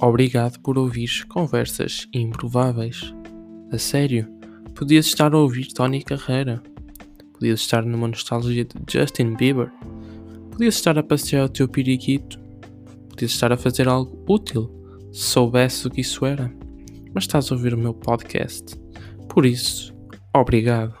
Obrigado 0.00 0.60
por 0.60 0.78
ouvir 0.78 1.26
conversas 1.26 2.06
improváveis. 2.12 3.12
A 3.72 3.78
sério, 3.78 4.28
podias 4.72 5.06
estar 5.06 5.34
a 5.34 5.38
ouvir 5.38 5.72
Tony 5.72 6.04
Carreira. 6.04 6.62
Podias 7.32 7.60
estar 7.60 7.84
numa 7.84 8.06
nostalgia 8.06 8.64
de 8.64 8.74
Justin 8.88 9.34
Bieber. 9.34 9.72
Podias 10.52 10.76
estar 10.76 10.96
a 10.96 11.02
passear 11.02 11.46
o 11.46 11.48
teu 11.48 11.68
periquito. 11.68 12.38
Podias 13.08 13.32
estar 13.32 13.52
a 13.52 13.56
fazer 13.56 13.88
algo 13.88 14.24
útil, 14.28 14.70
se 15.12 15.22
soubesse 15.22 15.88
o 15.88 15.90
que 15.90 16.02
isso 16.02 16.24
era. 16.24 16.54
Mas 17.12 17.24
estás 17.24 17.50
a 17.50 17.56
ouvir 17.56 17.74
o 17.74 17.78
meu 17.78 17.92
podcast. 17.92 18.76
Por 19.28 19.44
isso, 19.44 19.92
obrigado. 20.32 20.94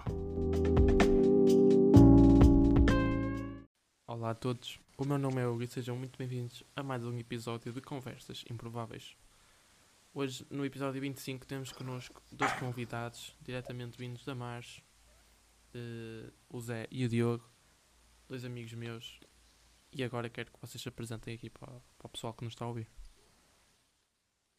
Olá 4.08 4.30
a 4.30 4.34
todos, 4.34 4.80
o 4.98 5.04
meu 5.04 5.16
nome 5.16 5.40
é 5.40 5.46
Hugo 5.46 5.62
e 5.62 5.68
sejam 5.68 5.96
muito 5.96 6.18
bem-vindos 6.18 6.64
a 6.74 6.82
mais 6.82 7.04
um 7.04 7.16
episódio 7.16 7.72
de 7.72 7.80
Conversas 7.80 8.44
Improváveis. 8.50 9.16
Hoje, 10.12 10.44
no 10.50 10.64
episódio 10.64 11.00
25, 11.00 11.46
temos 11.46 11.70
connosco 11.70 12.20
dois 12.32 12.52
convidados, 12.54 13.32
diretamente 13.40 13.96
vindos 13.96 14.24
da 14.24 14.34
Mars, 14.34 14.82
eh, 15.72 16.32
o 16.48 16.60
Zé 16.60 16.88
e 16.90 17.04
o 17.04 17.08
Diogo, 17.08 17.48
dois 18.28 18.44
amigos 18.44 18.72
meus, 18.72 19.20
e 19.92 20.02
agora 20.02 20.28
quero 20.28 20.50
que 20.50 20.60
vocês 20.60 20.82
se 20.82 20.88
apresentem 20.88 21.32
aqui 21.32 21.48
para, 21.48 21.68
para 21.96 22.06
o 22.06 22.08
pessoal 22.08 22.34
que 22.34 22.42
nos 22.42 22.54
está 22.54 22.64
a 22.64 22.68
ouvir. 22.68 22.88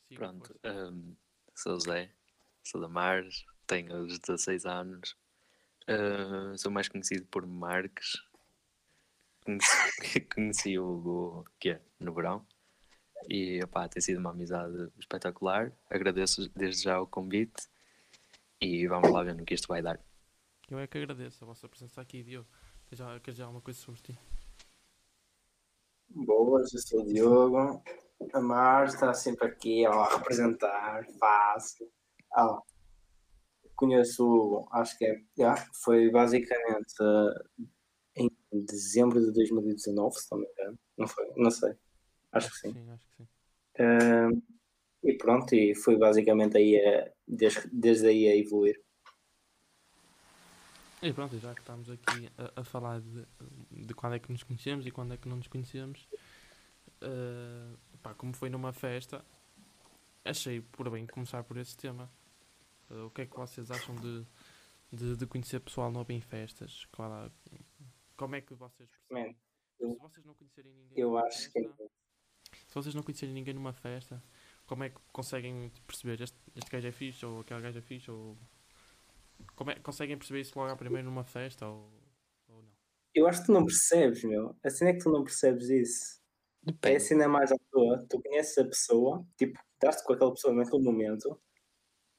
Siga, 0.07 0.19
Pronto, 0.19 0.47
força. 0.47 0.89
hum, 0.89 1.17
sou 1.53 1.73
o 1.73 1.79
Zé, 1.81 2.15
sou 2.63 2.79
da 2.79 2.87
Mars, 2.87 3.45
tenho 3.67 4.05
os 4.05 4.17
16 4.19 4.65
anos, 4.65 5.17
ah, 5.85 6.57
sou 6.57 6.71
mais 6.71 6.87
conhecido 6.87 7.25
por 7.25 7.45
Marques. 7.45 8.28
Conheci, 9.49 10.21
conheci 10.33 10.79
o 10.79 10.85
Hugo 10.85 11.45
que 11.59 11.69
é, 11.71 11.81
no 11.99 12.13
verão 12.13 12.45
e 13.27 13.61
opá, 13.63 13.87
tem 13.87 14.01
sido 14.01 14.19
uma 14.19 14.29
amizade 14.29 14.91
espetacular. 14.99 15.71
Agradeço 15.89 16.49
desde 16.55 16.83
já 16.83 17.01
o 17.01 17.07
convite 17.07 17.67
e 18.61 18.87
vamos 18.87 19.11
lá 19.11 19.23
ver 19.23 19.35
no 19.35 19.45
que 19.45 19.53
isto 19.53 19.67
vai 19.67 19.81
dar. 19.81 19.99
Eu 20.69 20.79
é 20.79 20.87
que 20.87 20.97
agradeço 20.97 21.43
a 21.43 21.47
vossa 21.47 21.67
presença 21.67 21.99
aqui, 21.99 22.23
Diogo. 22.23 22.47
Queres 22.85 22.99
já, 22.99 23.19
queres 23.19 23.37
já 23.37 23.45
alguma 23.45 23.61
coisa 23.61 23.79
sobre 23.79 24.01
ti? 24.01 24.19
Boas, 26.09 26.73
eu 26.73 26.79
sou 26.79 27.01
o 27.01 27.05
Diogo. 27.05 27.83
A 28.33 28.41
Mar 28.41 28.85
está 28.85 29.13
sempre 29.13 29.47
aqui 29.47 29.87
ó, 29.87 30.01
a 30.01 30.17
representar, 30.17 31.05
fácil. 31.19 31.91
Ó, 32.35 32.61
conheço 33.75 34.25
o 34.25 34.35
Hugo, 34.35 34.69
acho 34.71 34.97
que 34.97 35.05
é, 35.05 35.21
já, 35.37 35.55
foi 35.83 36.11
basicamente 36.11 36.93
eh, 37.01 37.63
em 38.19 38.65
dezembro 38.65 39.19
de 39.19 39.31
2019, 39.31 40.15
se 40.19 40.31
não 40.31 40.39
me 40.39 40.47
engano. 40.47 40.79
Não 40.97 41.07
foi? 41.07 41.31
Não 41.35 41.51
sei. 41.51 41.73
Acho 42.31 42.49
que 42.51 42.57
sim. 42.57 42.73
Sim, 42.73 42.89
acho 42.91 43.07
que 43.07 43.15
sim. 43.17 43.27
E 45.03 45.13
pronto, 45.13 45.55
e 45.55 45.73
foi 45.73 45.97
basicamente 45.97 46.57
aí 46.57 46.75
a, 46.77 47.11
desde, 47.27 47.67
desde 47.71 48.07
aí 48.07 48.27
a 48.27 48.35
evoluir. 48.35 48.79
E 51.01 51.13
pronto, 51.13 51.37
já 51.39 51.53
que 51.53 51.61
estamos 51.61 51.89
aqui 51.89 52.29
a, 52.37 52.59
a 52.59 52.63
falar 52.63 52.99
de, 52.99 53.25
de 53.71 53.93
quando 53.93 54.15
é 54.15 54.19
que 54.19 54.31
nos 54.31 54.43
conhecemos 54.43 54.85
e 54.85 54.91
quando 54.91 55.13
é 55.13 55.17
que 55.17 55.29
não 55.29 55.37
nos 55.37 55.47
conhecemos, 55.47 56.05
eh, 57.01 57.75
pá, 58.03 58.13
como 58.13 58.33
foi 58.33 58.49
numa 58.49 58.73
festa, 58.73 59.23
achei 60.25 60.59
por 60.59 60.89
bem 60.89 61.07
começar 61.07 61.43
por 61.43 61.55
esse 61.55 61.77
tema. 61.77 62.09
Eh, 62.91 63.01
o 63.03 63.09
que 63.09 63.21
é 63.21 63.25
que 63.25 63.35
vocês 63.37 63.71
acham 63.71 63.95
de, 63.95 64.25
de, 64.91 65.15
de 65.15 65.25
conhecer 65.25 65.61
pessoal 65.61 65.89
novo 65.89 66.11
em 66.11 66.19
festas? 66.19 66.85
Qual 66.91 67.31
como 68.19 68.35
é 68.35 68.41
que 68.41 68.53
vocês 68.53 68.89
percebem? 68.89 69.33
Man, 69.79 69.93
Se 69.93 69.97
vocês 69.97 70.25
não 70.25 70.33
conhecerem 70.35 70.73
ninguém 70.73 70.99
eu 70.99 71.17
acho 71.17 71.51
que 71.53 71.63
festa, 71.63 71.89
se 72.67 72.75
vocês 72.75 72.93
não 72.93 73.01
conhecerem 73.01 73.33
ninguém 73.33 73.53
numa 73.53 73.71
festa, 73.71 74.21
como 74.67 74.83
é 74.83 74.89
que 74.89 74.99
conseguem 75.13 75.71
perceber 75.87 76.21
este, 76.21 76.37
este 76.53 76.69
gajo 76.69 76.87
é 76.87 76.91
fixe 76.91 77.25
ou 77.25 77.39
aquele 77.39 77.61
gajo 77.61 77.79
é 77.79 77.81
fixe 77.81 78.11
ou 78.11 78.37
como 79.55 79.71
é 79.71 79.75
que 79.75 79.81
conseguem 79.81 80.17
perceber 80.17 80.41
isso 80.41 80.59
logo 80.59 80.69
à 80.69 80.75
primeira 80.75 81.01
numa 81.01 81.23
festa 81.23 81.65
ou, 81.65 81.89
ou 82.49 82.61
não? 82.61 82.73
eu 83.15 83.25
acho 83.25 83.39
que 83.39 83.45
tu 83.45 83.53
não 83.53 83.65
percebes, 83.65 84.21
meu. 84.25 84.53
A 84.61 84.69
cena 84.69 84.89
é 84.89 84.93
que 84.93 84.99
tu 84.99 85.09
não 85.09 85.23
percebes 85.23 85.69
isso. 85.69 86.19
É 86.63 86.71
Depende. 86.73 86.99
cena 86.99 87.27
mais 87.29 87.53
à 87.53 87.55
toa, 87.71 88.05
tu 88.09 88.21
conheces 88.21 88.57
a 88.57 88.65
pessoa, 88.65 89.25
tipo, 89.37 89.57
estás 89.75 90.01
com 90.03 90.11
aquela 90.11 90.33
pessoa 90.33 90.53
naquele 90.53 90.83
momento, 90.83 91.41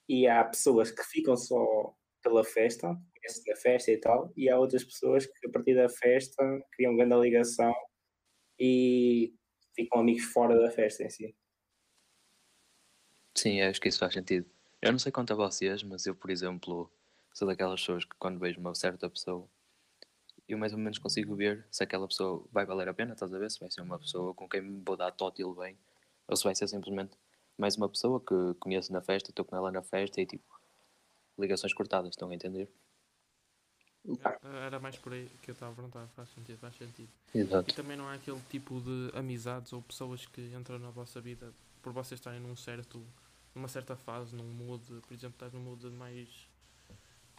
e 0.09 0.27
há 0.27 0.43
pessoas 0.45 0.91
que 0.91 1.03
ficam 1.05 1.37
só 1.37 1.95
pela 2.23 2.45
festa, 2.45 2.89
conheces 3.15 3.43
na 3.47 3.57
festa 3.57 3.91
e 3.91 3.99
tal, 3.99 4.33
e 4.37 4.49
há 4.49 4.59
outras 4.59 4.85
pessoas 4.85 5.27
que 5.27 5.47
a 5.47 5.51
partir 5.51 5.75
da 5.75 5.89
festa 5.89 6.43
criam 6.73 6.97
grande 6.97 7.17
ligação 7.17 7.75
e 8.59 9.35
ficam 9.75 10.01
amigos 10.01 10.25
fora 10.25 10.59
da 10.59 10.71
festa 10.71 11.05
em 11.05 11.11
si. 11.11 11.35
Sim, 13.35 13.61
acho 13.63 13.81
que 13.81 13.89
isso 13.89 13.99
faz 13.99 14.13
sentido. 14.13 14.47
Eu 14.83 14.93
não 14.93 14.99
sei 14.99 15.13
quanto 15.13 15.33
a 15.33 15.37
vocês, 15.37 15.83
mas 15.83 16.07
eu, 16.07 16.15
por 16.15 16.31
exemplo, 16.31 16.91
sou 17.33 17.47
daquelas 17.47 17.81
pessoas 17.81 18.05
que 18.05 18.17
quando 18.19 18.39
vejo 18.39 18.61
uma 18.61 18.75
certa 18.75 19.09
pessoa, 19.09 19.49
eu 20.49 20.59
mais 20.59 20.73
ou 20.73 20.79
menos 20.79 20.99
consigo 20.99 21.35
ver 21.37 21.67
se 21.71 21.83
aquela 21.83 22.09
pessoa 22.09 22.47
vai 22.51 22.67
valer 22.67 22.89
a 22.89 22.95
pena, 22.95 23.13
estás 23.13 23.33
a 23.33 23.39
ver? 23.39 23.51
Se 23.51 23.61
vai 23.61 23.71
ser 23.71 23.83
uma 23.83 23.99
pessoa 23.99 24.35
com 24.35 24.49
quem 24.49 24.83
vou 24.85 24.97
dar 24.97 25.11
tótil 25.13 25.55
bem, 25.55 25.79
ou 26.27 26.37
se 26.37 26.45
vai 26.45 26.55
ser 26.55 26.69
simplesmente 26.69 27.17
mais 27.57 27.77
uma 27.77 27.89
pessoa 27.89 28.21
que 28.21 28.55
conheço 28.59 28.93
na 28.93 29.01
festa, 29.01 29.31
estou 29.31 29.45
com 29.45 29.57
ela 29.57 29.71
na 29.71 29.83
festa 29.83 30.21
e 30.21 30.27
tipo, 30.27 30.60
ligações 31.41 31.73
cortadas, 31.73 32.11
estão 32.11 32.31
a 32.31 32.35
entender? 32.35 32.69
Era- 34.43 34.81
mais 34.81 34.97
por 34.97 35.13
aí 35.13 35.29
que 35.43 35.51
eu 35.51 35.53
estava 35.53 35.73
a 35.73 35.75
perguntar, 35.75 36.07
faz 36.17 36.29
sentido, 36.31 36.59
faz 36.59 36.75
sentido. 36.77 37.09
Exato. 37.35 37.71
E 37.71 37.75
também 37.75 37.97
não 37.97 38.09
há 38.09 38.15
aquele 38.15 38.41
tipo 38.51 38.81
de 38.81 39.11
amizades 39.17 39.73
ou 39.73 39.83
pessoas 39.83 40.25
que 40.27 40.41
entram 40.55 40.79
na 40.79 40.91
vossa 40.91 41.21
vida 41.21 41.53
por 41.83 41.93
vocês 41.93 42.19
estarem 42.19 42.41
num 42.41 42.57
certo, 42.57 43.05
numa 43.55 43.69
certa 43.69 43.97
fase, 43.97 44.35
num 44.35 44.45
mood, 44.45 44.83
por 45.07 45.13
exemplo, 45.15 45.35
estás 45.37 45.53
num 45.53 45.61
mood 45.61 45.85
mais, 45.91 46.29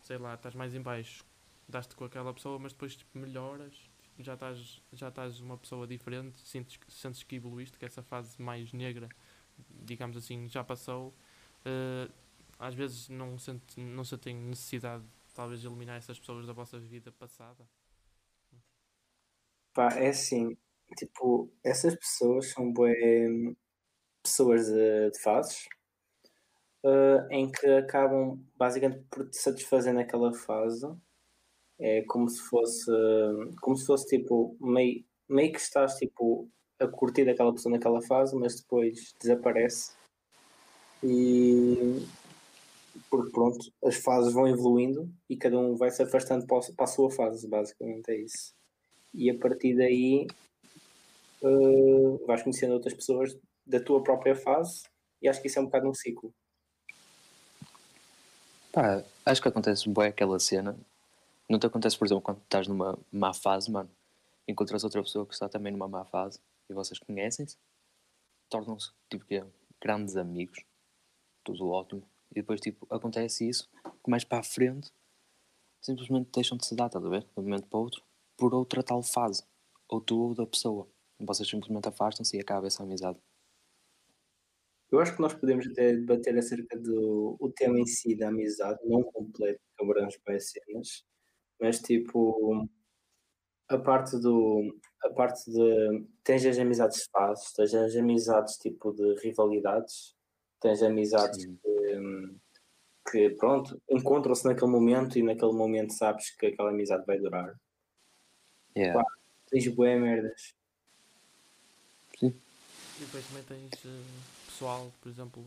sei 0.03 0.17
lá, 0.17 0.35
estás 0.35 0.53
mais 0.55 0.73
em 0.75 0.81
baixo, 0.81 1.25
daste 1.67 1.95
com 1.95 2.05
aquela 2.05 2.33
pessoa, 2.33 2.59
mas 2.59 2.73
depois 2.73 2.95
tipo, 2.95 3.17
melhoras, 3.17 3.73
já 4.19 4.35
estás, 4.35 4.81
já 4.93 5.07
estás 5.09 5.39
uma 5.39 5.57
pessoa 5.57 5.87
diferente, 5.87 6.37
sentes, 6.47 6.77
que- 6.77 6.91
sentes 6.91 7.23
que 7.23 7.35
evoluíste, 7.35 7.77
que 7.77 7.85
essa 7.85 8.03
fase 8.03 8.39
mais 8.41 8.71
negra, 8.71 9.09
digamos 9.83 10.15
assim, 10.15 10.47
já 10.47 10.63
passou. 10.63 11.13
Eh, 11.65 12.07
às 12.61 12.75
vezes 12.75 13.09
não, 13.09 13.39
sente, 13.39 13.81
não 13.81 14.03
sentem 14.03 14.35
necessidade 14.35 15.03
talvez 15.33 15.59
de 15.59 15.67
eliminar 15.67 15.97
essas 15.97 16.19
pessoas 16.19 16.45
da 16.45 16.53
vossa 16.53 16.79
vida 16.79 17.11
passada. 17.11 17.67
pá, 19.73 19.89
é 19.97 20.09
assim, 20.09 20.55
tipo, 20.95 21.51
essas 21.63 21.95
pessoas 21.95 22.51
são 22.51 22.71
bué 22.71 22.95
pessoas 24.23 24.67
de, 24.67 25.09
de 25.09 25.19
fases 25.19 25.67
eh, 26.83 27.27
em 27.31 27.51
que 27.51 27.65
acabam 27.67 28.39
basicamente 28.55 29.03
por 29.09 29.27
te 29.27 29.37
satisfazer 29.37 29.93
naquela 29.93 30.31
fase. 30.31 30.87
É 31.79 32.03
como 32.03 32.29
se 32.29 32.41
fosse, 32.43 32.91
como 33.59 33.75
se 33.75 33.87
fosse 33.87 34.05
tipo, 34.07 34.55
meio, 34.61 35.03
meio 35.27 35.51
que 35.51 35.59
estás 35.59 35.95
tipo 35.95 36.47
a 36.79 36.87
curtir 36.87 37.27
aquela 37.27 37.51
pessoa 37.53 37.73
naquela 37.73 38.01
fase, 38.03 38.35
mas 38.35 38.61
depois 38.61 39.15
desaparece. 39.19 39.93
E 41.03 42.05
porque 43.11 43.29
pronto, 43.29 43.71
as 43.83 43.97
fases 43.97 44.33
vão 44.33 44.47
evoluindo 44.47 45.13
e 45.29 45.35
cada 45.35 45.59
um 45.59 45.75
vai 45.75 45.91
se 45.91 46.01
afastando 46.01 46.47
para, 46.47 46.59
a 46.77 46.87
sua 46.87 47.11
fase, 47.11 47.45
basicamente 47.45 48.09
é 48.09 48.15
isso. 48.15 48.55
E 49.13 49.29
a 49.29 49.37
partir 49.37 49.75
daí 49.75 50.25
eh, 51.43 52.25
vais 52.25 52.41
conhecendo 52.41 52.73
outras 52.73 52.93
pessoas 52.93 53.37
da 53.65 53.81
tua 53.81 54.01
própria 54.01 54.33
fase 54.33 54.83
e 55.21 55.27
acho 55.27 55.41
que 55.41 55.47
isso 55.47 55.59
é 55.59 55.61
um 55.61 55.65
bocado 55.65 55.89
um 55.89 55.93
ciclo. 55.93 56.33
Pá, 58.71 59.03
acho 59.25 59.41
que 59.41 59.49
acontece 59.49 59.89
bem 59.89 60.05
aquela 60.05 60.39
cena. 60.39 60.79
Não 61.49 61.59
te 61.59 61.65
acontece, 61.65 61.97
por 61.97 62.05
exemplo, 62.05 62.21
quando 62.21 62.39
estás 62.39 62.65
numa 62.65 62.97
má 63.11 63.33
fase, 63.33 63.69
mano, 63.69 63.91
encontras 64.47 64.85
outra 64.85 65.03
pessoa 65.03 65.25
que 65.25 65.33
está 65.33 65.49
também 65.49 65.73
numa 65.73 65.89
má 65.89 66.05
fase 66.05 66.39
e 66.69 66.73
vocês 66.73 66.97
conhecem-se, 66.97 67.57
tornam-se, 68.49 68.91
tipo, 69.09 69.25
que 69.25 69.43
grandes 69.81 70.15
amigos, 70.15 70.63
tudo 71.43 71.69
ótimo. 71.69 72.03
E 72.31 72.35
depois, 72.35 72.61
tipo, 72.61 72.87
acontece 72.89 73.47
isso, 73.47 73.69
que 74.03 74.09
mais 74.09 74.23
para 74.23 74.39
a 74.39 74.43
frente, 74.43 74.91
simplesmente 75.81 76.29
deixam 76.33 76.57
de 76.57 76.65
se 76.65 76.75
dar, 76.75 76.87
estás 76.87 77.05
a 77.05 77.09
ver? 77.09 77.21
De 77.23 77.39
um 77.39 77.43
momento 77.43 77.67
para 77.67 77.79
o 77.79 77.83
outro, 77.83 78.03
por 78.37 78.53
outra 78.53 78.83
tal 78.83 79.03
fase, 79.03 79.43
ou 79.89 80.01
tu 80.01 80.19
ou 80.19 80.33
da 80.35 80.45
pessoa. 80.45 80.87
Vocês 81.19 81.49
simplesmente 81.49 81.87
afastam-se 81.87 82.37
e 82.37 82.39
acaba 82.39 82.67
essa 82.67 82.83
amizade. 82.83 83.19
Eu 84.91 84.99
acho 84.99 85.15
que 85.15 85.21
nós 85.21 85.33
podemos 85.33 85.65
até 85.67 85.93
debater 85.93 86.37
acerca 86.37 86.77
do 86.77 87.37
o 87.39 87.49
tema 87.49 87.79
em 87.79 87.85
si 87.85 88.15
da 88.15 88.27
amizade, 88.27 88.79
não 88.83 89.03
completo, 89.03 89.61
que 89.77 89.83
abrange 89.83 90.19
bem 90.25 90.35
as 90.35 90.49
cenas, 90.49 91.05
mas 91.59 91.79
tipo 91.79 92.67
a 93.69 93.77
parte 93.77 94.19
do 94.19 94.75
a 95.03 95.09
parte 95.11 95.49
de 95.49 96.05
tens 96.23 96.45
as 96.45 96.57
amizades 96.59 97.03
de 97.03 97.09
fases, 97.11 97.53
tens 97.53 97.73
as 97.73 97.95
amizades 97.95 98.57
tipo 98.57 98.91
de 98.91 99.15
rivalidades, 99.23 100.13
tens 100.59 100.83
amizades 100.83 101.41
Sim. 101.43 101.57
Que, 101.91 103.29
que 103.29 103.29
pronto, 103.31 103.81
encontram-se 103.89 104.45
naquele 104.45 104.71
momento 104.71 105.17
e 105.17 105.23
naquele 105.23 105.53
momento 105.53 105.93
sabes 105.93 106.29
que 106.31 106.47
aquela 106.47 106.69
amizade 106.69 107.05
vai 107.05 107.19
durar. 107.19 107.55
Yeah. 108.77 109.03
Tens 109.49 109.67
bué 109.67 109.97
merdas. 109.97 110.53
Sim. 112.17 112.33
E 112.97 113.05
depois 113.05 113.25
também 113.27 113.43
tens 113.43 113.85
eh, 113.85 114.03
pessoal, 114.45 114.91
por 115.01 115.09
exemplo, 115.09 115.45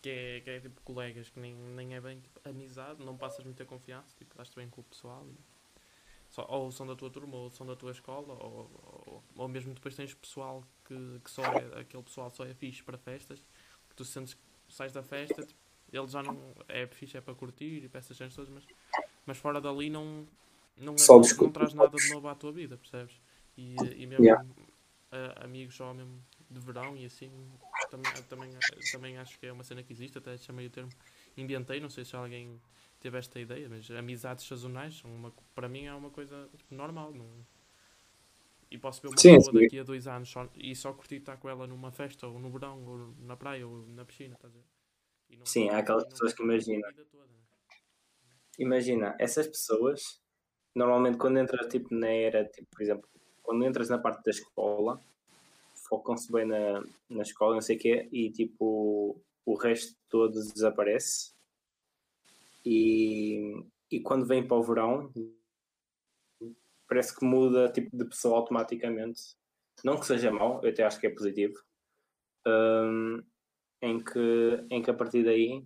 que 0.00 0.10
é, 0.10 0.40
que 0.40 0.50
é 0.50 0.60
tipo 0.60 0.80
colegas, 0.82 1.28
que 1.28 1.40
nem, 1.40 1.54
nem 1.54 1.94
é 1.94 2.00
bem 2.00 2.20
tipo, 2.20 2.40
amizade, 2.48 3.04
não 3.04 3.16
passas 3.16 3.44
muita 3.44 3.64
confiança, 3.64 4.14
tipo, 4.16 4.32
estás 4.32 4.50
bem 4.54 4.68
com 4.68 4.80
o 4.80 4.84
pessoal. 4.84 5.26
e 5.28 5.58
só, 6.30 6.46
ou 6.48 6.70
são 6.70 6.86
da 6.86 6.94
tua 6.94 7.10
turma, 7.10 7.36
ou 7.36 7.50
são 7.50 7.66
da 7.66 7.74
tua 7.74 7.90
escola, 7.90 8.34
ou, 8.34 8.70
ou, 9.06 9.24
ou 9.36 9.48
mesmo 9.48 9.72
depois 9.72 9.96
tens 9.96 10.14
pessoal 10.14 10.62
que, 10.84 11.20
que 11.24 11.30
só 11.30 11.42
é, 11.42 11.80
aquele 11.80 12.02
pessoal 12.02 12.30
só 12.30 12.44
é 12.44 12.54
fixe 12.54 12.82
para 12.82 12.98
festas, 12.98 13.42
que 13.88 13.96
tu 13.96 14.04
sentes 14.04 14.34
que 14.34 14.40
sais 14.68 14.92
da 14.92 15.02
festa, 15.02 15.42
tipo, 15.42 15.60
ele 15.92 16.08
já 16.08 16.22
não 16.22 16.54
é 16.68 16.86
fixe, 16.86 17.16
é 17.16 17.20
para 17.20 17.34
curtir 17.34 17.84
e 17.84 17.88
para 17.88 17.98
essas 17.98 18.16
cenas 18.16 18.34
todas, 18.34 18.50
mas, 18.50 18.64
mas 19.24 19.38
fora 19.38 19.60
dali 19.60 19.88
não, 19.88 20.26
não, 20.76 20.96
Só 20.98 21.18
não, 21.18 21.28
não 21.40 21.50
traz 21.50 21.72
nada 21.74 21.96
de 21.96 22.10
novo 22.10 22.28
à 22.28 22.34
tua 22.34 22.52
vida, 22.52 22.76
percebes? 22.76 23.20
E, 23.56 23.74
e 23.96 24.06
mesmo 24.06 24.24
Yeah. 24.24 24.44
ah, 25.10 25.44
amigos 25.44 25.74
só 25.74 25.92
mesmo 25.92 26.22
de 26.50 26.60
verão 26.60 26.96
e 26.96 27.04
assim, 27.04 27.30
também, 27.90 28.12
também, 28.28 28.50
também 28.92 29.18
acho 29.18 29.38
que 29.38 29.46
é 29.46 29.52
uma 29.52 29.64
cena 29.64 29.82
que 29.82 29.92
existe, 29.92 30.16
até 30.18 30.36
chamei 30.36 30.66
o 30.66 30.70
termo 30.70 30.90
inventei, 31.36 31.80
não 31.80 31.90
sei 31.90 32.04
se 32.04 32.16
alguém 32.16 32.60
teve 33.00 33.18
esta 33.18 33.38
ideia, 33.38 33.68
mas 33.68 33.90
amizades 33.90 34.46
sazonais 34.46 34.98
são 34.98 35.14
uma, 35.14 35.32
para 35.54 35.68
mim 35.68 35.84
é 35.84 35.94
uma 35.94 36.10
coisa 36.10 36.48
tipo, 36.56 36.74
normal. 36.74 37.12
Não... 37.12 37.26
E 38.70 38.76
posso 38.78 39.00
ver 39.00 39.08
uma 39.08 39.16
Sim, 39.18 39.40
pessoa 39.40 39.52
sim. 39.52 39.52
daqui 39.52 39.78
a 39.78 39.82
dois 39.82 40.06
anos 40.06 40.28
só, 40.28 40.48
e 40.54 40.74
só 40.76 40.92
curtir 40.92 41.16
estar 41.16 41.36
com 41.38 41.48
ela 41.48 41.66
numa 41.66 41.90
festa, 41.90 42.26
ou 42.26 42.38
no 42.38 42.50
verão, 42.50 42.84
ou 42.86 43.14
na 43.18 43.36
praia, 43.36 43.66
ou 43.66 43.86
na 43.88 44.04
piscina, 44.04 44.34
estás 44.34 44.54
a 44.54 44.58
ver? 44.58 44.64
Não- 45.38 45.46
Sim, 45.46 45.68
há 45.70 45.78
aquelas 45.78 46.04
pessoas 46.04 46.34
que 46.34 46.42
imaginam. 46.42 46.80
né? 46.90 46.94
Imagina, 48.58 49.16
essas 49.18 49.46
pessoas, 49.46 50.20
normalmente 50.74 51.18
quando 51.18 51.38
entras 51.38 51.66
tipo, 51.68 51.94
na 51.94 52.08
era, 52.08 52.44
tipo, 52.46 52.66
por 52.70 52.82
exemplo, 52.82 53.08
quando 53.42 53.64
entras 53.64 53.88
na 53.88 53.98
parte 53.98 54.22
da 54.24 54.30
escola, 54.30 55.00
focam-se 55.88 56.30
bem 56.32 56.46
na, 56.46 56.82
na 57.10 57.22
escola, 57.22 57.54
não 57.54 57.62
sei 57.62 57.76
o 57.76 57.80
quê, 57.80 58.08
e 58.12 58.30
tipo, 58.32 59.20
o 59.46 59.54
resto 59.56 59.96
todo 60.10 60.32
desaparece. 60.34 61.32
E, 62.64 63.64
e 63.90 64.00
quando 64.00 64.26
vem 64.26 64.46
para 64.46 64.56
o 64.56 64.62
verão, 64.62 65.10
parece 66.88 67.14
que 67.14 67.24
muda 67.24 67.70
tipo 67.70 67.96
de 67.96 68.04
pessoa 68.04 68.38
automaticamente. 68.38 69.36
Não 69.84 69.98
que 69.98 70.06
seja 70.06 70.30
mau, 70.32 70.60
eu 70.62 70.70
até 70.70 70.82
acho 70.84 70.98
que 70.98 71.06
é 71.06 71.10
positivo. 71.10 71.54
Hum, 72.46 73.22
em, 73.82 74.02
que, 74.02 74.66
em 74.70 74.82
que 74.82 74.90
a 74.90 74.94
partir 74.94 75.22
daí 75.24 75.64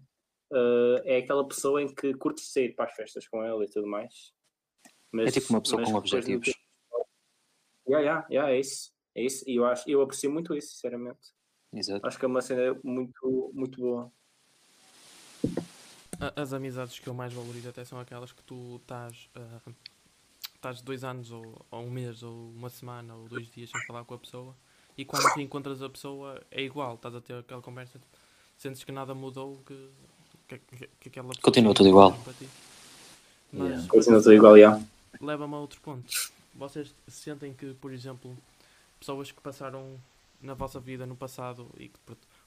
uh, 0.52 0.98
é 1.04 1.18
aquela 1.18 1.46
pessoa 1.46 1.80
em 1.80 1.92
que 1.94 2.12
curtes 2.14 2.52
sair 2.52 2.74
para 2.74 2.86
as 2.86 2.94
festas 2.94 3.26
com 3.28 3.42
ela 3.42 3.64
e 3.64 3.68
tudo 3.70 3.86
mais. 3.86 4.34
Mas, 5.10 5.28
É 5.28 5.40
tipo 5.40 5.52
uma 5.52 5.60
pessoa 5.62 5.82
com 5.82 5.94
objetivos. 5.94 6.44
tem- 6.44 6.62
Yeah, 7.88 8.00
yeah, 8.04 8.26
yeah, 8.30 8.52
é 8.52 8.60
isso. 8.60 8.92
É 9.14 9.22
isso. 9.22 9.44
E 9.48 9.56
eu, 9.56 9.64
acho, 9.66 9.88
eu 9.88 10.00
aprecio 10.00 10.30
muito 10.30 10.54
isso, 10.54 10.72
sinceramente. 10.74 11.20
Exato. 11.72 12.06
Acho 12.06 12.18
que 12.18 12.24
é 12.24 12.28
uma 12.28 12.40
cena 12.40 12.78
muito, 12.82 13.50
muito 13.54 13.80
boa. 13.80 14.12
As 16.36 16.52
amizades 16.52 16.98
que 16.98 17.08
eu 17.08 17.14
mais 17.14 17.32
valorizo 17.32 17.68
até 17.68 17.84
são 17.84 17.98
aquelas 17.98 18.30
que 18.32 18.42
tu 18.44 18.76
estás, 18.76 19.28
ah, 19.34 19.60
estás 20.62 20.80
dois 20.80 21.02
anos, 21.02 21.32
ou, 21.32 21.66
ou 21.72 21.82
um 21.82 21.90
mês, 21.90 22.22
ou 22.22 22.32
uma 22.56 22.70
semana, 22.70 23.16
ou 23.16 23.28
dois 23.28 23.50
dias 23.50 23.68
sem 23.68 23.84
falar 23.84 24.04
com 24.04 24.14
a 24.14 24.18
pessoa 24.18 24.54
e 24.96 25.04
quando 25.04 25.24
reencontras 25.34 25.82
a 25.82 25.88
pessoa 25.90 26.40
é 26.52 26.62
igual, 26.62 26.94
estás 26.94 27.14
a 27.16 27.20
ter 27.20 27.34
aquela 27.34 27.60
conversa, 27.60 28.00
sentes 28.56 28.84
que 28.84 28.92
nada 28.92 29.12
mudou, 29.12 29.60
que, 29.66 29.88
que, 30.46 30.58
que- 30.58 30.88
que 31.00 31.08
aquela 31.08 31.28
pessoa 31.30 31.42
Continua 31.42 31.74
tudo 31.74 31.88
igual. 31.88 32.12
para 32.22 32.32
ti. 32.34 32.48
Mas, 33.52 33.68
Yeah. 33.70 33.88
Continua 33.88 34.18
tudo 34.22 34.32
igual, 34.34 34.58
já. 34.58 34.80
leva-me 35.20 35.54
a 35.54 35.58
outro 35.58 35.80
ponto. 35.80 36.08
Vocês 36.54 36.94
sentem 37.08 37.52
que, 37.52 37.74
por 37.74 37.92
exemplo, 37.92 38.36
pessoas 39.00 39.32
que 39.32 39.40
passaram 39.40 39.98
na 40.40 40.54
vossa 40.54 40.78
vida 40.78 41.04
no 41.06 41.16
passado 41.16 41.68
e 41.76 41.88
que 41.88 41.98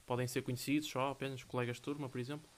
podem 0.06 0.26
ser 0.26 0.42
conhecidos 0.42 0.88
só 0.88 1.10
apenas 1.10 1.42
colegas 1.44 1.76
de 1.76 1.82
turma, 1.82 2.08
por 2.08 2.18
exemplo, 2.20 2.48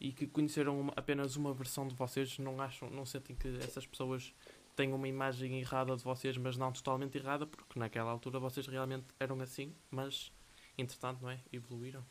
e 0.00 0.12
que 0.12 0.26
conheceram 0.26 0.78
uma- 0.80 0.92
apenas 0.96 1.36
uma 1.36 1.54
versão 1.54 1.86
de 1.88 1.94
vocês, 1.94 2.38
não 2.38 2.60
acham, 2.60 2.90
não 2.90 3.06
sentem 3.06 3.34
que 3.36 3.48
essas 3.62 3.86
pessoas 3.86 4.32
têm 4.76 4.92
uma 4.92 5.08
imagem 5.08 5.58
errada 5.58 5.96
de 5.96 6.04
vocês, 6.04 6.36
mas 6.36 6.56
não 6.56 6.70
totalmente 6.72 7.16
errada, 7.18 7.46
porque 7.46 7.78
naquela 7.78 8.10
altura 8.10 8.38
vocês 8.38 8.66
realmente 8.66 9.06
eram 9.18 9.40
assim, 9.40 9.74
mas 9.90 10.30
entretanto, 10.78 11.22
não 11.22 11.30
é? 11.30 11.40
Evoluíram. 11.52 12.04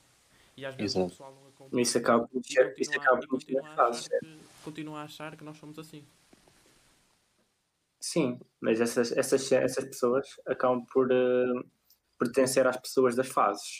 E 0.57 0.65
às 0.65 0.73
vezes 0.75 0.95
Exato. 0.95 1.05
o 1.07 1.09
pessoal 1.09 1.35
não 1.35 1.47
acompanha. 1.49 1.81
Isso 1.83 1.97
acaba 1.97 2.27
por 2.27 2.43
ser, 2.43 2.73
isso 2.79 2.91
continua- 2.91 3.03
acaba 3.13 3.27
por 3.27 3.41
ser 3.41 3.61
fácil. 3.75 3.87
achar 4.15 4.19
que- 4.19 4.39
continua 4.63 4.99
a 4.99 5.03
achar 5.03 5.35
que 5.37 5.43
nós 5.43 5.57
somos 5.57 5.77
assim. 5.77 6.03
Sim, 7.99 8.39
mas 8.61 8.79
essas, 8.81 9.11
essas, 9.11 9.51
essas 9.51 9.83
pessoas 9.85 10.39
acabam 10.45 10.85
por 10.85 11.11
eh, 11.11 11.63
pertencer 12.19 12.65
às 12.67 12.77
pessoas 12.77 13.15
das 13.15 13.27
fases. 13.27 13.79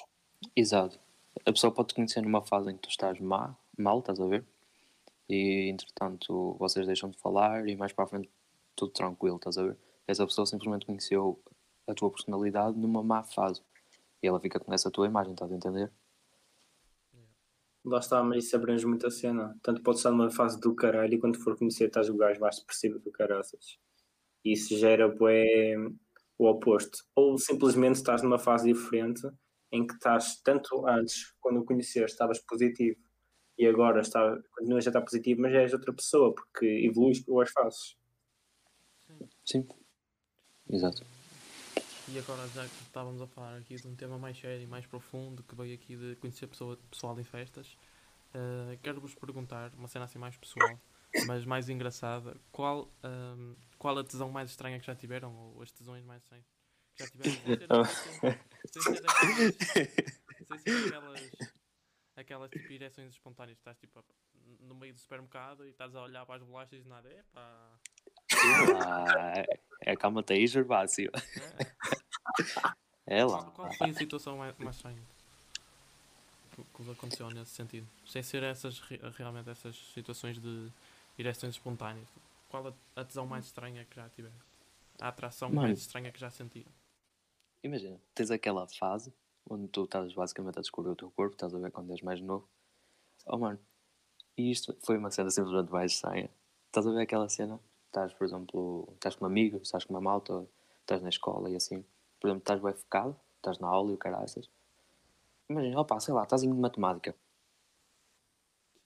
Exato. 0.56 1.00
A 1.46 1.52
pessoa 1.52 1.72
pode 1.74 1.90
te 1.90 1.96
conhecer 1.96 2.22
numa 2.22 2.42
fase 2.42 2.72
em 2.72 2.76
que 2.76 2.82
tu 2.84 2.90
estás 2.90 3.20
má, 3.20 3.56
mal, 3.78 4.00
estás 4.00 4.20
a 4.20 4.26
ver? 4.26 4.44
E 5.30 5.70
entretanto 5.70 6.56
vocês 6.60 6.86
deixam 6.88 7.10
de 7.10 7.18
falar 7.20 7.68
e 7.68 7.76
mais 7.76 7.94
para 7.94 8.06
a 8.06 8.08
frente 8.08 8.30
tudo 8.75 8.92
tranquilo, 8.92 9.38
estás 9.38 9.57
a 9.57 9.63
ver? 9.63 9.77
Essa 10.07 10.25
pessoa 10.25 10.45
simplesmente 10.45 10.86
conheceu 10.86 11.42
a 11.88 11.94
tua 11.94 12.12
personalidade 12.12 12.77
numa 12.77 13.04
má 13.04 13.24
fase. 13.24 13.62
E 14.22 14.27
ela 14.27 14.39
fica 14.39 14.60
com 14.60 14.74
essa 14.74 14.92
tua 14.92 15.07
imagem, 15.07 15.33
estás 15.33 15.51
a 15.51 15.56
entender? 15.56 15.92
Lá 17.83 18.00
está, 18.00 18.24
mas 18.24 18.45
isso 18.45 18.56
abrange 18.56 18.86
muito 18.86 19.06
a 19.06 19.12
cena. 19.12 19.56
Tanto 19.62 19.83
pode 19.83 19.98
estar 19.98 20.12
numa 20.12 20.31
fase 20.31 20.60
do 20.60 20.74
caralho 20.74 21.13
e 21.13 21.19
quando 21.19 21.39
for 21.39 21.57
conhecer 21.57 21.86
estás 21.86 22.10
o 22.10 22.18
gajo 22.18 22.39
mais 22.39 22.57
depressivo 22.57 23.00
do 23.00 23.12
caraças. 23.12 23.77
Isso 24.44 24.75
gera 24.77 25.07
bué, 25.07 25.75
o 26.38 26.48
oposto. 26.48 26.98
Ou 27.16 27.38
simplesmente 27.38 27.95
estás 27.95 28.22
numa 28.22 28.39
fase 28.39 28.72
diferente 28.72 29.22
em 29.72 29.86
que 29.86 29.94
estás, 29.94 30.42
tanto 30.42 30.88
antes, 30.88 31.33
quando 31.39 31.60
o 31.60 31.66
conheceste, 31.66 32.12
estavas 32.12 32.39
positivo 32.39 33.00
e 33.57 33.66
agora 33.66 34.01
está, 34.01 34.38
continuas 34.51 34.86
a 34.86 34.89
estar 34.89 35.01
positivo, 35.01 35.42
mas 35.42 35.54
és 35.54 35.74
outra 35.74 35.94
pessoa 35.94 36.33
porque 36.33 36.66
evoluís 36.66 37.24
com 37.24 37.39
as 37.39 37.51
fases. 37.51 37.95
Sim. 39.45 39.68
Exato. 40.69 41.06
E 42.07 42.19
agora 42.19 42.47
já 42.50 42.68
que 42.68 42.83
estávamos 42.83 43.21
a 43.21 43.27
falar 43.27 43.57
aqui 43.57 43.75
de 43.75 43.88
um 43.88 43.95
tema 43.95 44.18
mais 44.18 44.38
sério 44.38 44.63
e 44.63 44.68
mais 44.68 44.86
profundo 44.86 45.44
que 45.44 45.56
veio 45.56 45.74
aqui 45.74 45.95
de 45.95 46.15
conhecer 46.18 46.47
pessoa, 46.47 46.77
pessoal 46.89 47.19
em 47.19 47.24
festas, 47.24 47.77
eh, 48.33 48.77
quero-vos 48.83 49.15
perguntar, 49.15 49.71
uma 49.75 49.88
cena 49.88 50.06
assim 50.06 50.19
mais 50.19 50.36
pessoal, 50.38 50.80
mas 51.25 51.45
mais 51.45 51.69
engraçada, 51.69 52.36
qual, 52.51 52.92
ahm, 53.03 53.56
qual 53.80 53.97
a 53.97 54.03
tesão 54.03 54.30
mais 54.30 54.50
estranha 54.50 54.80
que 54.80 54.86
já 54.86 54.95
tiveram, 54.95 55.33
ou 55.36 55.62
as 55.62 55.71
tesões 55.71 56.03
mais 56.03 56.21
estranhas 56.21 56.45
que 56.95 57.03
já 57.03 57.09
tiveram? 57.09 57.86
Sem 57.86 58.81
ser, 58.81 59.05
sem 60.48 60.60
ser 60.60 60.86
aquelas, 60.86 61.31
aquelas, 62.15 62.51
tipo 62.51 62.74
ereções 62.74 63.13
espontâneas, 63.13 63.58
estás 63.58 63.77
tipo 63.77 64.03
no 64.60 64.75
meio 64.75 64.93
do 64.93 65.00
supermercado 65.00 65.65
e 65.65 65.70
estás 65.70 65.96
a 65.96 66.03
olhar 66.03 66.25
para 66.25 66.36
as 66.36 66.43
bolachas 66.43 66.86
e 66.86 66.88
nada, 66.88 67.10
epá, 67.10 67.41
Ah, 67.41 67.77
é 69.82 69.96
calma-te 69.96 70.34
aí, 70.34 70.48
Gervásio. 70.48 71.12
é. 73.08 73.18
É 73.18 73.24
lá. 73.24 73.44
qual 73.51 73.72
foi 73.74 73.89
a 73.89 73.94
situação 73.94 74.38
mais, 74.38 74.58
mais 74.58 74.75
estranha 74.75 75.01
que, 76.56 76.84
vos 76.84 76.89
aconteceu 76.89 77.30
nesse 77.30 77.51
sentido? 77.51 77.88
Sem 78.06 78.24
ser 78.24 78.44
essas, 78.44 78.80
re- 78.80 79.01
realmente 79.18 79.50
essas 79.50 79.75
situações 79.94 80.39
de 80.39 80.72
ereções 81.18 81.56
espontâneas. 81.56 82.08
Qual 82.50 82.68
a, 82.68 83.01
a 83.01 83.04
tesão 83.04 83.25
mais 83.25 83.46
estranha 83.46 83.84
que 83.86 83.96
já 83.96 84.08
tiveram? 84.10 84.36
A 85.00 85.10
atração 85.10 85.50
Mano. 85.50 85.68
mais 85.68 85.80
estranha 85.80 86.12
que 86.12 86.20
já 86.20 86.30
sentiram? 86.30 86.72
Imagina, 87.63 88.00
tens 88.13 88.32
aquela 88.32 88.68
fase 88.68 89.13
onde 89.50 89.68
tu 89.68 89.84
estás 89.84 90.13
basicamente 90.13 90.58
a 90.58 90.62
descobrir 90.62 90.92
o 90.92 90.96
teu 90.96 91.12
corpo, 91.12 91.34
estás 91.34 91.54
a 91.54 91.60
ver 91.60 91.72
quando 91.72 91.92
és 91.92 92.01
mais 92.01 92.22
novo. 92.22 92.48
Oh 93.25 93.38
mano, 93.38 93.60
e 94.38 94.51
isto 94.51 94.77
foi 94.86 94.98
uma 94.98 95.12
cena 95.12 95.30
simplesmente 95.30 95.72
mais 95.72 95.94
estranha. 95.94 96.30
Estás 96.68 96.88
a 96.88 96.92
ver 96.92 97.01
aquela 97.01 97.27
cena? 97.27 97.60
Estás, 97.96 98.14
por 98.14 98.25
exemplo, 98.25 98.90
estás 98.96 99.16
com 99.16 99.24
um 99.24 99.28
amigo, 99.30 99.56
estás 99.56 99.86
com 99.86 99.94
uma 99.94 100.02
malta, 100.02 100.46
estás 100.82 101.02
na 101.02 101.08
escola 101.08 101.50
e 101.50 101.56
assim. 101.56 101.82
Por 102.20 102.28
exemplo, 102.28 102.42
estás 102.42 102.62
bem 102.62 102.74
focado, 102.74 103.18
estás 103.38 103.58
na 103.60 103.70
aula 103.70 103.90
e 103.92 103.94
o 103.94 103.98
caraças. 103.98 104.50
Imagina, 105.50 105.80
opa, 105.80 105.98
sei 106.02 106.14
lá, 106.14 106.24
estás 106.24 106.44
em 106.44 106.54
matemática. 106.54 107.16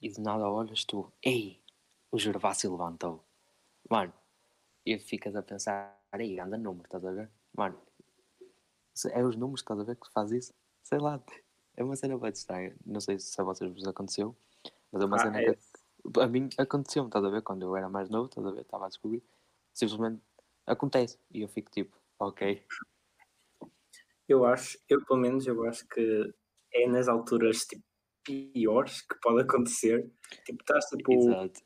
E 0.00 0.08
de 0.08 0.20
nada 0.20 0.48
olhas 0.48 0.84
tu, 0.84 1.12
ei, 1.24 1.60
o 2.12 2.20
Gervásio 2.20 2.70
levantou. 2.70 3.24
Mano, 3.90 4.12
e 4.86 4.96
ficas 5.00 5.34
a 5.34 5.42
pensar, 5.42 6.00
ei, 6.16 6.38
anda 6.38 6.56
número, 6.56 6.84
estás 6.84 7.04
a 7.04 7.10
ver? 7.10 7.28
Mano, 7.52 7.76
é 9.10 9.24
os 9.24 9.34
números, 9.34 9.62
estás 9.62 9.80
a 9.80 9.82
ver, 9.82 9.96
que 9.96 10.08
faz 10.12 10.30
isso? 10.30 10.54
Sei 10.84 11.00
lá, 11.00 11.20
é 11.76 11.82
uma 11.82 11.96
cena 11.96 12.16
bem 12.16 12.30
estranha. 12.30 12.76
Não 12.86 13.00
sei 13.00 13.18
se 13.18 13.40
a 13.40 13.42
vocês 13.42 13.72
vos 13.72 13.88
aconteceu, 13.88 14.36
mas 14.92 15.02
é 15.02 15.04
uma 15.04 15.16
Ah, 15.16 15.18
cena 15.18 15.40
é. 15.40 15.52
que 15.52 15.58
a 16.20 16.26
mim 16.26 16.48
aconteceu-me, 16.58 17.08
estás 17.08 17.24
a 17.24 17.30
ver? 17.30 17.42
Quando 17.42 17.62
eu 17.62 17.76
era 17.76 17.88
mais 17.88 18.08
novo, 18.08 18.28
estás 18.28 18.46
a 18.46 18.50
ver? 18.50 18.62
Estava 18.62 18.86
a 18.86 18.88
descobrir. 18.88 19.22
Simplesmente 19.72 20.22
acontece. 20.66 21.18
E 21.32 21.42
eu 21.42 21.48
fico 21.48 21.70
tipo, 21.70 21.96
ok. 22.18 22.64
Eu 24.28 24.44
acho, 24.44 24.78
eu 24.88 25.04
pelo 25.04 25.18
menos, 25.18 25.46
eu 25.46 25.64
acho 25.66 25.86
que 25.88 26.32
é 26.72 26.86
nas 26.86 27.08
alturas 27.08 27.64
tipo, 27.64 27.82
piores 28.24 29.02
que 29.02 29.18
pode 29.20 29.42
acontecer. 29.42 30.10
Tipo, 30.44 30.62
estás 30.62 30.84
tipo, 30.86 31.12
Exato. 31.12 31.60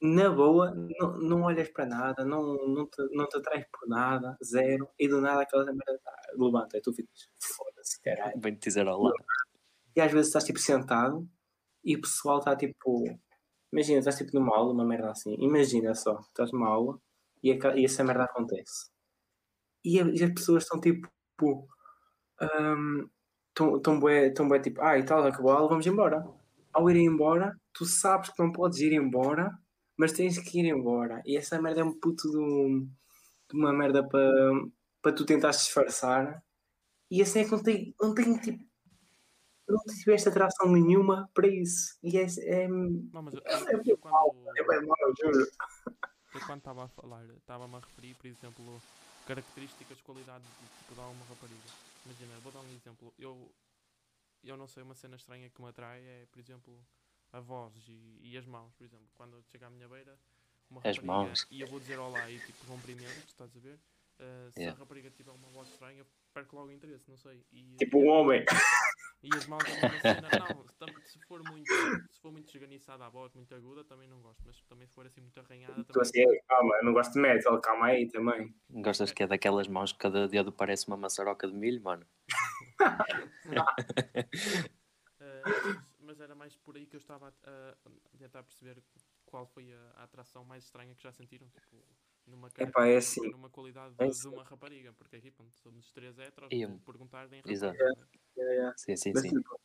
na 0.00 0.30
boa, 0.30 0.74
não, 0.74 1.18
não 1.18 1.42
olhas 1.42 1.68
para 1.68 1.86
nada, 1.86 2.24
não, 2.24 2.54
não, 2.66 2.86
te, 2.86 3.02
não 3.12 3.28
te 3.28 3.36
atrais 3.36 3.66
por 3.70 3.88
nada, 3.88 4.36
zero, 4.42 4.88
e 4.98 5.08
do 5.08 5.20
nada 5.20 5.42
aquela 5.42 5.64
merda 5.64 6.00
ah, 6.06 6.32
levanta 6.36 6.78
e 6.78 6.80
tu 6.80 6.92
ficas, 6.92 7.28
foda-se, 7.38 8.00
Caralho. 8.00 8.38
Bem 8.38 8.54
te 8.54 8.68
dizer 8.68 8.86
olá. 8.86 9.12
E 9.94 10.00
às 10.00 10.12
vezes 10.12 10.28
estás 10.28 10.44
tipo 10.44 10.58
sentado 10.58 11.28
e 11.84 11.96
o 11.96 12.00
pessoal 12.00 12.38
está 12.38 12.56
tipo. 12.56 13.04
Imagina, 13.76 14.00
estás 14.00 14.18
tipo 14.18 14.32
numa 14.36 14.56
aula, 14.58 14.72
uma 14.74 14.84
merda 14.92 15.10
assim. 15.12 15.34
Imagina 15.50 15.94
só, 15.94 16.14
estás 16.20 16.50
numa 16.52 16.68
aula 16.68 16.98
e, 17.44 17.52
aca- 17.52 17.76
e 17.78 17.84
essa 17.84 18.02
merda 18.04 18.24
acontece. 18.24 18.90
E, 19.84 20.00
a- 20.00 20.10
e 20.18 20.24
as 20.24 20.32
pessoas 20.34 20.64
estão 20.64 20.80
tipo. 20.80 21.08
Estão 23.48 23.80
tão 23.80 23.98
tão 24.34 24.48
bué 24.48 24.60
tipo, 24.60 24.80
ah, 24.82 24.98
e 24.98 25.04
tal, 25.04 25.24
acabou 25.24 25.50
a 25.52 25.54
aula, 25.56 25.68
vamos 25.68 25.86
embora. 25.86 26.24
Ao 26.72 26.90
ir 26.90 26.96
embora, 26.98 27.56
tu 27.72 27.84
sabes 27.86 28.30
que 28.30 28.42
não 28.42 28.52
podes 28.52 28.78
ir 28.80 28.92
embora, 28.92 29.50
mas 29.96 30.12
tens 30.12 30.38
que 30.38 30.60
ir 30.60 30.66
embora. 30.66 31.22
E 31.24 31.36
essa 31.36 31.60
merda 31.60 31.80
é 31.80 31.84
um 31.84 31.98
puto 31.98 32.30
de, 32.30 32.36
um- 32.38 32.88
de 33.50 33.56
uma 33.58 33.72
merda 33.72 34.06
para 34.08 34.30
para 35.02 35.14
tu 35.16 35.26
tentares 35.26 35.58
disfarçar. 35.60 36.42
E 37.10 37.22
assim 37.22 37.40
é 37.40 37.44
que 37.46 37.52
não 37.52 37.62
tem, 37.62 37.94
não 38.00 38.14
tem 38.14 38.38
tipo 38.40 38.64
não 39.68 39.82
tiveste 39.84 40.28
atração 40.28 40.70
nenhuma 40.70 41.28
para 41.34 41.48
isso. 41.48 41.98
E 42.02 42.16
é. 42.18 42.26
é, 42.40 42.68
Não, 42.68 43.22
mas 43.22 43.34
eu, 43.34 43.42
é, 43.44 43.74
eu, 43.74 43.82
eu 43.84 43.98
quando. 43.98 44.14
é 44.56 44.64
bem 44.64 44.86
mau, 44.86 44.96
juro. 45.20 45.46
Eu 46.34 46.40
quando 46.46 46.58
estava 46.58 46.84
a 46.84 46.88
falar, 46.88 47.24
estava-me 47.30 47.76
a 47.76 47.80
referir, 47.80 48.14
por 48.14 48.26
exemplo, 48.26 48.82
características, 49.26 50.00
qualidades 50.02 50.46
de, 50.46 50.66
tipo, 50.78 50.94
de 50.94 51.00
alguma 51.00 51.24
rapariga. 51.26 51.68
Imagina, 52.04 52.38
vou 52.40 52.52
dar 52.52 52.60
um 52.60 52.70
exemplo. 52.74 53.12
Eu, 53.18 53.50
eu 54.44 54.56
não 54.56 54.68
sei, 54.68 54.82
uma 54.82 54.94
cena 54.94 55.16
estranha 55.16 55.48
que 55.50 55.60
me 55.62 55.68
atrai 55.68 56.00
é, 56.00 56.26
por 56.30 56.38
exemplo, 56.38 56.78
a 57.32 57.40
voz 57.40 57.72
e, 57.88 58.20
e 58.22 58.36
as 58.36 58.44
mãos, 58.46 58.72
por 58.74 58.84
exemplo. 58.84 59.06
Quando 59.14 59.42
chega 59.50 59.66
à 59.66 59.70
minha 59.70 59.88
beira, 59.88 60.16
uma 60.70 60.80
As 60.84 60.96
rapariga 60.98 61.06
mãos. 61.06 61.46
e 61.50 61.60
eu 61.60 61.66
vou 61.68 61.80
dizer 61.80 61.98
olá 61.98 62.30
e 62.30 62.38
tipo 62.38 62.66
cumprimento, 62.66 63.24
estás 63.26 63.56
a 63.56 63.60
ver? 63.60 63.78
Uh, 64.18 64.50
se 64.52 64.60
Yeah. 64.60 64.76
a 64.76 64.78
rapariga 64.80 65.10
tiver 65.10 65.30
uma 65.30 65.48
voz 65.48 65.68
estranha, 65.68 66.04
perco 66.32 66.56
logo 66.56 66.68
o 66.68 66.72
interesse, 66.72 67.04
não 67.08 67.16
sei. 67.18 67.44
E, 67.52 67.76
Tipo 67.76 67.98
um 67.98 68.08
homem. 68.08 68.44
e 69.26 69.36
as 69.36 69.46
mãos 69.46 69.62
é 69.64 69.72
uma 69.86 69.98
cena. 70.00 70.28
Não, 70.38 70.64
se 71.04 71.18
for 71.20 71.42
muito, 71.50 71.66
se 72.12 72.20
for 72.20 72.30
muito 72.32 72.48
esganiçada 72.48 73.04
a 73.04 73.08
voz, 73.08 73.32
muito 73.34 73.54
aguda, 73.54 73.82
também 73.84 74.08
não 74.08 74.20
gosto. 74.20 74.42
Mas 74.46 74.60
também 74.62 74.86
se 74.86 74.94
for 74.94 75.06
assim 75.06 75.20
muito 75.20 75.38
arranhada, 75.40 75.82
Tu 75.84 75.92
também. 75.92 76.02
assim, 76.02 76.20
"Ei, 76.20 76.40
calma, 76.48 76.76
eu 76.76 76.84
não 76.84 76.92
gosto 76.92 77.12
de 77.14 77.20
metal, 77.20 77.60
calma 77.60 77.86
aí 77.86 78.08
também. 78.08 78.54
Gostas 78.70 79.12
que 79.12 79.22
é 79.22 79.26
daquelas 79.26 79.66
mãos 79.68 79.92
que 79.92 79.98
cada 79.98 80.28
dedo 80.28 80.52
parece 80.52 80.86
uma 80.86 80.96
maçaroca 80.96 81.48
de 81.48 81.54
milho, 81.54 81.82
mano? 81.82 82.06
Uh, 82.80 83.46
mas, 85.44 85.86
mas 85.98 86.20
era 86.20 86.34
mais 86.34 86.56
por 86.56 86.76
aí 86.76 86.86
que 86.86 86.96
eu 86.96 87.00
estava 87.00 87.28
a, 87.42 87.76
a 87.84 88.18
tentar 88.18 88.42
perceber 88.42 88.82
qual 89.24 89.46
foi 89.46 89.72
a, 89.72 89.92
a 89.96 90.04
atração 90.04 90.44
mais 90.44 90.64
estranha 90.64 90.94
que 90.94 91.02
já 91.02 91.12
sentiram, 91.12 91.48
tipo, 91.48 91.84
numa 92.26 92.50
Epá, 92.58 92.86
é 92.86 92.96
assim, 92.96 93.30
numa 93.30 93.48
qualidade 93.50 93.94
é 93.98 94.04
de, 94.04 94.10
assim. 94.10 94.22
de 94.22 94.28
uma 94.28 94.42
rapariga, 94.44 94.92
porque 94.92 95.16
aqui, 95.16 95.30
pronto, 95.30 95.58
somos 95.60 95.90
três 95.92 96.18
heteros, 96.18 96.50
E- 96.52 96.66
vou 96.66 96.78
perguntar 96.80 97.32
em 97.32 97.40
Exato. 97.46 97.76
rapariga. 97.76 98.74
Sim, 98.76 98.96
sim, 98.96 99.14
Mas, 99.14 99.22
sim. 99.22 99.28
tipo, 99.30 99.60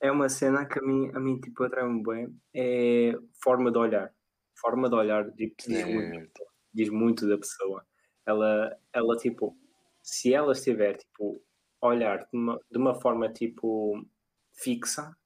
é 0.00 0.10
uma 0.12 0.28
cena 0.28 0.66
que 0.66 0.78
a 0.78 0.82
mim, 0.82 1.10
a 1.14 1.20
mim 1.20 1.40
tipo, 1.40 1.64
atrai-me 1.64 2.02
bem. 2.02 2.40
É 2.54 3.12
forma 3.42 3.70
de 3.72 3.78
olhar. 3.78 4.14
Forma 4.60 4.88
de 4.88 4.94
olhar 4.96 5.30
tipo, 5.32 5.54
diz, 5.68 5.84
muito, 5.84 6.44
diz 6.72 6.88
muito 6.90 7.28
da 7.28 7.38
pessoa. 7.38 7.86
Ela, 8.26 8.78
ela, 8.92 9.16
tipo, 9.16 9.56
se 10.02 10.32
ela 10.34 10.52
estiver, 10.52 10.96
tipo, 10.96 11.42
a 11.80 11.88
olhar 11.88 12.20
de 12.20 12.28
uma, 12.38 12.60
de 12.70 12.78
uma 12.78 12.94
forma, 13.00 13.32
tipo, 13.32 14.04
fixa, 14.54 15.16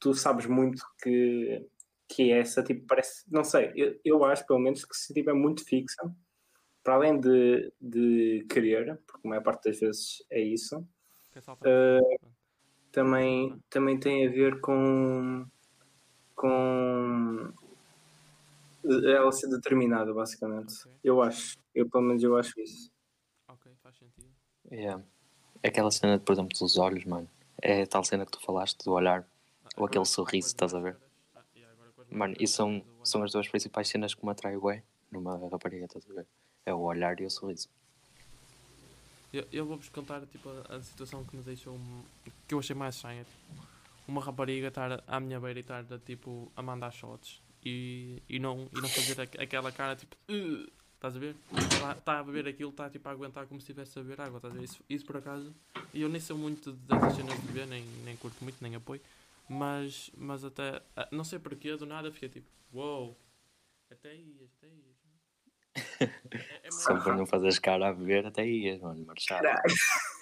tu 0.00 0.14
sabes 0.14 0.46
muito 0.46 0.82
que, 1.02 1.68
que 2.14 2.30
essa, 2.32 2.62
tipo, 2.62 2.86
parece, 2.86 3.24
não 3.30 3.42
sei, 3.42 3.72
eu, 3.74 3.98
eu 4.04 4.24
acho, 4.24 4.46
pelo 4.46 4.58
menos, 4.58 4.84
que 4.84 4.94
se 4.94 5.12
estiver 5.12 5.32
muito 5.32 5.64
fixa, 5.64 6.02
para 6.82 6.94
além 6.94 7.18
de, 7.18 7.72
de 7.80 8.46
querer, 8.50 9.00
porque 9.06 9.26
a 9.26 9.28
maior 9.28 9.42
parte 9.42 9.70
das 9.70 9.80
vezes 9.80 10.24
é 10.30 10.40
isso, 10.40 10.86
cima, 11.32 11.56
também, 12.90 13.58
também 13.70 13.98
tem 13.98 14.26
a 14.26 14.30
ver 14.30 14.60
com, 14.60 15.46
com 16.34 17.52
ela 18.84 19.32
ser 19.32 19.48
determinada, 19.48 20.12
basicamente. 20.12 20.74
Ok. 20.82 20.92
Eu 21.02 21.22
acho. 21.22 21.56
Eu, 21.74 21.88
pelo 21.88 22.04
menos, 22.04 22.22
eu 22.22 22.36
acho 22.36 22.60
isso. 22.60 22.90
Ok, 23.48 23.72
faz 23.82 23.96
sentido. 23.96 24.28
Yeah. 24.70 25.02
Aquela 25.64 25.90
cena, 25.90 26.18
por 26.18 26.32
exemplo, 26.32 26.58
dos 26.58 26.76
olhos, 26.76 27.04
mano. 27.04 27.28
É 27.62 27.82
a 27.82 27.86
tal 27.86 28.04
cena 28.04 28.26
que 28.26 28.32
tu 28.32 28.40
falaste 28.40 28.84
do 28.84 28.92
olhar. 28.92 29.26
Ah, 29.64 29.68
Ou 29.76 29.86
aquele 29.86 30.04
sorriso, 30.04 30.48
estás 30.48 30.74
a 30.74 30.80
ver? 30.80 30.96
E 32.12 32.16
Mano, 32.16 32.34
isso 32.38 32.54
são, 32.56 32.84
são 33.02 33.22
as 33.22 33.32
duas 33.32 33.48
principais 33.48 33.88
cenas 33.88 34.14
que 34.14 34.24
me 34.24 34.30
atraem 34.30 34.60
bem 34.60 34.82
numa 35.10 35.36
rapariga, 35.48 35.86
estás 35.86 36.08
a 36.10 36.12
ver? 36.14 36.26
É 36.66 36.72
o 36.74 36.80
olhar 36.80 37.18
e 37.20 37.24
o 37.26 37.30
sorriso. 37.30 37.68
Eu, 39.32 39.46
eu 39.50 39.64
vou-vos 39.66 39.88
contar 39.88 40.20
tipo, 40.26 40.48
a, 40.68 40.76
a 40.76 40.82
situação 40.82 41.24
que 41.24 41.34
me 41.36 41.42
deixou. 41.42 41.78
que 42.46 42.54
eu 42.54 42.58
achei 42.58 42.76
mais 42.76 42.96
estranha. 42.96 43.24
Tipo, 43.24 43.66
uma 44.06 44.20
rapariga 44.22 44.68
estar 44.68 45.02
à 45.06 45.20
minha 45.20 45.40
beira 45.40 45.58
e 45.58 45.62
estar 45.62 45.84
tipo, 46.04 46.50
a 46.54 46.62
mandar 46.62 46.90
shots 46.92 47.40
e, 47.64 48.20
e, 48.28 48.38
não, 48.38 48.68
e 48.72 48.80
não 48.80 48.88
fazer 48.88 49.20
aqu- 49.20 49.40
aquela 49.40 49.72
cara 49.72 49.96
tipo. 49.96 50.16
"Ugh", 50.28 50.68
Estás 50.94 51.16
a 51.16 51.18
ver? 51.18 51.34
Está 51.58 51.94
tá 51.94 52.18
a 52.20 52.22
beber 52.22 52.46
aquilo, 52.46 52.70
está 52.70 52.88
tipo, 52.88 53.08
a 53.08 53.12
aguentar 53.12 53.44
como 53.46 53.60
se 53.60 53.64
estivesse 53.64 53.98
a 53.98 54.02
beber 54.02 54.20
água. 54.20 54.36
Estás 54.36 54.54
a 54.54 54.56
ver? 54.56 54.64
Isso, 54.64 54.80
isso 54.88 55.04
por 55.04 55.16
acaso. 55.16 55.52
E 55.92 56.00
eu 56.02 56.08
nem 56.08 56.20
sou 56.20 56.38
muito 56.38 56.70
dessas 56.72 57.16
cenas 57.16 57.34
de 57.40 57.46
beber, 57.48 57.66
nem, 57.66 57.82
nem 58.04 58.16
curto 58.16 58.36
muito, 58.44 58.56
nem 58.60 58.76
apoio. 58.76 59.00
Mas, 59.52 60.10
mas 60.16 60.44
até. 60.44 60.82
ah, 60.96 61.08
Não 61.12 61.24
sei 61.24 61.38
porquê, 61.38 61.76
do 61.76 61.84
nada 61.84 62.10
fiquei 62.10 62.30
tipo. 62.30 62.48
Uou! 62.72 63.20
Até 63.90 64.14
ias, 64.16 64.50
até 64.56 64.68
ias. 64.68 64.96
É, 66.32 66.68
é 66.68 66.70
Só 66.70 66.98
para 66.98 67.16
não 67.16 67.26
fazeres 67.26 67.58
cara 67.58 67.88
a 67.88 67.92
beber, 67.92 68.24
até 68.26 68.46
ias, 68.46 68.80
mano, 68.80 69.04
marchar. 69.04 69.42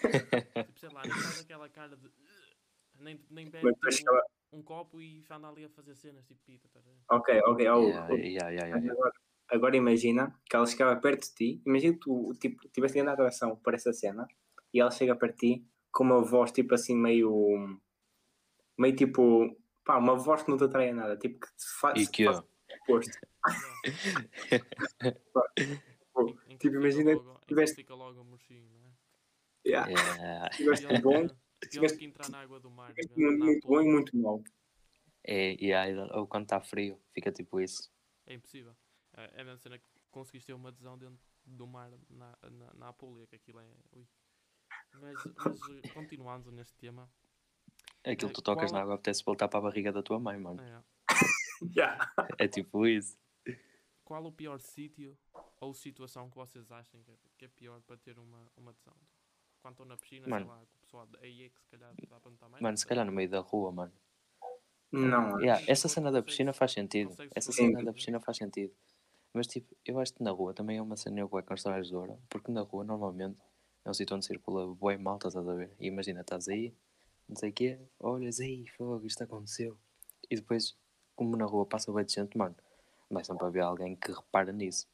Tipo, 0.67 0.79
sei 0.81 0.89
lá, 0.89 1.03
nem 1.05 1.13
faz 1.13 1.41
aquela 1.41 1.69
cara 1.69 1.97
de. 1.97 2.11
Nem, 2.99 3.21
nem 3.31 3.49
bebe 3.49 3.73
tipo, 3.89 4.11
ela- 4.11 4.25
um 4.53 4.63
copo 4.63 5.01
e 5.01 5.25
anda 5.31 5.49
ali 5.49 5.65
a 5.65 5.69
fazer 5.69 5.95
cenas 5.95 6.27
tipo 6.27 6.41
pita, 6.45 6.67
estás 6.67 6.85
a 6.85 6.91
ver? 6.91 6.99
Ok, 7.11 7.41
ok. 7.47 7.69
oh, 7.71 7.87
Yeah, 7.89 8.07
oh, 8.11 8.17
yeah, 8.17 8.51
yeah, 8.51 8.51
yeah, 8.51 8.67
yeah. 8.79 8.93
Agora, 8.93 9.13
agora 9.49 9.77
imagina 9.77 10.41
que 10.49 10.57
ela 10.57 10.67
chegava 10.67 11.01
perto 11.01 11.29
de 11.29 11.35
ti. 11.35 11.63
Imagina 11.65 11.95
que 11.95 12.01
tu 12.01 12.35
tipo, 12.41 12.69
tivesse 12.71 12.95
grande 12.95 13.11
atração 13.11 13.55
por 13.57 13.75
essa 13.75 13.93
cena 13.93 14.27
e 14.75 14.81
ela 14.81 14.91
chega 14.91 15.15
perto 15.15 15.35
de 15.39 15.55
ti 15.57 15.67
com 15.93 16.03
uma 16.05 16.21
voz 16.23 16.51
tipo 16.51 16.75
assim 16.75 16.97
meio. 16.97 17.81
Meio 18.81 18.97
tipo. 18.97 19.57
pá, 19.85 19.99
uma 19.99 20.17
voz 20.17 20.43
que 20.43 20.51
não 20.51 20.57
te 20.59 20.65
atrai 20.65 20.91
a 20.91 20.95
nada. 20.95 21.17
Tipo 21.17 21.41
que 21.41 21.47
te 21.49 21.65
faz. 21.81 22.01
E 22.01 22.11
que 22.11 22.25
faz 22.25 22.43
oposto. 22.83 23.19
Tipo, 26.13 26.37
fica 26.61 26.77
imagina 26.77 27.19
que 27.19 27.47
tiveste- 27.47 27.77
fica 27.77 27.95
logo 27.95 28.23
murchinho, 28.25 28.69
não 28.69 28.87
é? 28.87 28.93
Yeah. 29.67 29.89
Yeah. 29.91 30.49
Tiveste 30.57 31.01
bom, 31.01 31.27
tiveste- 31.71 31.99
que 31.99 32.05
entrar 32.05 32.29
na 32.31 32.41
água 32.41 32.61
do 32.61 32.71
mar. 32.71 32.93
na 33.17 33.45
muito 33.45 33.67
bom 33.67 33.81
e 33.81 33.85
muito 33.91 34.17
mau. 34.17 34.43
É, 35.25 35.53
yeah, 35.61 36.17
ou 36.17 36.27
quando 36.27 36.45
está 36.45 36.61
frio, 36.61 37.01
fica 37.15 37.31
tipo 37.33 37.61
isso. 37.61 37.91
É 38.27 38.35
impossível. 38.35 38.77
É, 39.17 39.31
é 39.37 39.41
a 39.41 39.45
mesma 39.45 39.59
cena 39.59 39.79
que 39.79 39.85
conseguiste 40.11 40.49
ter 40.49 40.53
uma 40.55 40.69
adesão 40.71 40.99
dentro 40.99 41.19
do 41.45 41.67
mar 41.67 41.91
na, 42.09 42.37
na, 42.51 42.75
na 42.75 42.89
Apulia, 42.89 43.27
que 43.27 43.37
aquilo 43.37 43.61
é. 43.61 43.67
Ui. 43.93 44.07
Mas, 44.95 45.15
mas 45.37 45.61
eh, 45.71 45.89
continuando 45.95 46.51
neste 46.51 46.75
tema. 46.77 47.11
Aquilo 48.05 48.31
É, 48.31 48.33
que 48.33 48.41
tu 48.41 48.43
tocas 48.43 48.71
qual- 48.71 48.73
na 48.79 48.83
água 48.83 48.95
apetece 48.95 49.23
voltar 49.25 49.49
para 49.49 49.59
a 49.59 49.63
barriga 49.63 49.93
da 49.93 50.03
tua 50.03 50.19
mãe, 50.19 50.39
mano. 50.39 50.61
É, 50.61 50.83
Yeah. 51.77 52.11
É 52.39 52.49
tipo 52.49 52.87
isso. 52.87 53.19
qual 54.05 54.25
o 54.25 54.33
pior 54.33 54.59
sítio 54.61 55.17
ou 55.61 55.75
situação 55.75 56.31
que 56.31 56.37
vocês 56.37 56.71
acham 56.71 57.03
que 57.03 57.11
é, 57.11 57.15
que 57.37 57.45
é 57.45 57.49
pior 57.49 57.81
para 57.83 57.97
ter 57.99 58.19
uma, 58.19 58.51
uma 58.57 58.71
adesão? 58.71 58.95
Quando 59.61 59.73
estão 59.75 59.87
na 59.87 59.97
piscina, 59.99 60.27
Mano. 60.27 60.47
sei 60.47 60.55
lá, 60.55 60.59
com 60.61 60.77
o 60.77 60.81
pessoal 60.81 61.09
aí 61.21 61.43
é 61.45 61.49
que 61.51 61.61
se 61.61 61.69
calhar 61.69 61.95
dá 62.09 62.19
para 62.19 62.31
notar 62.31 62.49
mais. 62.49 62.63
Mano, 62.63 62.77
se 62.79 62.87
calhar 62.87 63.05
no 63.05 63.13
meio 63.13 63.29
da 63.29 63.41
rua, 63.41 63.71
mano. 63.71 63.93
Não, 64.91 65.39
Yeah, 65.41 65.63
essa 65.69 65.87
cena 65.89 66.11
da 66.11 66.23
piscina 66.23 66.53
faz 66.55 66.73
sentido. 66.73 67.15
Essa 67.35 67.53
cena 67.53 67.85
da 67.85 67.93
piscina 67.93 68.19
faz 68.21 68.39
sentido. 68.39 68.75
Mas 69.33 69.47
tipo, 69.47 69.77
eu 69.85 70.01
acho 70.01 70.15
que 70.15 70.23
na 70.23 70.31
rua 70.33 70.53
também 70.55 70.79
é 70.79 70.83
uma 70.83 70.97
cena 70.97 71.25
bué 71.27 71.43
constrangedora. 71.43 72.19
Porque 72.29 72.51
na 72.51 72.63
rua 72.63 72.83
normalmente 72.83 73.41
é 73.85 73.91
um 73.91 73.95
sítio 73.95 74.17
onde 74.17 74.25
circula 74.27 74.67
bué 74.75 74.97
malta, 74.97 75.29
estás 75.29 75.47
a 75.47 75.53
ver? 75.53 75.71
E 75.79 75.87
imagina, 75.87 76.23
estás 76.23 76.49
aí, 76.49 76.75
não 77.31 77.37
sei 77.37 77.51
o 77.51 77.53
quê, 77.53 77.81
olhas 78.01 78.41
aí, 78.41 78.67
fogo, 78.77 79.07
isto 79.07 79.23
aconteceu. 79.25 79.79
E 80.31 80.37
depois, 80.37 80.77
como 81.17 81.37
na 81.37 81.47
rua 81.47 81.65
passa 81.67 81.93
bué 81.93 82.05
de 82.05 82.13
gente, 82.15 82.37
mano, 82.37 82.57
vai 83.11 83.25
sempre 83.25 83.47
haver 83.47 83.63
alguém 83.63 83.97
que 83.97 84.13
repara 84.13 84.53
nisso. 84.53 84.89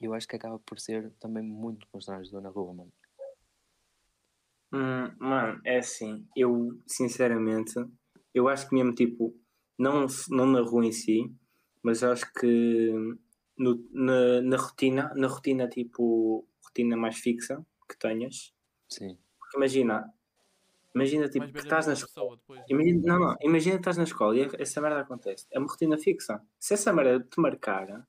E 0.00 0.04
eu 0.04 0.14
acho 0.14 0.28
que 0.28 0.36
acaba 0.36 0.58
por 0.60 0.78
ser 0.78 1.10
também 1.18 1.42
muito 1.42 1.88
constrangedor 1.88 2.40
na 2.40 2.48
rua, 2.48 2.72
mano. 2.72 2.92
Hum, 4.72 5.14
mano, 5.18 5.60
é 5.64 5.78
assim, 5.78 6.28
eu 6.36 6.80
sinceramente, 6.86 7.74
eu 8.32 8.48
acho 8.48 8.68
que 8.68 8.74
mesmo 8.74 8.94
tipo, 8.94 9.34
não, 9.78 10.06
não 10.30 10.46
na 10.46 10.60
rua 10.62 10.86
em 10.86 10.92
si, 10.92 11.32
mas 11.82 12.02
acho 12.02 12.32
que 12.32 12.92
no- 13.56 13.88
na, 13.92 14.40
na 14.42 14.56
rotina, 14.56 15.12
na 15.14 15.28
rotina 15.28 15.68
tipo, 15.68 16.46
rotina 16.64 16.96
mais 16.96 17.18
fixa 17.18 17.64
que 17.88 17.98
tenhas, 17.98 18.52
Sim. 18.88 19.18
porque 19.40 19.56
imagina, 19.58 20.13
imagina 20.94 21.28
tipo 21.28 21.46
que 21.50 21.58
estás 21.58 21.86
na 21.86 21.92
escola, 21.94 22.36
depois. 22.36 22.60
imagina, 22.68 23.00
não, 23.06 23.18
não, 23.18 23.36
imagina 23.42 23.74
que 23.76 23.80
estás 23.80 23.96
na 23.96 24.04
escola 24.04 24.36
e 24.36 24.48
essa 24.58 24.80
merda 24.80 25.00
acontece, 25.00 25.46
é 25.50 25.58
uma 25.58 25.68
rotina 25.68 25.98
fixa, 25.98 26.40
se 26.58 26.74
essa 26.74 26.92
merda 26.92 27.20
te 27.28 27.40
marcar, 27.40 28.06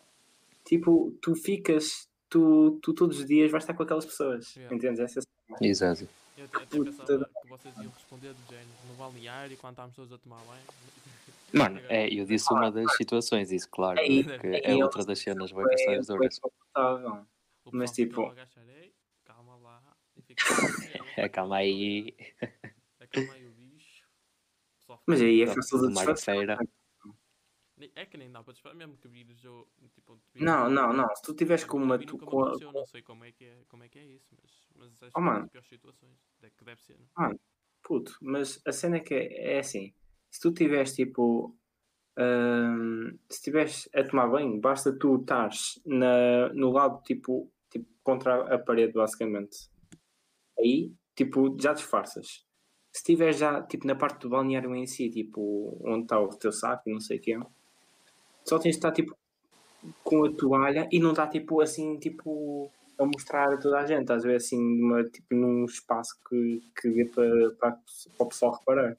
tipo, 0.63 1.11
tu 1.21 1.35
ficas, 1.35 2.07
tu, 2.29 2.79
tu 2.81 2.93
todos 2.93 3.19
os 3.19 3.25
dias 3.25 3.51
vais 3.51 3.63
estar 3.63 3.73
com 3.73 3.83
aquelas 3.83 4.05
pessoas. 4.05 4.55
Yeah. 4.55 4.75
Entendes? 4.75 4.99
Essa 4.99 5.21
Exato. 5.61 6.07
Eu 6.37 6.45
até, 6.45 6.57
até 6.63 6.77
pensava 6.83 7.29
que 7.41 7.47
vocês 7.49 7.77
iam 7.77 7.91
responder 7.91 8.33
do 8.33 8.41
género 8.49 8.67
no 8.89 8.93
balneário 8.95 9.55
quando 9.57 9.71
estávamos 9.73 9.95
todos 9.95 10.11
a 10.11 10.17
tomar 10.17 10.41
banho. 10.43 10.61
Mano, 11.53 11.79
é, 11.87 12.07
eu 12.13 12.25
disse 12.25 12.51
uma 12.51 12.69
das 12.69 12.93
situações, 12.97 13.51
isso, 13.51 13.69
claro. 13.69 13.97
Que 13.97 14.03
aí 14.03 14.25
é 14.63 14.73
eu- 14.73 14.79
outra 14.85 15.05
das 15.05 15.19
cenas, 15.19 15.51
é, 15.51 15.53
foi 15.53 16.01
duras. 16.01 16.39
confortável. 16.39 17.25
O 17.63 17.69
Mas, 17.71 17.91
tipo- 17.91 18.23
a 18.23 18.31
agachar, 18.31 18.63
"Ei, 18.67 18.91
calma 19.23 19.55
lá. 19.63 19.81
E 20.17 20.21
fica 20.23 20.43
É, 21.15 21.29
calma 21.29 21.57
aí. 21.57 22.13
Mas 25.05 25.21
aí 25.21 25.41
é 25.41 25.47
fácil 25.47 25.81
de 25.81 25.87
disfarçar. 25.87 26.35
Feira. 26.35 26.57
É 27.93 28.05
que 28.05 28.17
nem 28.17 28.31
dá 28.31 28.41
para 28.41 28.53
disparar, 28.53 28.75
mesmo 28.77 28.97
que 28.97 29.07
vires 29.07 29.43
eu. 29.43 29.67
Tipo, 29.93 30.17
Não, 30.35 30.69
não, 30.69 30.93
não. 30.93 31.13
Se 31.15 31.21
tu 31.21 31.33
tiveres 31.33 31.65
com 31.65 31.77
uma. 31.77 31.99
Tu- 31.99 32.17
com 32.17 32.43
a- 32.43 32.47
aconteceu, 32.47 32.71
não 32.71 32.85
sei 32.85 33.01
como 33.01 33.25
é 33.25 33.31
que 33.33 33.43
é, 33.43 33.63
como 33.67 33.83
é, 33.83 33.89
que 33.89 33.99
é 33.99 34.03
isso, 34.03 34.33
mas, 34.41 34.51
mas 34.75 35.03
acho 35.03 35.11
Oh, 35.11 35.11
que 35.11 35.17
é 35.19 35.21
mano. 35.21 35.39
das 35.41 35.49
piores 35.51 35.69
situações. 35.69 36.17
É 36.41 36.49
que 36.49 36.63
deve 36.63 36.81
ser. 36.81 36.97
não? 37.17 37.39
Puto, 37.83 38.17
mas 38.21 38.61
a 38.65 38.71
cena 38.71 38.97
é 38.97 38.99
que 39.01 39.13
é, 39.13 39.55
é 39.55 39.59
assim: 39.59 39.93
se 40.31 40.39
tu 40.39 40.53
tiveres 40.53 40.95
tipo. 40.95 41.55
hum, 42.17 43.09
se 43.29 43.37
estiveres 43.37 43.89
a 43.93 44.03
tomar 44.05 44.27
banho, 44.29 44.59
basta 44.61 44.97
tu 44.97 45.17
estares 45.17 45.79
na, 45.85 46.47
no 46.53 46.71
lado 46.71 47.03
tipo, 47.03 47.51
tipo 47.69 47.85
contra 48.03 48.55
a 48.55 48.57
parede, 48.57 48.93
basicamente. 48.93 49.69
Aí, 50.57 50.93
tipo, 51.13 51.57
já 51.61 51.73
disfarças. 51.73 52.45
Se 52.95 52.99
estiveres 53.01 53.37
já 53.37 53.61
tipo, 53.61 53.85
na 53.85 53.93
parte 53.93 54.21
do 54.21 54.29
balneário 54.29 54.73
em 54.73 54.87
si, 54.87 55.09
tipo, 55.09 55.77
onde 55.83 56.03
está 56.03 56.17
o 56.17 56.29
teu 56.29 56.49
saco 56.53 56.89
não 56.89 57.01
sei 57.01 57.17
o 57.17 57.21
quê, 57.21 57.37
só 58.47 58.57
tens 58.57 58.71
de 58.71 58.77
estar 58.77 58.93
tipo 58.93 59.13
com 60.01 60.23
a 60.23 60.31
toalha 60.31 60.87
e 60.89 60.97
não 60.97 61.09
está 61.09 61.27
tipo 61.27 61.59
assim, 61.59 61.97
tipo 61.99 62.71
a 62.97 63.05
mostrar 63.05 63.53
a 63.53 63.57
toda 63.57 63.79
a 63.79 63.85
gente, 63.85 64.09
a 64.09 64.15
ver 64.15 64.37
assim, 64.37 64.57
numa, 64.57 65.03
tipo, 65.03 65.35
num 65.35 65.65
espaço 65.65 66.15
que, 66.29 66.63
que 66.79 66.89
dê 66.89 67.03
para, 67.03 67.51
para, 67.59 67.71
para 67.71 68.25
o 68.25 68.29
pessoal 68.29 68.53
reparar. 68.57 68.95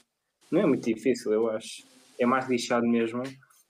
Não 0.50 0.61
é 0.61 0.67
muito 0.67 0.85
difícil, 0.85 1.33
eu 1.33 1.49
acho. 1.49 1.83
É 2.21 2.26
mais 2.26 2.47
lixado 2.50 2.87
mesmo 2.87 3.23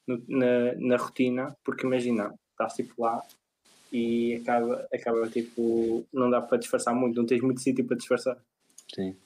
no- 0.08 0.24
na, 0.26 0.74
na 0.74 0.96
rotina, 0.96 1.56
porque 1.64 1.86
imagina, 1.86 2.34
estás 2.50 2.72
tipo 2.74 3.00
lá 3.00 3.22
e 3.92 4.34
acaba, 4.42 4.88
acaba 4.92 5.28
tipo, 5.30 6.04
não 6.12 6.28
dá 6.28 6.42
para 6.42 6.58
disfarçar 6.58 6.96
muito, 6.96 7.14
não 7.16 7.26
tens 7.26 7.42
muito 7.42 7.60
sítio 7.60 7.86
para 7.86 7.96
disfarçar. 7.96 8.36
Sim. 8.92 9.16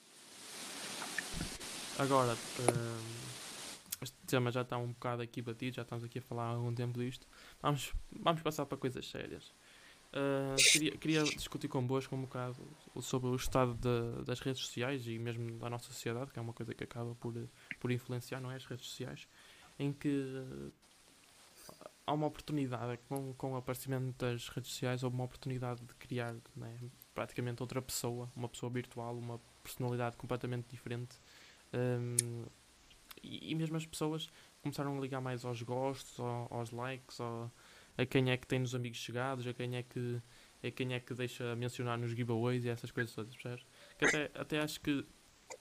Agora, 2.00 2.32
hum, 2.32 3.20
este 4.00 4.16
tema 4.26 4.50
já 4.50 4.62
está 4.62 4.78
um 4.78 4.88
bocado 4.88 5.20
aqui 5.20 5.42
batido, 5.42 5.76
já 5.76 5.82
estamos 5.82 6.02
aqui 6.02 6.18
a 6.18 6.22
falar 6.22 6.44
há 6.44 6.48
algum 6.52 6.74
tempo 6.74 6.98
disto. 6.98 7.26
Vamos, 7.60 7.92
vamos 8.10 8.40
passar 8.40 8.64
para 8.64 8.78
coisas 8.78 9.06
sérias. 9.06 9.52
Uh, 10.14 10.56
queria, 10.72 10.96
queria 10.96 11.24
discutir 11.24 11.68
convosco 11.68 12.16
um 12.16 12.22
bocado 12.22 12.56
sobre 13.02 13.28
o 13.28 13.36
estado 13.36 13.74
de- 13.74 14.24
das 14.24 14.40
redes 14.40 14.62
sociais 14.62 15.06
e 15.06 15.18
mesmo 15.18 15.58
da 15.58 15.68
nossa 15.68 15.92
sociedade, 15.92 16.30
que 16.32 16.38
é 16.38 16.42
uma 16.42 16.54
coisa 16.54 16.74
que 16.74 16.82
acaba 16.82 17.14
por, 17.16 17.34
por 17.78 17.90
influenciar, 17.92 18.40
não 18.40 18.50
é? 18.50 18.56
As 18.56 18.64
redes 18.64 18.86
sociais, 18.86 19.28
em 19.78 19.92
que 19.92 20.08
uh, 20.08 20.72
há 22.06 22.14
uma 22.14 22.26
oportunidade, 22.26 22.98
com, 23.10 23.34
com 23.34 23.52
o 23.52 23.56
aparecimento 23.56 24.16
das 24.18 24.48
redes 24.48 24.70
sociais, 24.70 25.02
houve 25.02 25.16
uma 25.16 25.24
oportunidade 25.24 25.82
de 25.82 25.94
criar 25.96 26.34
né, 26.56 26.78
praticamente 27.14 27.62
outra 27.62 27.82
pessoa, 27.82 28.32
uma 28.34 28.48
pessoa 28.48 28.72
virtual, 28.72 29.16
uma 29.18 29.38
personalidade 29.62 30.16
completamente 30.16 30.66
diferente. 30.70 31.14
Um, 31.72 32.44
e, 33.22 33.50
e 33.52 33.54
mesmo 33.54 33.76
as 33.76 33.86
pessoas 33.86 34.28
começaram 34.62 34.96
a 34.96 35.00
ligar 35.00 35.20
mais 35.20 35.44
aos 35.44 35.62
gostos, 35.62 36.18
ao- 36.18 36.48
aos 36.50 36.70
likes, 36.70 37.20
ao- 37.20 37.50
a 37.96 38.06
quem 38.06 38.30
é 38.30 38.36
que 38.36 38.46
tem 38.46 38.58
nos 38.58 38.74
amigos 38.74 38.98
chegados, 38.98 39.46
a 39.46 39.52
quem 39.52 39.76
é 39.76 39.82
que 39.82 40.20
a 40.62 40.70
quem 40.70 40.92
é 40.92 41.00
que 41.00 41.14
deixa 41.14 41.56
mencionar 41.56 41.96
nos 41.98 42.10
giveaways 42.10 42.64
e 42.64 42.68
essas 42.68 42.90
coisas 42.90 43.14
todas, 43.14 43.34
percebes? 43.34 43.64
Que 43.98 44.04
até, 44.04 44.30
até 44.34 44.58
acho 44.60 44.78
que 44.80 45.06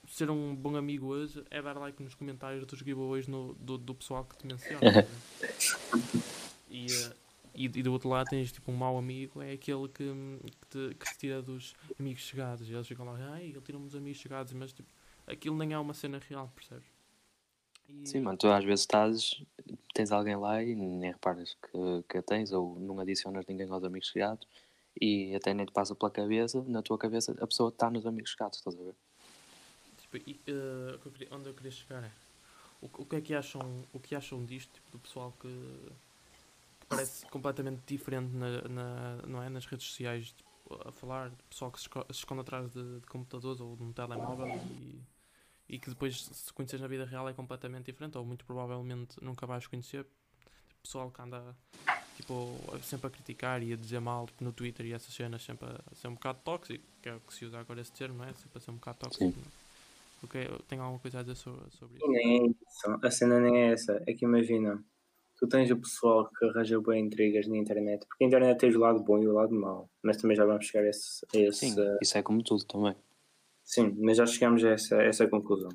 ser 0.06 0.30
um 0.30 0.54
bom 0.54 0.76
amigo 0.76 1.06
hoje 1.06 1.42
é 1.50 1.62
dar 1.62 1.76
like 1.78 2.02
nos 2.02 2.14
comentários 2.14 2.66
dos 2.66 2.78
giveaways 2.80 3.26
no, 3.26 3.54
do, 3.54 3.78
do 3.78 3.94
pessoal 3.94 4.24
que 4.24 4.36
te 4.36 4.46
menciona. 4.46 4.90
ver? 4.90 5.06
e, 6.68 6.92
eh, 6.92 7.12
e, 7.54 7.64
e 7.64 7.82
do 7.82 7.92
outro 7.92 8.08
lado 8.08 8.28
tens 8.28 8.52
tipo 8.52 8.70
um 8.70 8.76
mau 8.76 8.96
amigo, 8.98 9.40
é 9.42 9.52
aquele 9.52 9.88
que, 9.88 10.04
que, 10.60 10.66
te, 10.68 10.94
que 10.96 11.06
te 11.06 11.18
tira 11.18 11.42
dos 11.42 11.74
amigos 11.98 12.22
chegados. 12.22 12.68
E 12.68 12.72
eles 12.74 12.86
ficam 12.86 13.04
lá, 13.06 13.16
ai, 13.32 13.44
ele 13.46 13.60
tira-me 13.60 13.84
dos 13.84 13.94
amigos 13.96 14.20
chegados, 14.20 14.52
mas 14.52 14.72
tipo, 14.72 14.88
aquilo 15.30 15.56
nem 15.56 15.72
é 15.72 15.78
uma 15.78 15.94
cena 15.94 16.18
real, 16.28 16.50
percebes? 16.54 16.86
E- 17.88 18.06
Sim, 18.06 18.20
mano, 18.20 18.38
tu 18.38 18.48
às 18.48 18.64
vezes 18.64 18.80
estás, 18.80 19.42
tens 19.94 20.12
alguém 20.12 20.36
lá 20.36 20.62
e 20.62 20.74
nem 20.74 21.12
reparas 21.12 21.54
que, 21.54 22.02
que 22.08 22.18
a 22.18 22.22
tens, 22.22 22.52
ou 22.52 22.78
não 22.78 22.98
adicionas 23.00 23.44
ninguém 23.46 23.68
aos 23.70 23.84
amigos 23.84 24.08
chegados, 24.08 24.46
e 25.00 25.34
até 25.34 25.52
nem 25.54 25.66
te 25.66 25.72
passa 25.72 25.94
pela 25.94 26.10
cabeça, 26.10 26.62
na 26.66 26.82
tua 26.82 26.98
cabeça, 26.98 27.32
a 27.40 27.46
pessoa 27.46 27.68
está 27.70 27.90
nos 27.90 28.06
amigos 28.06 28.30
chegados, 28.30 28.58
estás 28.58 28.78
a 28.78 28.82
ver? 28.82 28.94
Tipo, 29.98 30.16
e, 30.16 30.34
queria- 30.34 31.28
onde 31.32 31.48
eu 31.48 31.54
queria 31.54 31.70
chegar 31.70 32.04
é 32.04 32.10
o, 32.80 32.88
que- 32.88 33.02
o 33.02 33.04
que 33.04 33.16
é 33.16 33.20
que 33.20 33.34
acham, 33.34 33.84
o 33.92 34.00
que 34.00 34.14
acham 34.14 34.44
disto, 34.44 34.72
tipo, 34.72 34.90
do 34.92 34.98
pessoal 34.98 35.32
que, 35.40 35.48
que 36.80 36.86
parece 36.88 37.26
completamente 37.26 37.82
diferente 37.86 38.32
na, 38.34 38.62
na- 38.68 39.16
não 39.26 39.42
é, 39.42 39.48
nas 39.48 39.66
redes 39.66 39.86
sociais 39.86 40.32
tipo, 40.32 40.50
a 40.88 40.92
falar, 40.92 41.30
pessoal 41.48 41.70
que 41.70 41.80
se 41.80 41.88
esconde 42.10 42.40
atrás 42.40 42.70
de, 42.72 43.00
de 43.00 43.06
computadores 43.06 43.60
ou 43.60 43.76
de 43.76 43.82
um 43.82 43.92
telemóvel 43.92 44.48
e, 44.48 45.00
e 45.70 45.78
que 45.78 45.88
depois 45.88 46.24
se 46.24 46.52
conheces 46.52 46.80
na 46.80 46.88
vida 46.88 47.04
real 47.04 47.28
é 47.28 47.32
completamente 47.32 47.86
diferente 47.86 48.18
ou 48.18 48.24
muito 48.24 48.44
provavelmente 48.44 49.22
nunca 49.22 49.46
vais 49.46 49.66
conhecer 49.66 50.04
Tipo, 50.04 50.82
pessoal 50.82 51.10
que 51.10 51.22
anda 51.22 51.56
tipo, 52.16 52.34
sempre 52.82 53.06
a 53.06 53.10
criticar 53.10 53.62
e 53.62 53.72
a 53.72 53.76
dizer 53.76 54.00
mal 54.00 54.26
tipo, 54.26 54.44
no 54.44 54.52
Twitter 54.52 54.86
e 54.86 54.92
essas 54.92 55.12
cenas 55.14 55.42
sempre 55.42 55.68
a, 55.68 55.94
ser 55.94 56.08
um 56.08 56.14
bocado 56.14 56.38
tóxico, 56.44 56.84
que 57.02 57.08
é 57.08 57.14
o 57.14 57.20
que 57.20 57.34
se 57.34 57.44
usa 57.44 57.58
agora 57.58 57.80
esse 57.80 57.92
termo, 57.92 58.18
não 58.18 58.24
é? 58.24 58.32
Sempre 58.32 58.58
a 58.58 58.60
ser 58.60 58.70
um 58.70 58.74
bocado 58.74 58.98
tóxico. 58.98 59.40
O 60.22 60.28
que 60.28 60.38
é- 60.38 60.58
tem 60.68 60.78
alguma 60.78 60.98
coisa 60.98 61.20
a 61.20 61.22
dizer 61.22 61.36
sobre, 61.36 61.70
sobre 61.72 61.96
isso? 61.98 62.08
nem 62.08 62.40
é 62.40 62.46
isso. 62.46 62.98
A 63.02 63.10
cena 63.10 63.40
nem 63.40 63.56
é 63.56 63.72
essa. 63.72 64.02
É 64.06 64.12
que 64.12 64.24
imagina, 64.24 64.82
tu 65.38 65.48
tens 65.48 65.70
o 65.70 65.76
pessoal 65.76 66.28
que 66.30 66.44
arranja 66.46 66.80
bem 66.80 67.06
intrigas 67.06 67.46
na 67.46 67.56
internet, 67.56 68.06
porque 68.06 68.24
a 68.24 68.26
internet 68.26 68.58
tem 68.58 68.74
o 68.74 68.78
lado 68.78 69.02
bom 69.02 69.18
e 69.18 69.26
o 69.26 69.32
lado 69.32 69.54
mau, 69.54 69.88
mas 70.02 70.16
também 70.18 70.36
já 70.36 70.44
vamos 70.44 70.66
chegar 70.66 70.84
a 70.84 70.88
esse. 70.88 71.24
a 71.34 71.38
esse 71.38 71.70
Sim, 71.70 71.76
isso 72.02 72.18
é 72.18 72.22
como 72.22 72.42
tudo 72.42 72.64
também. 72.66 72.94
Sim, 73.70 73.94
mas 74.00 74.16
já 74.16 74.26
chegamos 74.26 74.64
a 74.64 74.70
essa, 74.70 74.96
a 74.96 75.02
essa 75.04 75.28
conclusão. 75.28 75.70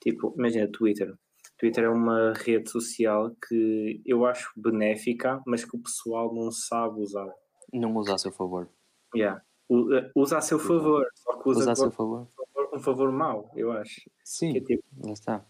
Tipo, 0.00 0.32
imagina, 0.38 0.68
Twitter. 0.70 1.12
Twitter 1.58 1.84
é 1.84 1.88
uma 1.88 2.32
rede 2.32 2.70
social 2.70 3.34
que 3.48 4.00
eu 4.06 4.24
acho 4.24 4.52
benéfica, 4.56 5.42
mas 5.44 5.64
que 5.64 5.76
o 5.76 5.80
pessoal 5.82 6.32
não 6.32 6.52
sabe 6.52 7.00
usar. 7.00 7.28
Não 7.72 7.92
usa 7.96 8.14
a 8.14 8.18
seu 8.18 8.30
favor. 8.30 8.68
Yeah. 9.16 9.42
Eh, 9.70 10.10
Usa 10.14 10.38
a 10.38 10.40
seu 10.40 10.58
favor, 10.60 11.04
só 11.14 11.42
que 11.42 11.48
usa, 11.48 11.60
Usa 11.60 11.72
a 11.72 11.74
seu 11.76 11.90
favor. 11.90 12.28
um 12.72 12.78
favor 12.78 13.10
mau, 13.10 13.50
eu 13.56 13.72
acho. 13.72 13.94
Que 14.02 14.10
é 14.10 14.12
Sim, 14.24 14.52
tipo, 14.60 14.84
lá 15.04 15.12
está. 15.12 15.44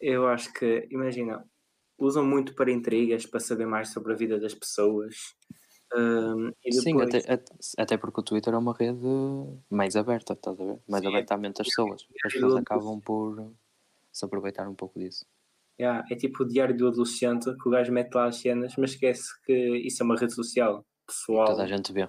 eu 0.00 0.26
acho 0.28 0.50
que, 0.54 0.86
imagina, 0.90 1.44
usam 1.98 2.24
muito 2.24 2.54
para 2.54 2.70
intrigas, 2.72 3.26
para 3.26 3.40
saber 3.40 3.66
mais 3.66 3.90
sobre 3.92 4.12
a 4.12 4.16
vida 4.16 4.38
das 4.40 4.54
pessoas. 4.54 5.14
E 6.64 6.72
Sim, 6.72 6.96
depois, 6.96 7.14
até, 7.26 7.42
até- 7.78 7.96
porque 7.98 8.20
o 8.20 8.22
Twitter 8.22 8.54
é 8.54 8.56
uma 8.58 8.72
rede 8.74 8.98
mais 9.70 9.94
aberta, 9.96 10.32
estás 10.32 10.58
a 10.58 10.64
ver? 10.64 10.78
Mais 10.88 11.02
Sim. 11.02 11.08
aberta 11.10 11.34
à 11.34 11.36
mente 11.38 11.58
das 11.58 11.66
pessoas. 11.68 12.06
As 12.24 12.32
pessoas 12.32 12.56
acabam 12.56 13.00
por 13.00 13.52
se 14.10 14.24
aproveitar 14.24 14.68
um 14.68 14.74
pouco 14.74 14.98
disso. 14.98 15.26
yeah, 15.80 16.04
é 16.10 16.16
tipo 16.16 16.44
o 16.44 16.48
diário 16.48 16.76
do 16.76 16.88
adolescente, 16.88 17.54
que 17.56 17.68
o 17.68 17.70
gajo 17.70 17.92
mete 17.92 18.14
lá 18.14 18.26
as 18.26 18.36
cenas, 18.36 18.74
mas 18.78 18.92
esquece 18.92 19.28
que 19.44 19.52
isso 19.78 20.02
é 20.02 20.06
uma 20.06 20.16
rede 20.16 20.32
social. 20.34 20.84
Pessoal, 21.06 21.46
Toda 21.46 21.64
a 21.64 21.66
gente 21.66 21.92
vê. 21.92 22.08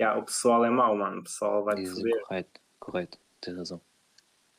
yeah, 0.00 0.20
o 0.20 0.24
pessoal 0.24 0.64
é 0.64 0.70
mau, 0.70 0.96
mano. 0.96 1.20
O 1.20 1.24
pessoal 1.24 1.64
vai 1.64 1.84
foder. 1.84 2.22
correto, 2.22 2.60
correto, 2.78 3.18
tens 3.40 3.56
razão. 3.56 3.80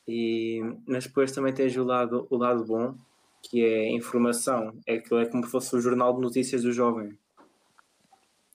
E, 0.07 0.59
mas 0.87 1.05
depois 1.05 1.31
também 1.31 1.53
tens 1.53 1.75
o 1.77 1.83
lado, 1.83 2.25
o 2.29 2.35
lado 2.37 2.65
bom, 2.65 2.95
que 3.43 3.63
é 3.63 3.89
informação. 3.91 4.73
É 4.87 4.95
aquilo 4.95 5.19
é 5.19 5.25
como 5.27 5.45
se 5.45 5.51
fosse 5.51 5.75
o 5.75 5.79
jornal 5.81 6.13
de 6.15 6.21
notícias 6.21 6.63
do 6.63 6.71
jovem. 6.71 7.17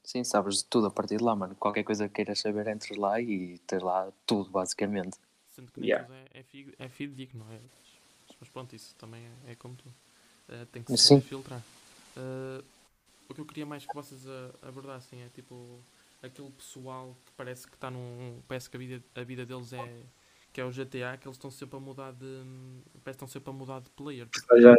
Sim, 0.05 0.23
sabes 0.23 0.59
de 0.59 0.65
tudo 0.67 0.87
a 0.87 0.91
partir 0.91 1.17
de 1.17 1.25
lá, 1.25 1.35
mano. 1.35 1.55
Qualquer 1.55 1.83
coisa 1.83 2.07
que 2.09 2.15
queiras 2.15 2.39
saber, 2.39 2.69
entres 2.69 2.97
lá 2.97 3.19
e 3.21 3.59
tens 3.67 3.83
lá 3.83 4.13
tudo, 4.27 4.51
basicamente. 4.51 5.17
Sendo 5.51 5.73
que 5.73 5.81
nem 5.81 5.89
Yeah. 5.89 6.07
tudo 6.07 6.15
é, 6.15 6.41
é, 6.41 6.43
fi- 6.43 6.75
é 6.79 6.89
fidedigno, 6.89 7.45
não 7.45 7.53
é? 7.53 7.59
Mas, 8.39 8.49
pronto, 8.51 8.77
isso 8.77 8.95
também 8.97 9.25
é, 9.47 9.53
é 9.53 9.55
como 9.55 9.75
tu. 9.75 9.85
Eh, 10.49 10.67
tem 10.71 10.83
que 10.83 10.95
se 10.97 11.21
filtrar. 11.23 11.63
Eh, 12.17 12.63
o 13.29 13.35
que 13.35 13.41
eu 13.41 13.47
queria 13.47 13.65
mais 13.65 13.87
que 13.87 13.95
vocês 13.95 14.27
a- 14.29 14.69
abordassem 14.69 15.23
é 15.23 15.29
tipo 15.29 15.79
aquele 16.23 16.51
pessoal 16.51 17.17
que 17.25 17.33
parece 17.33 17.67
que 17.67 17.75
está 17.75 17.91
num. 17.91 18.43
Parece 18.47 18.69
que 18.69 18.77
a 18.77 18.79
vida, 18.79 19.03
a 19.15 19.23
vida 19.23 19.47
deles 19.47 19.73
é. 19.73 20.03
que 20.53 20.61
é 20.61 20.65
o 20.65 20.71
GTA, 20.71 21.17
que 21.17 21.27
eles 21.27 21.37
estão 21.37 21.51
sempre 21.51 21.77
a 21.77 21.81
mudar 21.81 22.13
de. 22.13 22.45
parece 23.03 23.05
que 23.05 23.11
estão 23.11 23.29
sempre 23.29 23.51
a 23.51 23.53
mudar 23.53 23.81
de 23.81 23.91
player. 23.91 24.29
Tipo, 24.29 24.47
Já, 24.61 24.75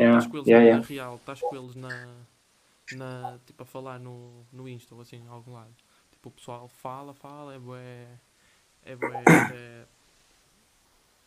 yeah, 0.00 0.18
estás 0.18 0.26
com 0.26 0.36
eles 0.38 0.48
yeah, 0.48 0.64
na 0.64 0.70
yeah. 0.70 0.82
vida 0.82 0.88
real, 0.94 1.16
estás 1.16 1.40
com 1.42 1.56
eles 1.56 1.74
na, 1.74 2.16
na. 2.92 3.38
tipo 3.46 3.62
a 3.62 3.66
falar 3.66 3.98
no, 3.98 4.44
no 4.52 4.68
Insta 4.68 4.94
ou 4.94 5.00
assim, 5.00 5.16
em 5.16 5.28
algum 5.28 5.52
lado. 5.52 5.74
Tipo, 6.10 6.28
o 6.28 6.32
pessoal 6.32 6.68
fala, 6.68 7.14
fala, 7.14 7.54
é 7.54 7.58
bué. 7.58 8.06
É 8.84 8.96
bué 8.96 9.22
até 9.46 9.86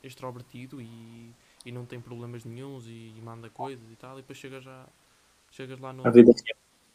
extrovertido 0.04 0.82
e, 0.82 1.34
e 1.66 1.72
não 1.72 1.86
tem 1.86 2.00
problemas 2.00 2.46
nenhuns 2.46 2.86
e, 2.88 3.14
manda 3.24 3.50
coisas 3.50 3.90
e 3.92 3.96
tal, 3.96 4.18
e 4.18 4.22
depois 4.22 4.38
chegas 4.38 4.64
já. 4.64 4.88
Chegas 5.52 5.80
lá 5.80 5.94
no. 5.94 6.04
Real. 6.04 6.26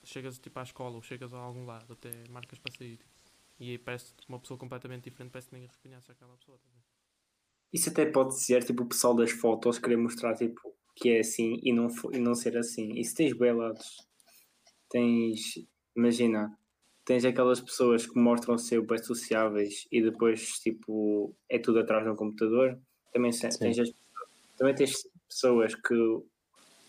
chegas 0.05 0.39
tipo 0.39 0.59
à 0.59 0.63
escola 0.63 0.97
ou 0.97 1.03
chegas 1.03 1.33
a 1.33 1.39
algum 1.39 1.65
lado, 1.65 1.93
até 1.93 2.11
marcas 2.31 2.59
para 2.59 2.73
sair. 2.77 2.99
E 3.59 3.71
aí 3.71 3.79
parece 3.79 4.13
uma 4.29 4.39
pessoa 4.39 4.57
completamente 4.57 5.05
diferente, 5.05 5.33
parece 5.33 5.49
que 5.49 5.55
ninguém 5.55 5.71
reconhece 5.71 6.11
aquela 6.11 6.35
pessoa. 6.37 6.59
tá? 6.59 6.81
Isso 7.73 7.91
até 7.91 8.07
pode 8.07 8.39
ser, 8.41 8.65
tipo, 8.65 8.83
o 8.83 8.87
pessoal 8.87 9.15
das 9.15 9.31
fotos 9.31 9.79
querer 9.79 9.97
mostrar, 9.97 10.35
tipo, 10.35 10.75
que 10.97 11.11
é 11.11 11.21
assim 11.21 11.61
e 11.63 11.73
não, 11.73 11.89
e 12.13 12.19
não 12.19 12.35
ser 12.35 12.57
assim. 12.57 12.93
E 12.99 13.05
se 13.05 13.15
tens 13.15 13.33
bem 13.33 13.53
lados, 13.53 14.09
tens, 14.91 15.55
imagina, 15.97 16.55
tens 17.05 17.25
aquelas 17.25 17.61
pessoas 17.61 18.07
que 18.07 18.19
mostram 18.19 18.59
ser 18.59 18.83
bem 18.83 19.03
sociáveis 19.03 19.87
e 19.91 20.03
depois, 20.03 20.59
tipo, 20.59 21.35
é 21.49 21.59
tudo 21.59 21.79
atrás 21.79 22.05
de 22.05 22.11
um 22.11 22.17
computador. 22.17 22.79
Também, 23.13 23.33
Sim. 23.33 23.49
tens, 23.59 23.79
as- 23.79 23.93
também 24.59 24.75
tens 24.75 25.09
pessoas 25.29 25.75
que 25.75 25.95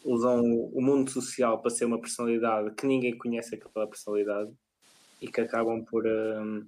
usam 0.03 0.41
o 0.43 0.81
mundo 0.81 1.09
social 1.11 1.61
para 1.61 1.69
ser 1.69 1.85
uma 1.85 2.01
personalidade 2.01 2.73
que 2.75 2.87
ninguém 2.87 3.17
conhece 3.17 3.55
aquela 3.55 3.87
personalidade 3.87 4.51
e 5.21 5.27
que 5.31 5.39
acabam 5.41 5.85
por, 5.85 6.05
hum, 6.07 6.67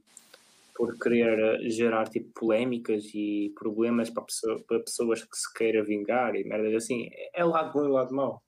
por 0.75 0.97
querer 0.99 1.39
eh, 1.65 1.69
gerar 1.69 2.07
tipo 2.09 2.29
polémicas 2.39 3.05
e 3.13 3.51
problemas 3.55 4.09
para, 4.11 4.23
pessoa- 4.23 4.63
para 4.67 4.79
pessoas 4.79 5.23
que 5.23 5.35
se 5.35 5.51
queira 5.53 5.83
vingar 5.83 6.35
e 6.35 6.43
merdas 6.43 6.75
assim. 6.75 7.09
É 7.33 7.43
lado 7.43 7.73
bom 7.73 7.85
e 7.85 7.89
lado 7.91 8.13
mau. 8.13 8.41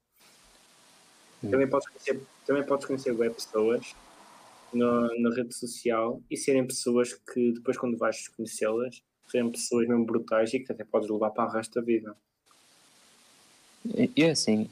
Hum. 1.43 1.49
Também 1.51 1.67
podes 1.69 1.87
conhecer, 1.89 2.21
também 2.45 2.65
podes 2.65 2.85
conhecer 2.85 3.11
web 3.11 3.33
pessoas 3.33 3.95
na, 4.73 5.09
na 5.19 5.35
rede 5.35 5.53
social 5.55 6.21
e 6.29 6.37
serem 6.37 6.65
pessoas 6.65 7.13
que 7.13 7.51
depois 7.53 7.77
quando 7.77 7.97
vais 7.97 8.27
conhecê-las 8.29 9.01
serem 9.27 9.51
pessoas 9.51 9.87
mesmo 9.87 10.05
brutais 10.05 10.53
e 10.53 10.59
que 10.59 10.71
até 10.71 10.83
podes 10.83 11.09
levar 11.09 11.31
para 11.31 11.45
o 11.45 11.51
resto 11.51 11.73
da 11.75 11.81
vida. 11.81 12.15
E 14.15 14.23
é 14.23 14.31
assim, 14.31 14.69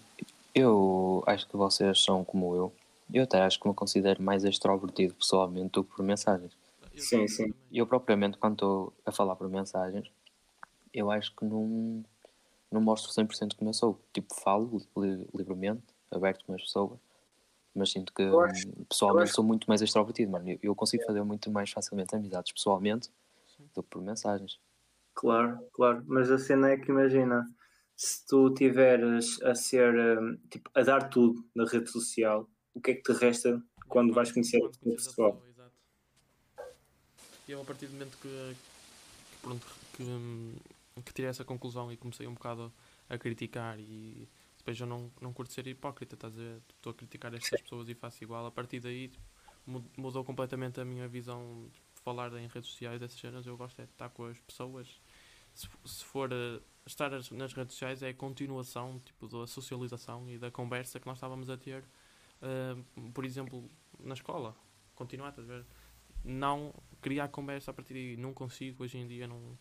eu 0.53 1.23
acho 1.27 1.47
que 1.47 1.55
vocês 1.55 2.01
são 2.03 2.23
como 2.23 2.55
eu. 2.55 2.73
Eu 3.13 3.23
até 3.23 3.41
acho 3.41 3.59
que 3.59 3.67
me 3.67 3.73
considero 3.73 4.21
mais 4.21 4.43
extrovertido 4.43 5.13
pessoalmente 5.13 5.71
do 5.73 5.83
que 5.83 5.95
por 5.95 6.03
mensagens. 6.03 6.51
Sim, 6.95 7.27
sim. 7.27 7.53
Eu 7.71 7.85
propriamente, 7.85 8.37
quando 8.37 8.53
estou 8.53 8.93
a 9.05 9.11
falar 9.11 9.35
por 9.35 9.49
mensagens, 9.49 10.09
eu 10.93 11.11
acho 11.11 11.35
que 11.35 11.43
não, 11.45 12.03
não 12.71 12.81
mostro 12.81 13.11
100% 13.11 13.55
como 13.55 13.69
eu 13.69 13.73
sou. 13.73 13.99
Tipo, 14.13 14.33
falo 14.35 14.81
li- 14.97 15.27
livremente, 15.35 15.83
aberto 16.11 16.45
com 16.45 16.53
as 16.53 16.61
pessoas, 16.61 16.99
mas 17.75 17.91
sinto 17.91 18.13
que 18.13 18.23
acho- 18.23 18.67
pessoalmente 18.89 19.23
acho- 19.25 19.35
sou 19.35 19.43
muito 19.43 19.65
mais 19.67 19.81
extrovertido, 19.81 20.31
mano. 20.31 20.49
Eu, 20.49 20.59
eu 20.61 20.75
consigo 20.75 21.03
fazer 21.05 21.23
muito 21.23 21.51
mais 21.51 21.71
facilmente 21.71 22.15
amizades 22.15 22.51
pessoalmente 22.51 23.09
Sim. 23.57 23.69
do 23.73 23.83
que 23.83 23.89
por 23.89 24.01
mensagens. 24.01 24.59
Claro, 25.15 25.59
claro, 25.73 26.03
mas 26.07 26.31
a 26.31 26.37
cena 26.39 26.71
é 26.71 26.77
que 26.77 26.89
imagina, 26.91 27.47
se 27.95 28.25
tu 28.25 28.51
tiveres 28.53 29.41
a 29.43 29.53
ser, 29.55 29.93
hum, 30.19 30.37
tipo, 30.49 30.69
a 30.73 30.81
dar 30.81 31.09
tudo 31.09 31.45
na 31.55 31.65
rede 31.65 31.89
social, 31.89 32.49
o 32.73 32.81
que 32.81 32.91
é 32.91 32.93
que 32.95 33.03
te 33.03 33.11
resta 33.13 33.61
quando 33.87 34.13
vais 34.13 34.31
conhecer 34.31 34.59
Quando 34.59 34.73
o 34.85 34.91
a 34.93 34.95
pessoal? 34.95 35.33
pessoa, 35.33 35.49
exato. 35.49 35.73
E 37.47 37.51
eu 37.51 37.61
a 37.61 37.65
partir 37.65 37.87
do 37.87 37.93
momento 37.93 38.17
que, 38.17 38.27
que, 38.29 39.37
pronto, 39.41 39.67
que, 39.95 40.03
hum, 40.03 40.53
que 41.05 41.13
tirei 41.13 41.29
essa 41.29 41.43
conclusão 41.43 41.91
e 41.91 41.97
comecei 41.97 42.25
um 42.25 42.33
bocado 42.33 42.71
a 43.09 43.17
criticar 43.17 43.79
e 43.79 44.27
depois 44.63 44.79
eu 44.79 44.87
não, 44.87 45.11
não 45.21 45.33
curto 45.33 45.51
ser 45.53 45.67
hipócrita, 45.67 46.15
estás 46.15 46.33
a 46.37 46.41
ver? 46.41 46.61
Estou 46.75 46.91
a 46.91 46.93
criticar 46.93 47.33
estas 47.33 47.61
pessoas 47.61 47.89
e 47.89 47.93
faço 47.95 48.23
igual. 48.23 48.45
A 48.45 48.51
partir 48.51 48.79
daí 48.79 49.11
mu- 49.65 49.85
mudou 49.97 50.23
completamente 50.23 50.79
a 50.79 50.85
minha 50.85 51.07
visão 51.07 51.69
de 51.95 52.01
falar 52.01 52.31
em 52.33 52.47
redes 52.47 52.69
sociais, 52.69 53.01
essas 53.01 53.19
cenas. 53.19 53.45
Eu 53.45 53.57
gosto 53.57 53.81
é 53.81 53.85
de 53.85 53.91
estar 53.91 54.09
com 54.09 54.25
as 54.25 54.39
pessoas. 54.39 55.01
Se, 55.53 55.67
se 55.85 56.03
for 56.05 56.31
eh, 56.31 56.61
estar 56.85 57.13
as- 57.13 57.29
nas 57.31 57.53
redes 57.53 57.73
sociais 57.73 58.01
é 58.03 58.09
a 58.09 58.13
continuação 58.13 58.99
tipo, 59.05 59.27
da 59.27 59.45
socialização 59.47 60.29
e 60.29 60.37
da 60.37 60.49
conversa 60.49 60.99
que 60.99 61.05
nós 61.07 61.17
estávamos 61.17 61.49
a 61.49 61.57
ter, 61.57 61.83
eh, 62.41 62.75
por 63.13 63.25
exemplo, 63.25 63.69
na 63.99 64.13
escola. 64.13 64.55
Continuar, 64.95 65.29
estás 65.29 65.49
a 65.49 65.53
ver? 65.55 65.65
Não 66.23 66.73
criar 67.01 67.27
conversa 67.29 67.71
a 67.71 67.73
partir 67.73 67.93
daí. 67.95 68.17
Não 68.17 68.33
consigo, 68.33 68.83
hoje 68.83 68.97
em 68.97 69.07
dia 69.07 69.27
não. 69.27 69.57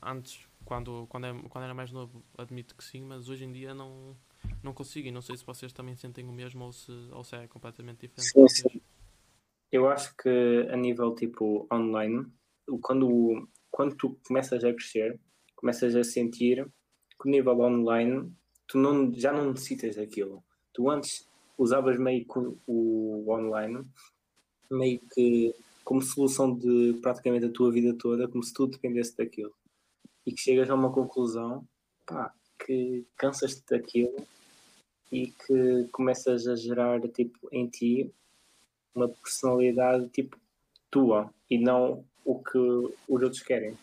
Antes, 0.00 0.46
quando, 0.64 1.06
quando, 1.08 1.26
é- 1.26 1.42
quando 1.48 1.64
era 1.64 1.74
mais 1.74 1.90
novo, 1.90 2.22
admito 2.38 2.74
que 2.74 2.84
sim, 2.84 3.02
mas 3.02 3.28
hoje 3.28 3.44
em 3.44 3.52
dia 3.52 3.74
não, 3.74 4.16
não 4.62 4.72
consigo. 4.72 5.08
E 5.08 5.12
não 5.12 5.22
sei 5.22 5.36
se 5.36 5.44
vocês 5.44 5.72
também 5.72 5.96
sentem 5.96 6.28
o 6.28 6.32
mesmo 6.32 6.64
ou 6.64 6.72
se, 6.72 6.92
ou 7.12 7.24
se 7.24 7.36
é 7.36 7.46
completamente 7.48 8.06
diferente. 8.06 8.30
Sim, 8.30 8.48
sim. 8.48 8.80
Eu 9.70 9.88
acho 9.88 10.14
que 10.16 10.68
a 10.70 10.76
nível 10.76 11.14
tipo 11.14 11.66
online, 11.72 12.26
quando, 12.82 13.48
quando 13.70 13.96
tu 13.96 14.16
começas 14.26 14.62
a 14.62 14.72
crescer, 14.72 15.18
começas 15.56 15.96
a 15.96 16.04
sentir 16.04 16.66
que 17.20 17.28
o 17.28 17.30
nível 17.30 17.58
online 17.60 18.32
tu 18.66 18.78
não, 18.78 19.12
já 19.12 19.32
não 19.32 19.50
necessitas 19.52 19.96
daquilo. 19.96 20.44
Tu 20.72 20.88
antes 20.90 21.26
usavas 21.56 21.98
meio 21.98 22.24
que 22.24 22.38
o 22.66 23.24
online 23.28 23.84
meio 24.70 25.00
que 25.12 25.54
como 25.84 26.00
solução 26.00 26.54
de 26.54 26.98
praticamente 27.02 27.46
a 27.46 27.50
tua 27.50 27.70
vida 27.70 27.94
toda, 27.94 28.28
como 28.28 28.42
se 28.42 28.52
tudo 28.54 28.72
dependesse 28.72 29.16
daquilo. 29.16 29.52
E 30.26 30.32
que 30.32 30.40
chegas 30.40 30.70
a 30.70 30.74
uma 30.74 30.92
conclusão 30.92 31.66
pá, 32.06 32.32
que 32.58 33.04
cansas-te 33.16 33.62
daquilo 33.68 34.26
e 35.10 35.26
que 35.28 35.88
começas 35.92 36.46
a 36.46 36.56
gerar 36.56 37.00
tipo 37.08 37.48
em 37.52 37.68
ti 37.68 38.12
uma 38.94 39.08
personalidade 39.08 40.08
tipo 40.08 40.38
tua 40.90 41.32
e 41.50 41.58
não 41.58 42.04
o 42.24 42.42
que 42.42 42.58
os 42.58 42.92
outros 43.22 43.42
querem. 43.42 43.76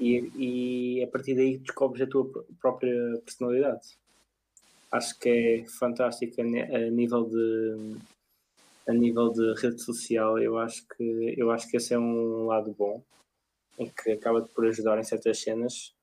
E, 0.00 0.30
e 0.36 1.02
a 1.02 1.08
partir 1.08 1.34
daí 1.34 1.58
descobres 1.58 2.02
a 2.02 2.06
tua 2.06 2.24
pr- 2.24 2.40
própria 2.60 3.20
personalidade. 3.24 3.98
Acho 4.90 5.18
que 5.18 5.28
é 5.28 5.64
fantástico 5.66 6.40
a 6.40 6.44
nível 6.90 7.24
de 7.24 7.96
a 8.86 8.92
nível 8.92 9.30
de 9.30 9.52
rede 9.60 9.82
social. 9.82 10.38
Eu 10.38 10.56
acho 10.58 10.86
que 10.88 11.34
eu 11.36 11.50
acho 11.50 11.68
que 11.68 11.76
esse 11.76 11.92
é 11.92 11.98
um 11.98 12.46
lado 12.46 12.72
bom 12.72 13.02
em 13.78 13.88
que 13.88 14.12
acaba 14.12 14.42
por 14.42 14.66
ajudar 14.66 14.98
em 14.98 15.04
certas 15.04 15.38
cenas 15.38 15.94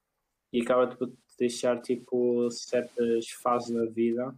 e 0.52 0.62
acaba 0.62 0.88
por 0.88 1.12
deixar 1.38 1.82
tipo 1.82 2.50
certas 2.50 3.30
fases 3.30 3.70
na 3.70 3.86
vida 3.86 4.34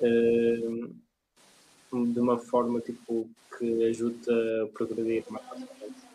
eh, 0.00 0.56
de 1.92 2.20
uma 2.20 2.38
forma 2.38 2.80
tipo 2.80 3.28
que 3.58 3.84
ajuda 3.84 4.64
a 4.64 4.68
progredir 4.68 5.24
mais 5.30 5.44
facilmente. 5.46 6.08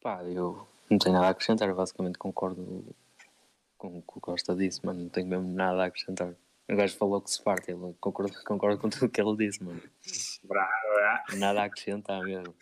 Pá, 0.00 0.24
eu 0.24 0.66
não 0.90 0.98
tenho 0.98 1.14
nada 1.14 1.26
a 1.26 1.30
acrescentar, 1.30 1.74
basicamente 1.74 2.18
concordo 2.18 2.86
com 3.76 3.98
o 3.98 4.02
que 4.02 4.18
o 4.18 4.20
Costa 4.20 4.54
disse, 4.54 4.84
mano. 4.84 5.02
Não 5.02 5.08
tenho 5.10 5.26
mesmo 5.26 5.52
nada 5.52 5.82
a 5.82 5.86
acrescentar. 5.86 6.34
O 6.70 6.76
gajo 6.76 6.96
falou 6.96 7.20
que 7.20 7.30
se 7.30 7.42
parte, 7.42 7.70
ele 7.70 7.94
concordo, 8.00 8.32
concordo 8.44 8.78
com 8.78 8.88
tudo 8.88 9.08
que 9.08 9.20
ele 9.20 9.36
disse, 9.36 9.62
mano. 9.62 9.82
Bravo, 10.44 11.36
Nada 11.36 11.62
a 11.62 11.64
acrescentar 11.64 12.22
mesmo. 12.22 12.54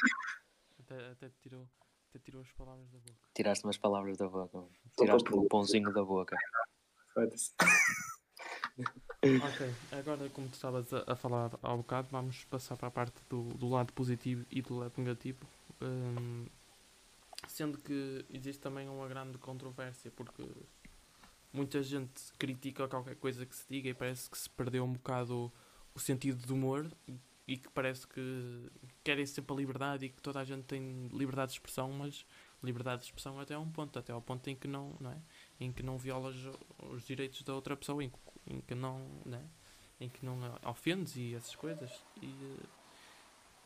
Até, 0.88 1.10
até, 1.10 1.30
tirou, 1.42 1.68
até 2.08 2.18
tirou 2.18 2.40
as 2.40 2.50
palavras 2.52 2.88
da 2.90 2.98
boca. 2.98 3.28
Tiraste 3.34 3.64
umas 3.64 3.76
palavras 3.76 4.16
da 4.16 4.26
boca, 4.26 4.64
Tiraste 4.96 5.34
o 5.34 5.46
pãozinho 5.46 5.92
da 5.92 6.02
boca. 6.02 6.34
Ok, 9.20 9.74
agora 9.92 10.30
como 10.30 10.48
tu 10.48 10.54
estavas 10.54 10.90
a, 10.94 11.04
a 11.06 11.14
falar 11.14 11.50
há 11.62 11.76
bocado, 11.76 12.08
vamos 12.10 12.44
passar 12.44 12.76
para 12.76 12.88
a 12.88 12.90
parte 12.90 13.20
do, 13.28 13.42
do 13.54 13.68
lado 13.68 13.92
positivo 13.92 14.46
e 14.50 14.62
do 14.62 14.78
lado 14.78 14.94
negativo. 14.96 15.46
Hum, 15.82 16.46
sendo 17.46 17.76
que 17.76 18.24
existe 18.30 18.60
também 18.60 18.88
uma 18.88 19.06
grande 19.08 19.36
controvérsia, 19.36 20.10
porque 20.10 20.42
muita 21.52 21.82
gente 21.82 22.32
critica 22.38 22.88
qualquer 22.88 23.16
coisa 23.16 23.44
que 23.44 23.54
se 23.54 23.66
diga 23.68 23.90
e 23.90 23.94
parece 23.94 24.30
que 24.30 24.38
se 24.38 24.48
perdeu 24.48 24.84
um 24.84 24.92
bocado 24.94 25.52
o 25.94 26.00
sentido 26.00 26.46
do 26.46 26.54
humor 26.54 26.90
e, 27.48 27.56
que 27.56 27.68
parece 27.70 28.06
que 28.06 28.70
querem 29.02 29.24
sempre 29.24 29.54
a 29.54 29.56
liberdade 29.56 30.04
e 30.04 30.08
que 30.10 30.20
toda 30.20 30.38
a 30.38 30.44
gente 30.44 30.64
tem 30.64 31.08
liberdade 31.08 31.52
de 31.52 31.56
expressão, 31.56 31.90
mas 31.90 32.26
liberdade 32.62 33.00
de 33.00 33.06
expressão 33.06 33.40
até 33.40 33.56
um 33.56 33.70
ponto, 33.70 33.98
até 33.98 34.12
ao 34.12 34.20
ponto 34.20 34.46
em 34.50 34.54
que 34.54 34.68
não, 34.68 34.94
não 35.00 35.10
é? 35.10 35.18
Em 35.58 35.72
que 35.72 35.82
não 35.82 35.96
violas 35.96 36.36
os 36.90 37.06
direitos 37.06 37.42
da 37.42 37.54
outra 37.54 37.74
pessoa, 37.74 38.04
em, 38.04 38.10
que- 38.10 38.18
em 38.46 38.60
que 38.60 38.74
não, 38.74 39.08
né? 39.24 39.42
Em 39.98 40.10
que 40.10 40.24
não 40.24 40.38
ofendes 40.64 41.16
e 41.16 41.34
essas 41.34 41.56
coisas. 41.56 41.90
E, 42.22 42.58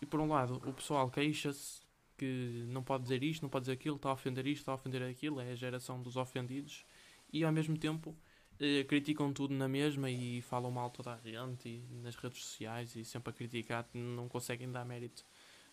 e 0.00 0.06
por 0.06 0.20
um 0.20 0.28
lado, 0.28 0.62
o 0.64 0.72
pessoal 0.72 1.10
queixa-se 1.10 1.82
que 2.16 2.64
não 2.68 2.84
pode 2.84 3.02
dizer 3.02 3.22
isto, 3.24 3.42
não 3.42 3.50
pode 3.50 3.64
dizer 3.64 3.72
aquilo, 3.72 3.96
está 3.96 4.10
a 4.10 4.12
ofender 4.12 4.46
isto, 4.46 4.60
está 4.60 4.72
a 4.72 4.76
ofender 4.76 5.02
aquilo, 5.02 5.40
é 5.40 5.50
a 5.50 5.56
geração 5.56 6.00
dos 6.00 6.16
ofendidos. 6.16 6.86
E 7.32 7.42
ao 7.44 7.50
mesmo 7.52 7.76
tempo 7.76 8.14
eh, 8.60 8.84
criticam 8.84 9.32
tudo 9.32 9.54
na 9.54 9.68
mesma 9.68 10.10
e 10.10 10.40
falam 10.42 10.70
mal 10.70 10.90
toda 10.90 11.14
a 11.14 11.18
gente 11.18 11.68
e 11.68 11.94
nas 12.02 12.16
redes 12.16 12.44
sociais 12.44 12.94
e 12.96 13.04
sempre 13.04 13.30
a 13.30 13.32
criticar, 13.32 13.86
não 13.94 14.28
conseguem 14.28 14.70
dar 14.70 14.84
mérito 14.84 15.24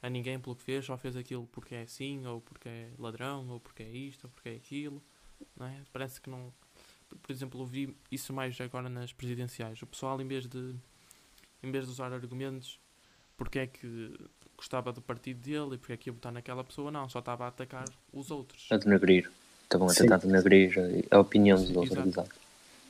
a 0.01 0.09
ninguém 0.09 0.39
pelo 0.39 0.55
que 0.55 0.63
fez, 0.63 0.85
só 0.85 0.97
fez 0.97 1.15
aquilo 1.15 1.47
porque 1.47 1.75
é 1.75 1.81
assim, 1.81 2.25
ou 2.25 2.41
porque 2.41 2.69
é 2.69 2.89
ladrão, 2.97 3.47
ou 3.49 3.59
porque 3.59 3.83
é 3.83 3.89
isto, 3.89 4.25
ou 4.25 4.29
porque 4.29 4.49
é 4.49 4.55
aquilo, 4.55 5.03
não 5.55 5.65
é? 5.67 5.83
Parece 5.91 6.21
que 6.21 6.29
não. 6.29 6.53
Por- 7.21 7.31
exemplo, 7.31 7.59
eu 7.61 7.65
vi 7.65 7.97
isso 8.11 8.31
mais 8.31 8.59
agora 8.61 8.87
nas 8.87 9.11
presidenciais. 9.11 9.81
O 9.81 9.87
pessoal, 9.87 10.21
em 10.21 10.27
vez 10.27 10.47
de, 10.47 10.75
em 11.63 11.71
vez 11.71 11.85
de 11.85 11.91
usar 11.91 12.13
argumentos 12.13 12.79
porque 13.35 13.59
é 13.59 13.67
que 13.67 14.13
gostava 14.57 14.91
do 14.91 15.01
partido 15.01 15.39
dele 15.39 15.75
e 15.75 15.77
porque 15.77 15.93
é 15.93 15.97
que 15.97 16.09
ia 16.09 16.13
votar 16.13 16.31
naquela 16.31 16.61
pessoa, 16.61 16.91
não, 16.91 17.07
só 17.07 17.19
estava 17.19 17.45
a 17.45 17.47
atacar 17.47 17.85
os 18.11 18.29
outros. 18.29 18.67
A 18.69 18.75
denegrir. 18.75 19.31
Estavam 19.63 19.87
a 19.87 19.93
tentar 19.93 20.17
denegrir 20.17 20.73
a 21.09 21.19
opinião 21.19 21.57
dos 21.57 21.75
outros, 21.75 21.97
exato. 21.97 22.38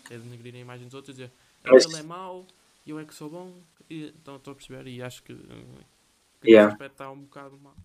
É 0.10 0.18
denegrir 0.18 0.56
a 0.56 0.58
imagem 0.60 0.86
dos 0.86 0.94
outros 0.94 1.18
e 1.18 1.22
dizer 1.22 1.32
Mas- 1.64 1.86
ele 1.86 1.98
é 1.98 2.04
mau 2.04 2.46
e 2.86 2.90
eu 2.90 3.00
é 3.00 3.06
que 3.06 3.14
sou 3.14 3.30
bom. 3.30 3.54
E, 3.90 4.06
então 4.08 4.36
estou 4.38 4.52
a 4.54 4.56
perceber 4.56 4.88
e 4.88 5.02
acho 5.02 5.22
que, 5.24 5.34
hum, 5.34 5.76
que 6.42 6.50
Yeah. 6.52 6.72
aspecto 6.74 6.94
está 6.94 7.12
um 7.12 7.22
bocado 7.22 7.58
mal. 7.60 7.76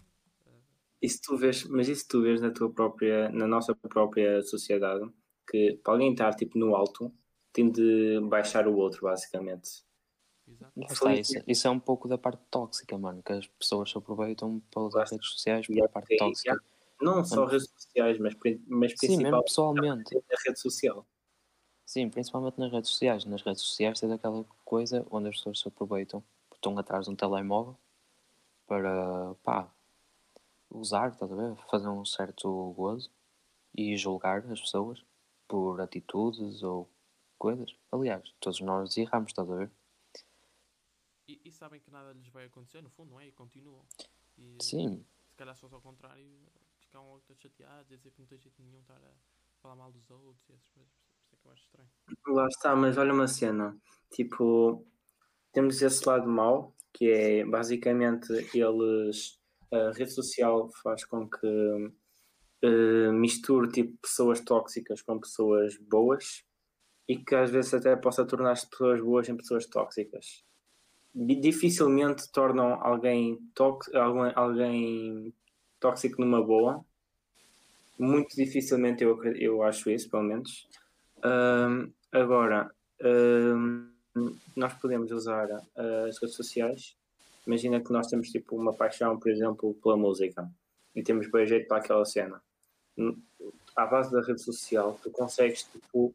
Isso 1.02 1.20
tu 1.22 1.36
vês, 1.36 1.64
mas 1.64 1.88
isso 1.88 2.06
tu 2.08 2.22
vês 2.22 2.40
na 2.40 2.50
tua 2.50 2.70
própria, 2.70 3.28
na 3.30 3.46
nossa 3.46 3.74
própria 3.74 4.42
sociedade, 4.42 5.06
que 5.46 5.78
para 5.82 5.92
alguém 5.92 6.12
estar 6.12 6.32
tipo 6.34 6.58
no 6.58 6.74
alto, 6.74 7.12
tem 7.52 7.70
de 7.70 8.20
baixar 8.22 8.66
o 8.66 8.74
outro, 8.76 9.02
basicamente. 9.02 9.84
Está, 10.90 11.14
isso, 11.14 11.34
isso 11.46 11.66
é 11.66 11.70
um 11.70 11.78
pouco 11.78 12.08
da 12.08 12.16
parte 12.18 12.42
tóxica, 12.50 12.96
mano, 12.98 13.22
que 13.22 13.32
as 13.32 13.46
pessoas 13.46 13.90
se 13.90 13.98
aproveitam 13.98 14.60
para 14.70 14.82
usar 14.82 14.98
Lá 14.98 15.04
está. 15.04 15.16
redes 15.16 15.30
sociais 15.30 15.66
E 15.68 15.74
para 15.74 15.84
a 15.84 15.84
é- 15.84 15.88
parte 15.88 16.16
tóxica. 16.16 16.64
Não 17.00 17.24
só 17.24 17.44
redes 17.44 17.68
sociais, 17.76 18.18
mas, 18.18 18.34
mas 18.34 18.44
Sim, 18.52 18.56
mesmo 18.68 18.96
principalmente 18.98 19.44
pessoalmente. 19.44 20.16
a 20.16 20.36
rede 20.46 20.58
social. 20.60 21.06
Sim, 21.94 22.10
principalmente 22.10 22.58
nas 22.58 22.72
redes 22.72 22.90
sociais. 22.90 23.24
Nas 23.24 23.40
redes 23.42 23.62
sociais 23.62 24.02
é 24.02 24.08
daquela 24.08 24.44
coisa 24.64 25.06
onde 25.12 25.28
as 25.28 25.36
pessoas 25.36 25.60
se 25.60 25.68
aproveitam, 25.68 26.24
estão 26.52 26.76
atrás 26.76 27.04
de 27.04 27.12
um 27.12 27.14
telemóvel 27.14 27.78
para, 28.66 29.32
pá, 29.44 29.72
usar, 30.68 31.12
estás 31.12 31.30
a 31.30 31.36
ver? 31.36 31.54
Fazer 31.70 31.86
um 31.86 32.04
certo 32.04 32.72
gozo 32.72 33.12
e 33.72 33.96
julgar 33.96 34.44
as 34.50 34.60
pessoas 34.60 35.04
por 35.46 35.80
atitudes 35.80 36.64
ou 36.64 36.90
coisas. 37.38 37.72
Aliás, 37.92 38.28
todos 38.40 38.60
nós 38.60 38.96
erramos, 38.96 39.30
estás 39.30 39.48
a 39.48 39.54
ver? 39.54 39.70
E, 41.28 41.40
e 41.44 41.52
sabem 41.52 41.80
que 41.80 41.92
nada 41.92 42.12
lhes 42.12 42.26
vai 42.26 42.46
acontecer, 42.46 42.82
no 42.82 42.90
fundo, 42.90 43.12
não 43.12 43.20
é? 43.20 43.28
E 43.28 43.30
continuam. 43.30 43.86
E, 44.36 44.58
Sim, 44.60 45.06
Se 45.30 45.36
calhar 45.36 45.54
se 45.54 45.60
fosse 45.60 45.76
ao 45.76 45.80
contrário, 45.80 46.28
ficam 46.80 47.20
todos 47.24 47.40
chateados, 47.40 47.92
a 47.92 47.96
dizer 47.96 48.10
que 48.10 48.18
não 48.18 48.26
tem 48.26 48.36
jeito 48.36 48.60
nenhum 48.60 48.80
estar 48.80 49.00
a 49.00 49.14
falar 49.62 49.76
mal 49.76 49.92
dos 49.92 50.10
outros 50.10 50.48
e 50.48 50.54
essas 50.54 50.68
coisas. 50.70 51.03
Estranho. 51.52 51.88
Lá 52.26 52.46
está, 52.48 52.74
mas 52.76 52.96
olha 52.96 53.12
uma 53.12 53.28
cena. 53.28 53.76
Tipo, 54.10 54.84
temos 55.52 55.80
esse 55.82 56.06
lado 56.08 56.28
mau, 56.28 56.74
que 56.92 57.10
é 57.10 57.44
basicamente 57.44 58.32
eles. 58.54 59.38
A 59.72 59.90
rede 59.90 60.12
social 60.12 60.70
faz 60.82 61.04
com 61.04 61.28
que 61.28 61.92
eh, 62.62 63.10
misture 63.12 63.68
tipo, 63.72 63.96
pessoas 64.00 64.40
tóxicas 64.40 65.02
com 65.02 65.18
pessoas 65.18 65.76
boas 65.78 66.44
e 67.08 67.16
que 67.18 67.34
às 67.34 67.50
vezes 67.50 67.74
até 67.74 67.96
possa 67.96 68.24
tornar 68.24 68.52
as 68.52 68.64
pessoas 68.64 69.00
boas 69.00 69.28
em 69.28 69.36
pessoas 69.36 69.66
tóxicas. 69.66 70.44
Di- 71.12 71.40
Dificilmente 71.40 72.30
tornam 72.30 72.74
alguém, 72.82 73.38
tóx 73.54 73.92
alguém, 73.94 74.32
alguém 74.36 75.34
tóxico 75.80 76.20
numa 76.20 76.40
boa. 76.42 76.84
Muito 77.98 78.34
dificilmente 78.36 79.02
eu, 79.02 79.22
eu 79.34 79.62
acho 79.62 79.90
isso, 79.90 80.08
pelo 80.08 80.22
menos. 80.22 80.68
Agora, 82.12 82.70
ahm, 83.02 83.88
nós 84.54 84.74
podemos 84.74 85.10
usar 85.10 85.48
ah, 85.50 86.06
as 86.08 86.18
redes 86.18 86.36
sociais. 86.36 86.96
Imagina 87.46 87.80
que 87.80 87.92
nós 87.92 88.06
temos 88.06 88.30
tipo 88.30 88.56
uma 88.56 88.72
paixão, 88.72 89.18
por 89.18 89.30
exemplo, 89.30 89.74
pela 89.82 89.96
música 89.96 90.48
e 90.94 91.02
temos 91.02 91.30
bem 91.30 91.46
jeito 91.46 91.66
para 91.66 91.78
aquela 91.78 92.04
cena. 92.04 92.40
À 93.76 93.86
base 93.86 94.12
da 94.12 94.22
rede 94.22 94.40
social, 94.40 94.98
tu 95.02 95.10
consegues 95.10 95.64
tipo, 95.64 96.14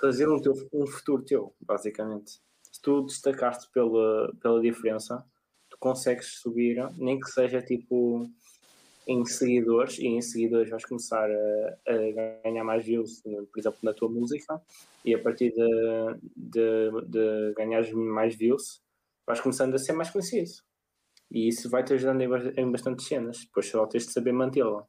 fazer 0.00 0.28
um, 0.28 0.40
teu, 0.40 0.52
um 0.72 0.86
futuro 0.86 1.22
teu, 1.22 1.54
basicamente. 1.60 2.40
Se 2.70 2.80
tu 2.82 3.02
destacaste 3.06 3.68
pela, 3.72 4.32
pela 4.40 4.60
diferença, 4.60 5.24
tu 5.70 5.78
consegues 5.78 6.40
subir, 6.40 6.76
nem 6.96 7.18
que 7.18 7.30
seja 7.30 7.62
tipo 7.62 8.30
em 9.08 9.24
seguidores, 9.24 9.98
e 9.98 10.06
em 10.06 10.20
seguidores 10.20 10.68
vais 10.68 10.84
começar 10.84 11.30
a, 11.30 11.90
a 11.90 12.42
ganhar 12.44 12.62
mais 12.62 12.84
views, 12.84 13.22
por 13.22 13.58
exemplo, 13.58 13.78
na 13.82 13.94
tua 13.94 14.10
música, 14.10 14.60
e 15.02 15.14
a 15.14 15.18
partir 15.18 15.54
de, 15.54 16.18
de, 16.36 16.90
de 17.06 17.54
ganhares 17.56 17.90
mais 17.90 18.36
views, 18.36 18.82
vais 19.26 19.40
começando 19.40 19.74
a 19.74 19.78
ser 19.78 19.94
mais 19.94 20.10
conhecido. 20.10 20.50
E 21.30 21.48
isso 21.48 21.70
vai-te 21.70 21.94
ajudando 21.94 22.20
em, 22.20 22.60
em 22.60 22.70
bastantes 22.70 23.06
cenas, 23.06 23.38
depois 23.38 23.66
só 23.66 23.86
tens 23.86 24.06
de 24.06 24.12
saber 24.12 24.32
mantê-la. 24.32 24.86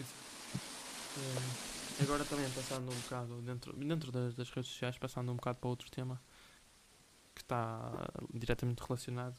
Eh, 0.00 2.02
agora 2.02 2.24
também 2.24 2.50
passando 2.50 2.90
um 2.90 3.00
bocado 3.00 3.40
dentro, 3.42 3.72
dentro 3.74 4.10
das, 4.10 4.34
das 4.34 4.50
redes 4.50 4.70
sociais, 4.70 4.98
passando 4.98 5.30
um 5.30 5.36
bocado 5.36 5.60
para 5.60 5.70
outro 5.70 5.88
tema 5.88 6.20
que 7.32 7.42
está 7.42 8.10
diretamente 8.34 8.82
relacionado, 8.82 9.36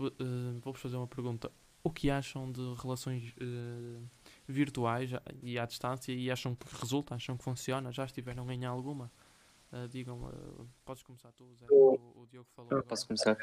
eh, 0.00 0.58
vou-vos 0.62 0.80
fazer 0.80 0.96
uma 0.96 1.06
pergunta. 1.06 1.52
O 1.86 1.90
que 1.92 2.10
acham 2.10 2.50
de 2.50 2.74
relações 2.82 3.32
eh, 3.40 4.02
virtuais 4.48 5.08
e 5.40 5.56
à 5.56 5.64
distância 5.64 6.10
e 6.10 6.28
acham 6.32 6.52
que 6.52 6.66
resulta, 6.80 7.14
acham 7.14 7.36
que 7.36 7.44
funciona? 7.44 7.92
Já 7.92 8.04
estiveram 8.04 8.50
em 8.50 8.64
alguma? 8.64 9.08
Eh, 9.72 9.86
digam, 9.86 10.28
eh, 10.28 10.64
podes 10.84 11.04
começar 11.04 11.30
tu, 11.30 11.54
Zé, 11.54 11.64
Eu- 11.70 11.76
o, 12.16 12.22
o 12.22 12.26
Diogo 12.26 12.48
falou 12.56 12.72
agora, 12.72 12.82
posso 12.82 13.06
começar? 13.06 13.38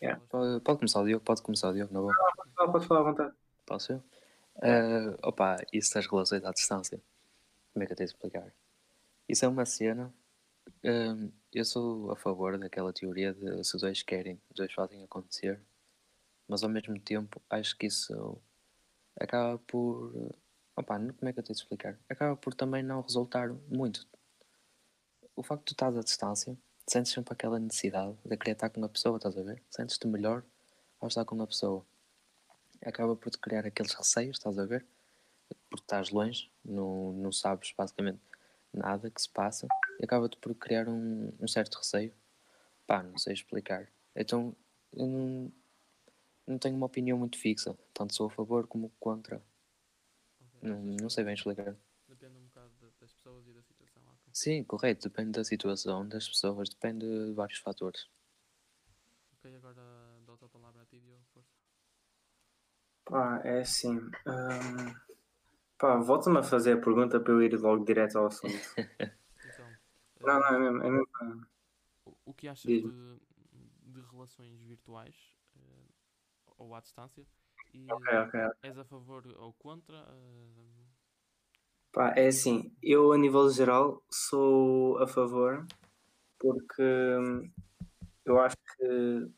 Yeah. 0.00 0.24
Pode, 0.28 0.60
pode 0.60 0.78
começar 0.78 1.00
o 1.00 1.04
Diogo, 1.04 1.24
pode 1.24 1.42
começar 1.42 1.70
o 1.70 1.72
Diogo, 1.72 1.92
na 1.92 2.00
boa. 2.00 2.14
Ah, 2.56 2.68
podes 2.68 2.86
falar 2.86 3.00
à 3.00 3.02
vontade. 3.10 3.34
Posso 3.66 3.92
eu? 3.94 4.02
Eh, 4.62 5.16
opa, 5.24 5.56
isso 5.72 5.94
das 5.94 6.06
relações 6.06 6.44
à 6.44 6.52
distância. 6.52 7.02
Como 7.72 7.82
é 7.82 7.86
que 7.86 7.92
eu 7.92 7.96
tenho 7.96 8.06
de 8.08 8.14
explicar? 8.14 8.54
Isso 9.28 9.44
é 9.44 9.48
uma 9.48 9.66
cena. 9.66 10.14
eu 11.52 11.64
sou 11.64 12.12
a 12.12 12.14
favor 12.14 12.56
daquela 12.56 12.92
teoria 12.92 13.34
de 13.34 13.64
se 13.64 13.74
os 13.74 13.82
dois 13.82 14.00
querem, 14.00 14.40
os 14.48 14.54
dois 14.54 14.72
fazem 14.72 15.02
acontecer. 15.02 15.60
Mas 16.52 16.62
ao 16.62 16.68
mesmo 16.68 17.00
tempo 17.00 17.40
acho 17.48 17.74
que 17.78 17.86
isso 17.86 18.38
acaba 19.18 19.58
por. 19.58 20.12
Opa, 20.76 20.98
como 20.98 21.28
é 21.28 21.32
que 21.32 21.38
eu 21.40 21.42
tenho 21.42 21.56
de 21.56 21.62
explicar? 21.62 21.98
Acaba 22.10 22.36
por 22.36 22.52
também 22.52 22.82
não 22.82 23.00
resultar 23.00 23.50
muito. 23.70 24.06
O 25.34 25.42
facto 25.42 25.60
de 25.60 25.66
tu 25.68 25.72
estás 25.72 25.96
à 25.96 26.00
distância, 26.00 26.58
sentes 26.86 27.10
sempre 27.10 27.32
aquela 27.32 27.58
necessidade 27.58 28.14
de 28.22 28.36
querer 28.36 28.52
estar 28.52 28.68
com 28.68 28.84
a 28.84 28.88
pessoa, 28.90 29.16
estás 29.16 29.34
a 29.38 29.42
ver? 29.42 29.62
Sentes-te 29.70 30.06
melhor 30.06 30.44
ao 31.00 31.08
estar 31.08 31.24
com 31.24 31.40
a 31.40 31.46
pessoa 31.46 31.86
acaba 32.84 33.16
por 33.16 33.30
te 33.30 33.38
criar 33.38 33.66
aqueles 33.66 33.94
receios, 33.94 34.36
estás 34.36 34.58
a 34.58 34.66
ver? 34.66 34.84
Porque 35.70 35.84
estás 35.84 36.10
longe, 36.10 36.50
não, 36.62 37.14
não 37.14 37.32
sabes 37.32 37.72
basicamente 37.76 38.20
nada 38.74 39.10
que 39.10 39.22
se 39.22 39.28
passa 39.30 39.66
e 39.98 40.04
acaba-te 40.04 40.36
por 40.36 40.54
criar 40.54 40.86
um, 40.86 41.32
um 41.40 41.48
certo 41.48 41.76
receio. 41.76 42.12
Pá, 42.86 43.02
não 43.02 43.16
sei 43.16 43.32
explicar. 43.32 43.88
Então, 44.14 44.54
eu 44.92 45.06
não, 45.06 45.52
não 46.46 46.58
tenho 46.58 46.76
uma 46.76 46.86
opinião 46.86 47.18
muito 47.18 47.38
fixa, 47.38 47.76
tanto 47.94 48.14
sou 48.14 48.26
a 48.26 48.30
favor 48.30 48.66
como 48.66 48.90
contra. 49.00 49.42
Ok, 50.40 50.54
Não, 50.62 50.80
não 50.82 51.10
sei 51.10 51.24
bem 51.24 51.34
explicar. 51.34 51.76
Depende 52.08 52.36
um 52.38 52.44
bocado 52.46 52.70
da- 52.80 52.90
das 53.00 53.12
pessoas 53.12 53.46
e 53.48 53.52
da 53.52 53.62
situação. 53.62 54.02
ok. 54.02 54.32
Sim, 54.32 54.64
correto, 54.64 55.08
depende 55.08 55.32
da 55.32 55.44
situação, 55.44 56.06
das 56.08 56.28
pessoas, 56.28 56.68
depende 56.68 57.06
de 57.06 57.32
vários 57.32 57.58
fatores. 57.58 58.08
Ok, 59.32 59.54
agora 59.56 59.82
dou-te 60.26 60.44
a 60.44 60.48
palavra 60.48 60.82
a 60.82 60.86
ti, 60.86 61.00
Diogo, 61.00 61.24
força. 61.34 61.50
Pá, 63.04 63.40
é 63.44 63.60
assim. 63.60 63.98
hum, 64.26 64.94
pá, 65.78 65.96
volta-me 65.98 66.38
a 66.38 66.42
fazer 66.42 66.72
a 66.74 66.80
pergunta 66.80 67.20
para 67.20 67.32
eu 67.32 67.42
ir 67.42 67.54
logo 67.60 67.84
direto 67.84 68.18
ao 68.18 68.26
assunto. 68.26 68.52
Então, 69.44 69.76
Não, 70.20 70.38
não, 70.40 70.46
é 70.54 70.58
mesmo. 70.58 70.82
É 70.82 70.90
mesmo 70.90 71.06
o- 72.06 72.16
o 72.26 72.34
que 72.34 72.48
achas 72.48 72.70
de, 72.70 73.20
de 73.82 74.00
relações 74.10 74.60
virtuais 74.62 75.31
ou 76.62 76.74
à 76.74 76.80
distância? 76.80 77.26
E 77.74 77.80
ok, 77.90 78.18
ok. 78.26 78.40
és 78.62 78.78
a 78.78 78.84
favor 78.84 79.26
ou 79.38 79.52
contra? 79.54 79.96
eh, 79.96 80.72
Pá, 81.92 82.14
é 82.16 82.28
assim, 82.28 82.74
eu 82.82 83.12
a 83.12 83.18
nível 83.18 83.50
geral 83.50 84.02
sou 84.10 84.98
a 84.98 85.06
favor 85.06 85.66
porque 86.38 86.82
hum, 86.82 87.50
eu 88.24 88.40
acho 88.40 88.56
que 88.56 89.30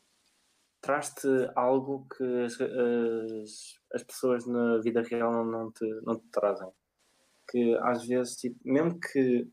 traz-te 0.81 1.27
algo 1.55 2.07
que 2.15 2.23
as, 2.45 2.61
as, 2.61 3.79
as 3.93 4.03
pessoas 4.03 4.45
na 4.47 4.77
vida 4.79 5.01
real 5.01 5.31
não, 5.31 5.45
não, 5.45 5.71
te, 5.71 5.85
não 6.03 6.15
te 6.17 6.27
trazem. 6.31 6.71
Que 7.49 7.75
às 7.81 8.05
vezes, 8.05 8.35
tipo, 8.37 8.57
mesmo 8.63 8.99
que 8.99 9.47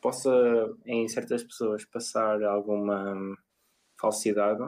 possa 0.00 0.30
em 0.86 1.08
certas 1.08 1.42
pessoas 1.44 1.84
passar 1.84 2.42
alguma 2.44 3.12
hum, 3.14 3.36
falsidade, 4.00 4.62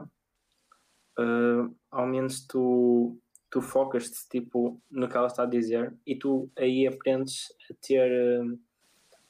uh, 1.19 1.75
ao 1.91 2.07
menos 2.07 2.45
tu, 2.45 3.17
tu 3.49 3.61
focas-te 3.61 4.27
tipo, 4.29 4.81
no 4.89 5.09
que 5.09 5.17
ela 5.17 5.27
está 5.27 5.43
a 5.43 5.47
dizer 5.47 5.93
e 6.05 6.15
tu 6.15 6.49
aí 6.55 6.87
aprendes 6.87 7.53
a 7.69 7.73
ter, 7.81 8.41
hum, 8.41 8.59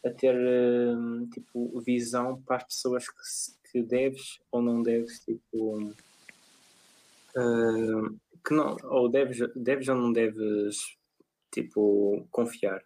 a 0.06 0.10
ter 0.12 0.36
hum, 0.36 1.28
tipo, 1.32 1.80
visão 1.82 2.42
para 2.44 2.58
as 2.58 2.64
pessoas 2.64 3.08
que, 3.10 3.72
que 3.72 3.82
deves 3.82 4.40
ou 4.52 4.62
não 4.62 4.82
deves 4.82 5.20
tipo, 5.20 5.78
hum, 7.36 8.18
que 8.46 8.54
não, 8.54 8.78
ou 8.84 9.10
deves, 9.10 9.40
deves 9.56 9.88
ou 9.88 9.96
não 9.96 10.12
deves 10.14 10.98
tipo, 11.52 12.26
confiar. 12.32 12.84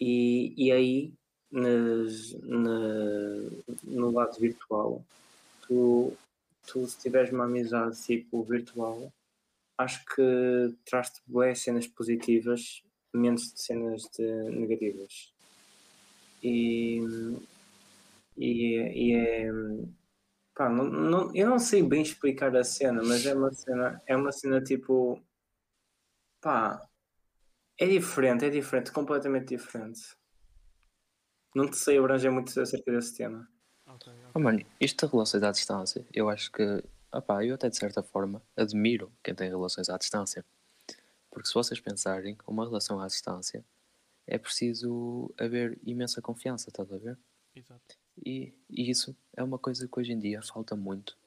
E, 0.00 0.54
e 0.56 0.70
aí 0.70 1.12
nas, 1.50 2.34
na, 2.42 2.68
no 3.82 4.10
lado 4.10 4.38
virtual 4.38 5.02
tu, 5.62 6.12
tu 6.70 6.86
se 6.86 6.98
tiveres 6.98 7.32
uma 7.32 7.44
amizade 7.44 8.00
tipo 8.02 8.42
virtual 8.42 9.12
acho 9.78 10.04
que 10.04 10.76
traz-te 10.84 11.22
boas 11.26 11.60
cenas 11.60 11.86
positivas, 11.86 12.82
menos 13.14 13.52
de 13.54 13.62
cenas 13.62 14.02
de 14.16 14.22
negativas. 14.50 15.32
E, 16.42 17.00
E, 18.36 19.10
e 19.10 19.14
é. 19.16 19.48
Pá, 20.54 20.68
não, 20.68 20.84
não, 20.84 21.36
eu 21.36 21.48
não 21.50 21.58
sei 21.58 21.82
bem 21.82 22.02
explicar 22.02 22.54
a 22.56 22.64
cena, 22.64 23.02
mas 23.02 23.24
é 23.26 23.34
uma 23.34 23.52
cena, 23.52 24.02
é 24.06 24.16
uma 24.16 24.32
cena 24.32 24.60
tipo. 24.62 25.22
Pá, 26.40 26.80
é 27.78 27.86
diferente, 27.86 28.44
é 28.44 28.50
diferente, 28.50 28.92
completamente 28.92 29.48
diferente. 29.56 30.00
Não 31.54 31.68
te 31.70 31.76
sei 31.76 31.98
abranger 31.98 32.30
muito 32.32 32.58
acerca 32.60 32.92
desse 32.92 33.16
tema. 33.16 33.48
Oh, 34.38 34.40
mano, 34.40 34.64
isto 34.80 35.04
de 35.04 35.10
relações 35.10 35.42
à 35.42 35.50
distância, 35.50 36.06
eu 36.14 36.28
acho 36.28 36.52
que, 36.52 36.62
opá, 37.12 37.44
eu 37.44 37.56
até 37.56 37.68
de 37.68 37.76
certa 37.76 38.04
forma 38.04 38.40
admiro 38.56 39.12
quem 39.20 39.34
tem 39.34 39.48
relações 39.48 39.88
à 39.88 39.98
distância. 39.98 40.44
Porque 41.28 41.48
se 41.48 41.54
vocês 41.54 41.80
pensarem, 41.80 42.38
uma 42.46 42.64
relação 42.64 43.00
à 43.00 43.08
distância 43.08 43.64
é 44.28 44.38
preciso 44.38 45.34
haver 45.36 45.76
imensa 45.84 46.22
confiança, 46.22 46.68
estás 46.68 46.92
a 46.92 46.98
ver? 46.98 47.18
Exato. 47.52 47.96
E, 48.24 48.54
e 48.70 48.88
isso 48.88 49.16
é 49.36 49.42
uma 49.42 49.58
coisa 49.58 49.88
que 49.88 49.98
hoje 49.98 50.12
em 50.12 50.18
dia 50.20 50.40
falta 50.40 50.76
muito 50.76 51.18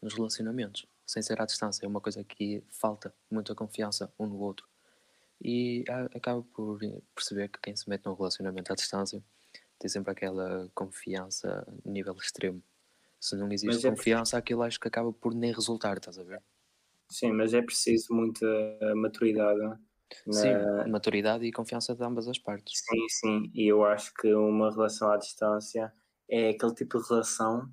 nos 0.00 0.14
relacionamentos. 0.14 0.86
Sem 1.04 1.22
ser 1.22 1.42
à 1.42 1.44
distância, 1.44 1.84
é 1.84 1.86
uma 1.86 2.00
coisa 2.00 2.24
que 2.24 2.64
falta 2.70 3.14
muita 3.30 3.54
confiança 3.54 4.10
um 4.18 4.24
no 4.24 4.38
outro. 4.38 4.66
E 5.38 5.84
a- 5.86 6.16
acabo 6.16 6.42
por 6.44 6.80
perceber 7.14 7.50
que 7.50 7.60
quem 7.60 7.76
se 7.76 7.86
mete 7.90 8.06
num 8.06 8.14
relacionamento 8.14 8.72
à 8.72 8.74
distância 8.74 9.22
tem 9.84 9.88
sempre 9.90 10.12
aquela 10.12 10.66
confiança 10.74 11.66
nível 11.84 12.14
extremo. 12.14 12.62
Se 13.20 13.36
não 13.36 13.52
existe 13.52 13.66
Mas 13.66 13.84
é 13.84 13.90
confiança, 13.90 14.38
aquilo 14.38 14.62
acho 14.62 14.80
que 14.80 14.88
acaba 14.88 15.12
por 15.12 15.34
nem 15.34 15.52
resultar, 15.52 15.98
estás 15.98 16.18
a 16.18 16.24
ver? 16.24 16.42
Sim, 17.10 17.32
mas 17.32 17.52
é 17.52 17.60
preciso 17.60 18.14
muita 18.14 18.46
maturidade. 18.96 19.60
Na... 19.60 20.32
Sim, 20.32 20.54
maturidade 20.90 21.44
e 21.44 21.52
confiança 21.52 21.94
de 21.94 22.02
ambas 22.02 22.26
as 22.26 22.38
partes. 22.38 22.78
Sim, 22.78 23.08
sim, 23.10 23.50
e 23.54 23.70
eu 23.70 23.84
acho 23.84 24.14
que 24.14 24.34
uma 24.34 24.70
relação 24.70 25.10
à 25.10 25.18
distância 25.18 25.92
é 26.30 26.48
aquele 26.48 26.74
tipo 26.74 26.98
de 26.98 27.06
relação. 27.06 27.70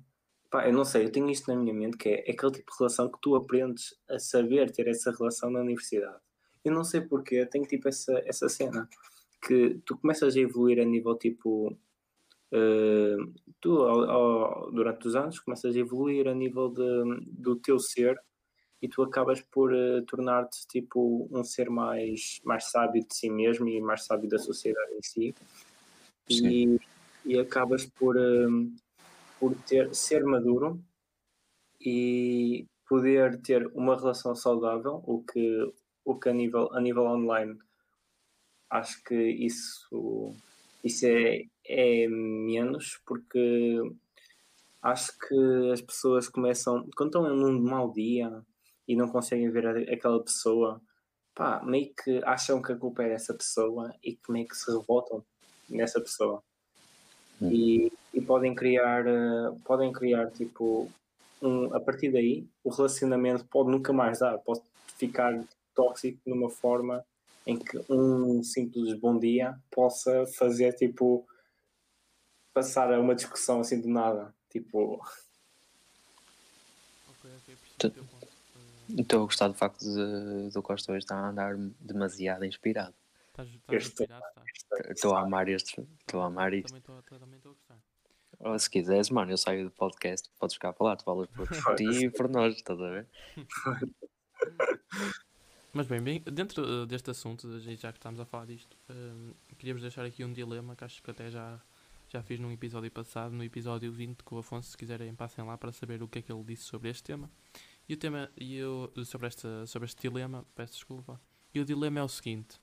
Pá, 0.50 0.66
eu 0.66 0.72
não 0.74 0.84
sei, 0.84 1.06
eu 1.06 1.10
tenho 1.12 1.30
isto 1.30 1.50
na 1.50 1.58
minha 1.58 1.72
mente 1.72 1.96
que 1.96 2.10
é, 2.10 2.28
é 2.28 2.32
aquele 2.32 2.52
tipo 2.52 2.70
de 2.72 2.78
relação 2.78 3.10
que 3.10 3.18
tu 3.22 3.34
aprendes 3.36 3.94
a 4.10 4.18
saber 4.18 4.70
ter 4.70 4.86
essa 4.86 5.10
relação 5.12 5.50
na 5.50 5.60
universidade. 5.60 6.20
Eu 6.62 6.74
não 6.74 6.84
sei 6.84 7.00
porquê, 7.00 7.36
eu 7.36 7.48
tenho 7.48 7.64
tipo 7.64 7.88
essa, 7.88 8.22
essa 8.26 8.50
cena 8.50 8.86
que 9.46 9.80
tu 9.86 9.96
começas 9.96 10.36
a 10.36 10.40
evoluir 10.40 10.78
a 10.78 10.84
nível 10.84 11.16
tipo. 11.16 11.74
Eh, 12.52 13.16
tu, 13.60 13.78
ao- 13.82 14.10
ao- 14.10 14.72
durante 14.72 15.06
os 15.08 15.16
anos, 15.16 15.40
começas 15.40 15.74
a 15.74 15.78
evoluir 15.78 16.28
a 16.28 16.34
nível 16.34 16.68
de, 16.68 17.24
do 17.26 17.56
teu 17.56 17.78
ser 17.78 18.20
e 18.82 18.88
tu 18.88 19.02
acabas 19.02 19.40
por 19.40 19.74
eh, 19.74 20.02
tornar-te 20.02 20.66
tipo 20.66 21.28
um 21.30 21.44
ser 21.44 21.70
mais, 21.70 22.40
mais 22.44 22.64
sábio 22.70 23.06
de 23.06 23.14
si 23.14 23.30
mesmo 23.30 23.68
e 23.68 23.80
mais 23.80 24.04
sábio 24.04 24.28
da 24.28 24.38
sociedade 24.38 24.92
em 24.94 25.02
si. 25.02 25.34
E, 26.28 26.80
e 27.24 27.38
acabas 27.38 27.86
por, 27.86 28.16
hum, 28.16 28.74
por 29.38 29.54
ter, 29.66 29.94
ser 29.94 30.24
maduro 30.24 30.82
e 31.80 32.66
poder 32.88 33.40
ter 33.42 33.66
uma 33.68 33.96
relação 33.96 34.34
saudável, 34.34 35.02
o 35.06 35.22
que, 35.22 35.72
o 36.04 36.18
que 36.18 36.28
a, 36.28 36.32
nível, 36.32 36.72
a 36.74 36.80
nível 36.80 37.04
online 37.04 37.58
acho 38.70 39.02
que 39.04 39.14
isso, 39.14 40.34
isso 40.82 41.06
é, 41.06 41.44
é 41.66 42.06
menos 42.08 43.00
porque 43.06 43.80
acho 44.82 45.12
que 45.18 45.70
as 45.72 45.80
pessoas 45.80 46.28
começam, 46.28 46.88
quando 46.96 47.08
estão 47.10 47.36
num 47.36 47.60
mau 47.60 47.92
dia 47.92 48.42
e 48.86 48.96
não 48.96 49.08
conseguem 49.08 49.50
ver 49.50 49.66
a- 49.66 49.92
aquela 49.92 50.22
pessoa, 50.22 50.80
pá, 51.34 51.62
meio 51.64 51.92
que 51.94 52.20
acham 52.24 52.60
que 52.60 52.72
a 52.72 52.76
culpa 52.76 53.04
é 53.04 53.10
dessa 53.10 53.32
pessoa 53.32 53.94
e 54.02 54.14
que 54.14 54.32
meio 54.32 54.46
que 54.48 54.56
se 54.56 54.70
revoltam 54.70 55.24
nessa 55.68 56.00
pessoa. 56.00 56.42
Hum. 57.40 57.50
E, 57.50 57.92
e 58.12 58.20
podem 58.20 58.54
criar, 58.54 59.06
eh, 59.06 59.52
podem 59.64 59.92
criar 59.92 60.30
tipo, 60.30 60.90
um, 61.40 61.74
a 61.74 61.80
partir 61.80 62.10
daí, 62.12 62.46
o 62.64 62.70
relacionamento 62.70 63.44
pode 63.46 63.70
nunca 63.70 63.92
mais 63.92 64.18
dar, 64.18 64.38
pode 64.38 64.60
ficar 64.98 65.42
tóxico 65.74 66.20
numa 66.26 66.50
forma 66.50 67.04
em 67.46 67.58
que 67.58 67.80
um 67.90 68.42
simples 68.42 68.94
bom 69.00 69.18
dia 69.18 69.56
possa 69.70 70.26
fazer 70.38 70.72
tipo 70.74 71.26
passar 72.52 72.92
a 72.92 73.00
uma 73.00 73.14
discussão 73.14 73.60
assim 73.60 73.80
do 73.80 73.88
nada. 73.88 74.34
Tipo, 74.50 75.00
Estou 78.88 79.22
a 79.22 79.24
gostar 79.24 79.48
do 79.48 79.54
facto 79.54 79.80
de, 79.80 80.50
do 80.50 80.62
Costa 80.62 80.92
hoje 80.92 80.98
estar 81.04 81.16
a 81.16 81.28
andar 81.28 81.56
demasiado 81.80 82.44
inspirado. 82.44 82.94
Estás 83.30 83.48
estás 83.48 83.82
Este- 83.82 84.02
inspirado? 84.02 84.24
Estás. 84.54 84.90
Estou 84.90 85.14
a 85.14 85.20
amar 85.20 85.48
este, 85.48 85.80
estou 86.00 86.20
a 86.20 86.26
amar 86.26 86.52
isto. 86.52 86.66
Também 86.68 86.80
estou 86.80 86.98
estou 86.98 87.52
a 87.52 87.54
gostar. 87.54 87.78
Ou 88.40 88.58
se 88.58 88.68
quiseres, 88.68 89.08
mano, 89.10 89.30
eu 89.30 89.38
saio 89.38 89.64
do 89.64 89.70
podcast, 89.70 90.28
podes 90.38 90.54
ficar 90.54 90.72
para 90.72 90.86
lá, 90.88 90.96
tu 90.96 91.04
falas 91.04 91.28
por 91.30 91.46
ti 91.76 91.84
e 92.06 92.10
por 92.10 92.28
nós, 92.28 92.54
estás 92.56 92.80
a 92.80 92.90
ver? 92.90 93.06
Mas 95.72 95.86
bem, 95.86 96.02
bem 96.02 96.20
dentro 96.20 96.82
eh, 96.82 96.86
deste 96.86 97.10
assunto, 97.10 97.58
já 97.60 97.72
já 97.74 97.92
que 97.92 97.98
estamos 97.98 98.20
a 98.20 98.26
falar 98.26 98.44
disto, 98.46 98.76
eh, 98.90 99.32
queríamos 99.58 99.80
deixar 99.80 100.04
aqui 100.04 100.22
um 100.24 100.32
dilema 100.32 100.76
que 100.76 100.84
acho 100.84 101.02
que 101.02 101.10
até 101.10 101.30
já, 101.30 101.58
já 102.12 102.22
fiz 102.22 102.38
num 102.38 102.52
episódio 102.52 102.90
passado, 102.90 103.32
no 103.32 103.42
episódio 103.42 103.90
20 103.90 104.22
com 104.22 104.36
o 104.36 104.38
Afonso, 104.38 104.70
se 104.70 104.76
quiserem 104.76 105.14
passem 105.14 105.42
lá 105.44 105.56
para 105.56 105.72
saber 105.72 106.02
o 106.02 106.08
que 106.08 106.18
é 106.18 106.22
que 106.22 106.30
ele 106.30 106.44
disse 106.44 106.64
sobre 106.64 106.90
este 106.90 107.02
tema. 107.02 107.30
E 107.88 107.94
o 107.94 107.96
tema, 107.96 108.30
e 108.36 108.56
eu, 108.56 108.92
sobre, 109.04 109.26
esta, 109.26 109.66
sobre 109.66 109.86
este 109.86 110.02
dilema, 110.02 110.46
peço 110.54 110.74
desculpa. 110.74 111.18
E 111.54 111.60
o 111.60 111.64
dilema 111.64 112.00
é 112.00 112.02
o 112.02 112.08
seguinte: 112.08 112.60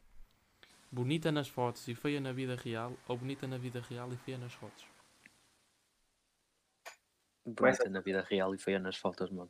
bonita 0.92 1.32
nas 1.32 1.48
fotos 1.48 1.88
e 1.88 1.96
feia 1.96 2.22
na 2.22 2.32
vida 2.32 2.56
real, 2.56 2.96
ou 3.08 3.18
bonita 3.18 3.48
na 3.48 3.58
vida 3.58 3.82
real 3.82 4.14
e 4.14 4.18
feia 4.18 4.38
nas 4.38 4.54
fotos? 4.54 4.86
Bonita 7.44 7.90
na 7.90 8.02
vida 8.02 8.22
real 8.30 8.54
e 8.54 8.58
feia 8.60 8.78
nas 8.78 8.98
fotos, 8.98 9.32
mano. 9.32 9.50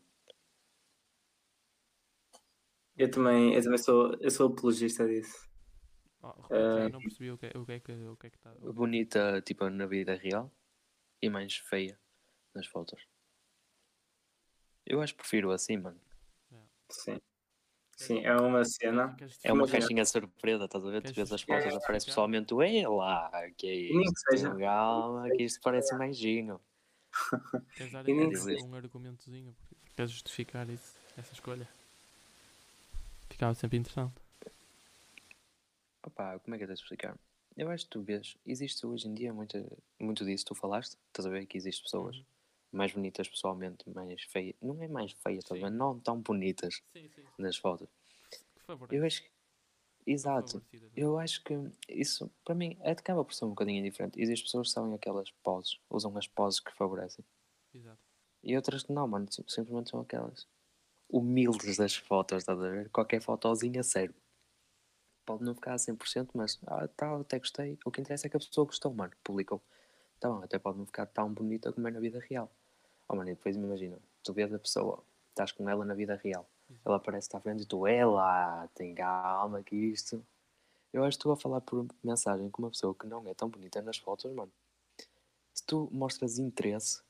eu 2.99 3.09
também, 3.09 3.53
eu 3.53 3.63
também 3.63 3.77
sou, 3.77 4.13
eu 4.19 4.31
sou 4.31 4.47
apologista 4.47 5.07
disso. 5.07 5.49
Oh, 6.21 6.33
Eh, 6.49 6.89
não 6.89 7.01
percebi 7.01 7.31
o 7.31 7.37
que, 7.37 7.45
é- 7.47 7.57
o 7.57 7.65
que 7.65 7.71
é 7.73 7.79
que 7.79 7.91
o 7.93 8.15
que 8.17 8.27
é 8.27 8.29
que 8.29 8.37
está. 8.37 8.51
Bonita, 8.59 9.41
tipo, 9.41 9.69
na 9.69 9.85
vida 9.85 10.15
real 10.15 10.51
e 11.21 11.29
mais 11.29 11.55
feia 11.57 11.97
nas 12.53 12.67
fotos. 12.67 13.07
Eu 14.85 15.01
acho 15.01 15.13
que 15.13 15.19
prefiro 15.19 15.51
assim, 15.51 15.77
mano. 15.77 15.99
Sim. 16.89 17.19
Sim, 17.95 18.25
é 18.25 18.35
uma 18.35 18.63
cena. 18.65 19.15
É 19.43 19.53
uma 19.53 19.67
caixinha 19.67 20.05
surpresa, 20.05 20.65
estás 20.65 20.85
a 20.85 20.89
ver? 20.89 21.03
Tu 21.03 21.13
vês 21.13 21.31
as 21.31 21.41
fotos, 21.41 21.75
aparece 21.75 22.05
pessoalmente 22.07 22.53
o 22.53 22.61
é 22.61 22.87
lá, 22.87 23.29
que 23.57 23.67
é 23.67 23.93
nem 23.93 24.01
isto? 24.03 24.13
que 24.13 24.31
seja. 24.31 24.55
Calma, 24.57 25.29
que 25.31 25.43
isto 25.43 25.59
parece 25.61 25.95
mais 25.95 26.17
gino. 26.17 26.61
Queres 27.75 27.91
dar 27.91 28.07
E 28.07 28.13
nem 28.13 28.27
um, 28.27 28.69
um 28.69 28.75
argumentozinho? 28.75 29.55
Queres 29.95 30.11
justificar 30.11 30.69
isso, 30.69 30.97
essa 31.17 31.33
escolha? 31.33 31.67
Ficava 33.29 33.53
sempre 33.53 33.77
interessante. 33.77 34.15
Opa, 36.09 36.39
como 36.39 36.55
é 36.55 36.57
que 36.57 36.63
eu 36.63 36.67
tenho 36.67 36.75
de 36.75 36.81
explicar? 36.81 37.17
Eu 37.55 37.69
acho 37.69 37.85
que 37.85 37.91
tu 37.91 38.01
vês, 38.01 38.35
existe 38.45 38.85
hoje 38.85 39.07
em 39.07 39.13
dia 39.13 39.31
muita, 39.33 39.63
muito 39.99 40.25
disso, 40.25 40.45
tu 40.45 40.55
falaste, 40.55 40.97
estás 41.07 41.25
a 41.25 41.29
ver 41.29 41.45
que 41.45 41.57
existem 41.57 41.83
pessoas 41.83 42.17
Uhum. 42.17 42.25
mais 42.71 42.91
bonitas 42.93 43.27
pessoalmente, 43.27 43.87
mais 43.89 44.23
feias, 44.23 44.55
não 44.61 44.81
é 44.81 44.87
mais 44.87 45.11
feias, 45.11 45.43
estás 45.43 45.63
a. 45.63 45.69
Não 45.69 45.99
tão 45.99 46.19
bonitas 46.21 46.81
Sim, 46.93 47.09
sim. 47.09 47.21
nas 47.37 47.57
fotos. 47.57 47.87
Eu 48.91 49.05
acho 49.05 49.23
que, 49.23 49.29
exato, 50.05 50.53
favorecidas, 50.53 50.91
não 50.91 50.97
é? 50.97 51.01
eu 51.01 51.19
acho 51.19 51.43
que 51.43 51.53
isso, 51.87 52.31
para 52.43 52.55
mim, 52.55 52.77
é 52.81 52.91
acaba 52.91 53.23
por 53.23 53.33
ser 53.33 53.45
um 53.45 53.49
bocadinho 53.49 53.79
indiferente. 53.79 54.19
Existem 54.19 54.45
pessoas 54.45 54.67
que 54.69 54.73
sabem 54.73 54.93
aquelas 54.95 55.29
poses, 55.43 55.79
usam 55.89 56.15
as 56.17 56.27
poses 56.27 56.59
que 56.59 56.71
favorecem. 56.75 57.23
Exato. 57.73 57.99
E 58.43 58.55
outras 58.55 58.83
que 58.83 58.91
não, 58.93 59.07
mano, 59.07 59.27
sim- 59.31 59.43
simplesmente 59.47 59.89
são 59.89 59.99
aquelas 59.99 60.47
humildes 61.09 61.77
das 61.77 61.95
fotos, 61.95 62.39
estás 62.39 62.59
a 62.59 62.69
ver? 62.69 62.89
Qualquer 62.89 63.21
fotozinha 63.21 63.83
serve. 63.83 64.15
Pode 65.29 65.43
não 65.43 65.53
ficar 65.53 65.73
a 65.73 65.75
100%, 65.75 66.29
mas 66.33 66.59
ah, 66.65 66.87
tá, 66.87 67.15
até 67.15 67.37
gostei. 67.37 67.77
O 67.85 67.91
que 67.91 68.01
interessa 68.01 68.25
é 68.25 68.29
que 68.31 68.35
a 68.35 68.39
pessoa 68.39 68.65
gostou, 68.65 68.91
mano, 68.91 69.13
publicou. 69.23 69.61
Tá 70.19 70.27
bom, 70.27 70.41
até 70.41 70.57
pode 70.57 70.79
não 70.79 70.87
ficar 70.87 71.05
tão 71.05 71.31
bonita 71.31 71.71
como 71.71 71.87
é 71.87 71.91
na 71.91 71.99
vida 71.99 72.19
real. 72.27 72.51
Oh, 73.07 73.15
mano, 73.15 73.29
e 73.29 73.35
depois 73.35 73.55
imagina, 73.55 73.99
tu 74.23 74.33
vês 74.33 74.51
a 74.51 74.57
pessoa, 74.57 75.03
estás 75.29 75.51
com 75.51 75.69
ela 75.69 75.85
na 75.85 75.93
vida 75.93 76.15
real, 76.15 76.49
ela 76.83 76.95
aparece-te 76.95 77.37
à 77.37 77.39
frente 77.39 77.61
e 77.61 77.65
tu, 77.67 77.85
ela, 77.85 78.67
tem 78.73 78.95
calma 78.95 79.61
que 79.61 79.75
isto. 79.75 80.25
Eu 80.91 81.03
acho 81.03 81.15
que 81.15 81.19
estou 81.19 81.31
a 81.31 81.37
falar 81.37 81.61
por 81.61 81.85
mensagem 82.03 82.49
com 82.49 82.63
uma 82.63 82.71
pessoa 82.71 82.95
que 82.95 83.05
não 83.05 83.27
é 83.27 83.35
tão 83.35 83.49
bonita 83.49 83.83
nas 83.83 83.99
fotos, 83.99 84.33
mano. 84.33 84.51
Se 85.53 85.63
tu 85.63 85.87
mostras 85.91 86.39
interesse 86.39 87.03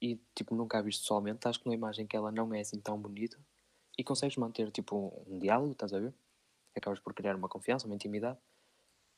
e 0.00 0.18
tipo 0.34 0.54
nunca 0.54 0.78
a 0.78 0.80
viste 0.80 1.02
pessoalmente, 1.02 1.36
estás 1.36 1.58
com 1.58 1.68
uma 1.68 1.74
imagem 1.74 2.06
que 2.06 2.16
ela 2.16 2.32
não 2.32 2.54
é 2.54 2.60
assim 2.60 2.80
tão 2.80 2.98
bonita 2.98 3.38
e 3.98 4.02
consegues 4.02 4.38
manter 4.38 4.70
tipo 4.70 5.22
um 5.26 5.38
diálogo, 5.38 5.72
estás 5.72 5.92
a 5.92 5.98
ver? 5.98 6.14
Acabas 6.76 7.00
por 7.00 7.12
criar 7.14 7.36
uma 7.36 7.48
confiança, 7.48 7.86
uma 7.86 7.94
intimidade. 7.94 8.38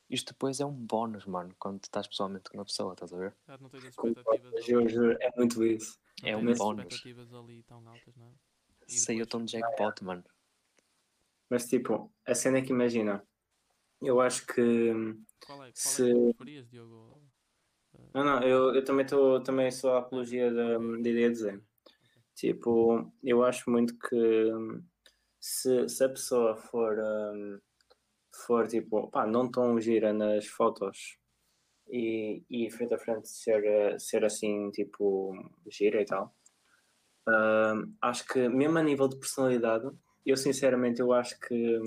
Isto 0.09 0.33
depois 0.33 0.61
é 0.61 0.67
um 0.67 0.73
bónus, 0.73 1.25
mano, 1.27 1.55
quando 1.59 1.81
tu 1.81 1.85
estás 1.85 2.07
pessoalmente 2.07 2.51
com 2.51 2.59
uma 2.59 2.65
pessoa, 2.65 2.93
estás 2.93 3.13
a 3.13 3.17
ver? 3.17 3.35
Já 3.47 3.57
não 3.59 3.69
tens 3.69 3.85
expectativas 3.85 4.53
mas 4.53 4.69
eu 4.69 4.79
ali, 4.81 4.89
juro, 4.89 5.17
é 5.21 5.31
muito 5.37 5.65
isso. 5.65 5.99
não 6.23 6.29
é 6.29 6.37
um 6.37 6.51
as 6.51 6.59
bónus. 6.59 6.83
expectativas 6.85 7.33
ali 7.35 7.63
tão 7.63 7.89
altas, 7.89 8.15
não 8.17 8.27
é? 8.27 8.33
E 8.89 8.93
Saiu 8.99 9.25
depois- 9.25 9.29
tão 9.31 9.45
de 9.45 9.53
jackpot, 9.53 10.05
mano. 10.05 10.25
Mas 11.49 11.67
tipo, 11.69 12.13
a 12.27 12.35
cena 12.35 12.59
é 12.59 12.63
que 12.63 12.71
imagina, 12.73 13.27
eu 14.01 14.21
acho 14.21 14.47
que 14.47 15.03
Qual 15.47 15.63
é, 15.65 15.73
qual 15.73 15.73
Se- 15.75 16.11
é 16.11 16.15
que 16.15 16.21
preferias, 16.35 16.69
Diogo? 16.69 17.23
Não, 18.15 18.25
não, 18.25 18.43
eu, 18.43 18.75
eu 18.75 18.85
também, 18.85 19.07
tô, 19.07 19.41
também 19.43 19.71
sou 19.71 19.93
a 19.95 19.99
apologia 20.01 20.53
da, 20.53 20.77
da 20.79 21.09
ideia 21.09 21.31
de 21.31 21.37
Zen. 21.37 21.63
Tipo, 22.35 23.11
eu 23.23 23.43
acho 23.45 23.71
muito 23.71 23.97
que 23.99 24.15
hum, 24.53 24.83
se, 25.43 25.89
se 25.89 26.05
a 26.05 26.09
pessoa 26.09 26.57
for, 26.57 26.97
hum, 27.01 27.59
for 28.47 28.69
tipo, 28.69 29.11
pá, 29.11 29.27
não 29.27 29.51
tão 29.51 29.81
gira 29.81 30.13
nas 30.13 30.47
fotos 30.47 31.19
e, 31.91 32.45
e 32.49 32.71
frente 32.71 32.95
a 32.95 32.99
frente 32.99 33.29
ser, 33.29 33.99
ser 34.01 34.25
assim, 34.25 34.71
tipo, 34.71 35.33
gira 35.69 36.01
e 36.01 36.05
tal, 36.05 36.33
hum, 37.29 37.95
acho 38.01 38.25
que 38.27 38.49
mesmo 38.49 38.79
a 38.79 38.83
nível 38.83 39.09
de 39.09 39.19
personalidade, 39.19 39.91
eu 40.25 40.37
sinceramente 40.37 41.01
eu 41.01 41.13
acho 41.13 41.39
que, 41.41 41.81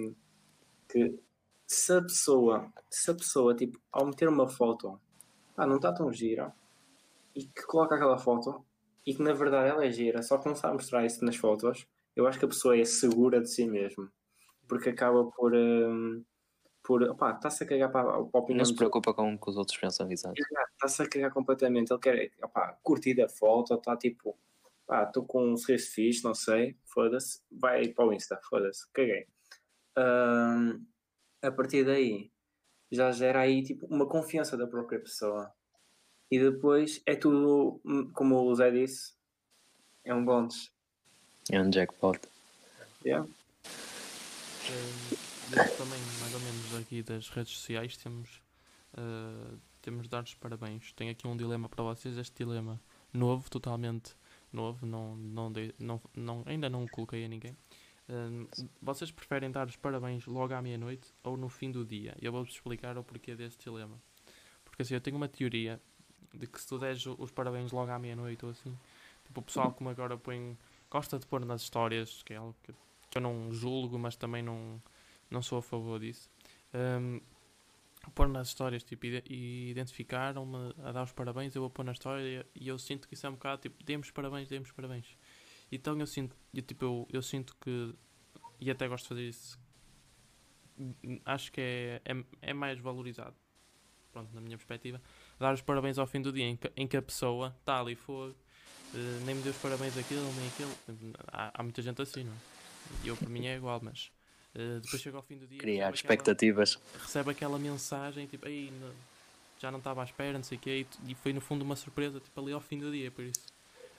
que 0.89 1.17
se 1.65 1.93
a 1.93 2.01
pessoa, 2.01 2.73
se 2.91 3.09
a 3.09 3.15
pessoa, 3.15 3.55
tipo, 3.55 3.79
ao 3.89 4.05
meter 4.05 4.27
uma 4.27 4.49
foto, 4.49 4.99
pá, 5.55 5.65
não 5.65 5.77
está 5.77 5.93
tão 5.93 6.11
gira 6.11 6.53
e 7.33 7.45
que 7.45 7.63
coloca 7.65 7.95
aquela 7.95 8.17
foto 8.17 8.65
e 9.05 9.15
que 9.15 9.23
na 9.23 9.33
verdade 9.33 9.69
ela 9.69 9.85
é 9.85 9.91
gira, 9.91 10.21
só 10.21 10.37
que 10.37 10.47
não 10.47 10.55
sabe 10.55 10.73
mostrar 10.73 11.05
isso 11.05 11.23
nas 11.23 11.37
fotos, 11.37 11.87
eu 12.15 12.27
acho 12.27 12.39
que 12.39 12.45
a 12.45 12.49
pessoa 12.49 12.77
é 12.77 12.85
segura 12.85 13.41
de 13.41 13.49
si 13.49 13.67
mesmo 13.67 14.09
porque 14.67 14.89
acaba 14.89 15.25
por. 15.31 15.53
hum, 15.53 16.23
por 16.83 17.01
opá, 17.01 17.31
está-se 17.31 17.63
a 17.63 17.67
cagar 17.67 17.91
para, 17.91 18.03
para 18.03 18.13
a 18.13 18.43
opinião 18.43 18.59
Não 18.59 18.65
se 18.65 18.75
preocupa 18.75 19.11
com 19.11 19.33
o 19.33 19.39
que 19.39 19.49
os 19.49 19.57
outros 19.57 19.75
pensam, 19.75 20.11
exato. 20.11 20.35
Está-se 20.73 21.01
a 21.01 21.09
cagar 21.09 21.33
completamente. 21.33 21.91
Ele 21.91 21.99
quer 21.99 22.31
opá, 22.43 22.77
curtir 22.83 23.19
a 23.23 23.27
foto, 23.27 23.73
está 23.73 23.97
tipo, 23.97 24.37
pá, 24.85 25.03
estou 25.03 25.25
com 25.25 25.53
um 25.53 25.57
sorriso 25.57 25.91
fixe, 25.91 26.23
não 26.23 26.35
sei, 26.35 26.77
foda-se, 26.85 27.41
vai 27.51 27.87
para 27.87 28.05
o 28.05 28.13
Insta, 28.13 28.39
foda-se, 28.47 28.85
caguei. 28.93 29.25
Ahm, 29.97 30.85
a 31.41 31.51
partir 31.51 31.83
daí 31.83 32.31
já 32.91 33.11
gera 33.11 33.41
aí 33.41 33.63
tipo 33.63 33.87
uma 33.87 34.07
confiança 34.07 34.55
da 34.55 34.67
própria 34.67 34.99
pessoa. 34.99 35.51
E 36.29 36.39
depois 36.39 37.01
é 37.07 37.15
tudo, 37.15 37.81
hum, 37.83 38.11
como 38.13 38.43
o 38.43 38.53
Zé 38.53 38.69
disse, 38.69 39.15
é 40.03 40.13
um 40.13 40.23
bónus. 40.23 40.74
É 41.51 41.61
um 41.61 41.71
jackpot. 41.71 42.19
Yeah? 43.05 43.27
Dentro 45.49 45.77
também, 45.77 45.99
mais 46.19 46.33
ou 46.33 46.39
menos, 46.39 46.75
aqui 46.75 47.03
das 47.03 47.29
redes 47.29 47.53
sociais, 47.53 47.95
temos, 47.97 48.41
eh, 48.97 49.55
temos 49.81 50.03
de 50.03 50.09
dar 50.09 50.23
os 50.23 50.33
parabéns. 50.33 50.91
Tenho 50.93 51.11
aqui 51.11 51.27
um 51.27 51.37
dilema 51.37 51.69
para 51.69 51.83
vocês. 51.83 52.17
Este 52.17 52.43
dilema 52.43 52.81
novo, 53.13 53.47
totalmente 53.49 54.15
novo, 54.51 54.85
não, 54.87 55.15
não, 55.15 55.51
dei- 55.51 55.73
não, 55.77 56.01
não, 56.15 56.43
ainda 56.47 56.67
não 56.69 56.83
o 56.85 56.89
coloquei 56.89 57.23
a 57.23 57.27
ninguém. 57.27 57.55
Eh, 58.09 58.47
vocês 58.81 59.11
preferem 59.11 59.51
dar 59.51 59.67
os 59.67 59.75
parabéns 59.75 60.25
logo 60.25 60.51
à 60.53 60.61
meia-noite 60.61 61.07
ou 61.23 61.37
no 61.37 61.47
fim 61.47 61.69
do 61.71 61.85
dia? 61.85 62.15
Eu 62.19 62.31
vou-vos 62.31 62.53
explicar 62.53 62.97
o 62.97 63.03
porquê 63.03 63.35
deste 63.35 63.63
dilema. 63.69 63.99
Porque 64.63 64.81
assim, 64.81 64.95
eu 64.95 65.01
tenho 65.01 65.15
uma 65.15 65.27
teoria 65.29 65.79
de 66.33 66.47
que 66.47 66.59
se 66.59 66.67
tu 66.67 66.79
deres 66.79 67.05
os 67.05 67.29
parabéns 67.29 67.71
logo 67.71 67.91
à 67.91 67.99
meia-noite 67.99 68.43
ou 68.43 68.51
assim, 68.51 68.75
tipo, 69.25 69.39
o 69.41 69.43
pessoal 69.43 69.71
como 69.71 69.89
agora 69.89 70.17
põe, 70.17 70.57
gosta 70.95 71.19
de 71.19 71.27
pôr 71.27 71.43
nas 71.43 71.61
histórias, 71.61 72.23
que 72.23 72.33
é 72.33 72.37
algo 72.37 72.55
que, 72.63 72.73
que 73.09 73.17
eu 73.17 73.21
não 73.21 73.51
julgo, 73.51 73.99
mas 73.99 74.15
também 74.15 74.41
não, 74.41 74.81
não 75.29 75.41
sou 75.41 75.57
a 75.57 75.61
favor 75.61 75.99
disso. 75.99 76.29
Hum, 76.73 77.19
pôr 78.13 78.29
nas 78.29 78.47
histórias 78.47 78.81
tipo, 78.81 79.05
e 79.05 79.71
identificaram-me 79.71 80.73
a 80.85 80.93
dar 80.93 81.03
os 81.03 81.11
parabéns, 81.11 81.53
eu 81.53 81.61
vou 81.61 81.69
pôr 81.69 81.83
na 81.83 81.91
história 81.91 82.47
e 82.55 82.67
eu 82.67 82.77
sinto 82.79 83.09
que 83.09 83.13
isso 83.13 83.27
é 83.27 83.29
um 83.29 83.33
bocado 83.33 83.63
tipo, 83.63 83.83
demos 83.83 84.09
parabéns, 84.09 84.47
demos 84.47 84.71
parabéns. 84.71 85.17
Então 85.69 85.99
eu 85.99 86.07
sinto, 86.07 86.33
eu, 86.53 86.61
tipo, 86.61 86.85
eu, 86.85 87.07
eu 87.11 87.21
sinto 87.21 87.57
que, 87.59 87.93
e 88.61 88.71
até 88.71 88.87
gosto 88.87 89.03
de 89.03 89.09
fazer 89.09 89.27
isso, 89.27 89.59
acho 91.25 91.51
que 91.51 91.59
é, 91.59 92.01
é, 92.05 92.23
é 92.41 92.53
mais 92.53 92.79
valorizado, 92.79 93.35
pronto, 94.13 94.33
na 94.33 94.39
minha 94.39 94.57
perspectiva, 94.57 95.01
dar 95.37 95.53
os 95.53 95.61
parabéns 95.61 95.97
ao 95.97 96.07
fim 96.07 96.21
do 96.21 96.31
dia 96.31 96.45
em 96.45 96.55
que, 96.55 96.71
em 96.77 96.87
que 96.87 96.95
a 96.95 97.01
pessoa 97.01 97.53
está 97.59 97.81
ali 97.81 97.95
fogo, 97.95 98.35
eh, 98.95 99.19
nem 99.25 99.35
me 99.35 99.41
deu 99.41 99.51
os 99.51 99.57
parabéns 99.57 99.97
aquilo, 99.97 100.23
nem 100.33 100.47
aquilo. 100.47 100.71
Há, 101.27 101.51
há 101.59 101.63
muita 101.63 101.81
gente 101.81 102.01
assim, 102.01 102.23
não 102.23 102.31
é? 102.33 102.35
E 103.03 103.07
eu, 103.07 103.17
para 103.17 103.29
mim, 103.29 103.45
é 103.47 103.55
igual, 103.57 103.79
mas 103.83 104.11
eh, 104.55 104.79
depois 104.81 105.01
chega 105.01 105.17
ao 105.17 105.23
fim 105.23 105.37
do 105.37 105.45
dia. 105.47 105.57
Criar 105.59 105.89
recebe 105.91 105.99
aquela- 105.99 106.13
expectativas. 106.13 106.79
recebe 107.01 107.31
aquela 107.31 107.59
mensagem 107.59 108.27
tipo, 108.27 108.47
Ei, 108.47 108.71
não- 108.79 108.93
já 109.59 109.71
não 109.71 109.79
estava 109.79 110.01
à 110.01 110.03
espera, 110.05 110.33
não 110.37 110.43
sei 110.43 110.57
o 110.57 110.61
quê, 110.61 110.85
e, 111.07 111.11
e 111.11 111.15
foi 111.15 111.33
no 111.33 111.41
fundo 111.41 111.63
uma 111.63 111.75
surpresa 111.75 112.19
tipo, 112.19 112.39
ali 112.41 112.51
ao 112.53 112.61
fim 112.61 112.77
do 112.79 112.91
dia, 112.91 113.09
por 113.11 113.23
isso. 113.23 113.41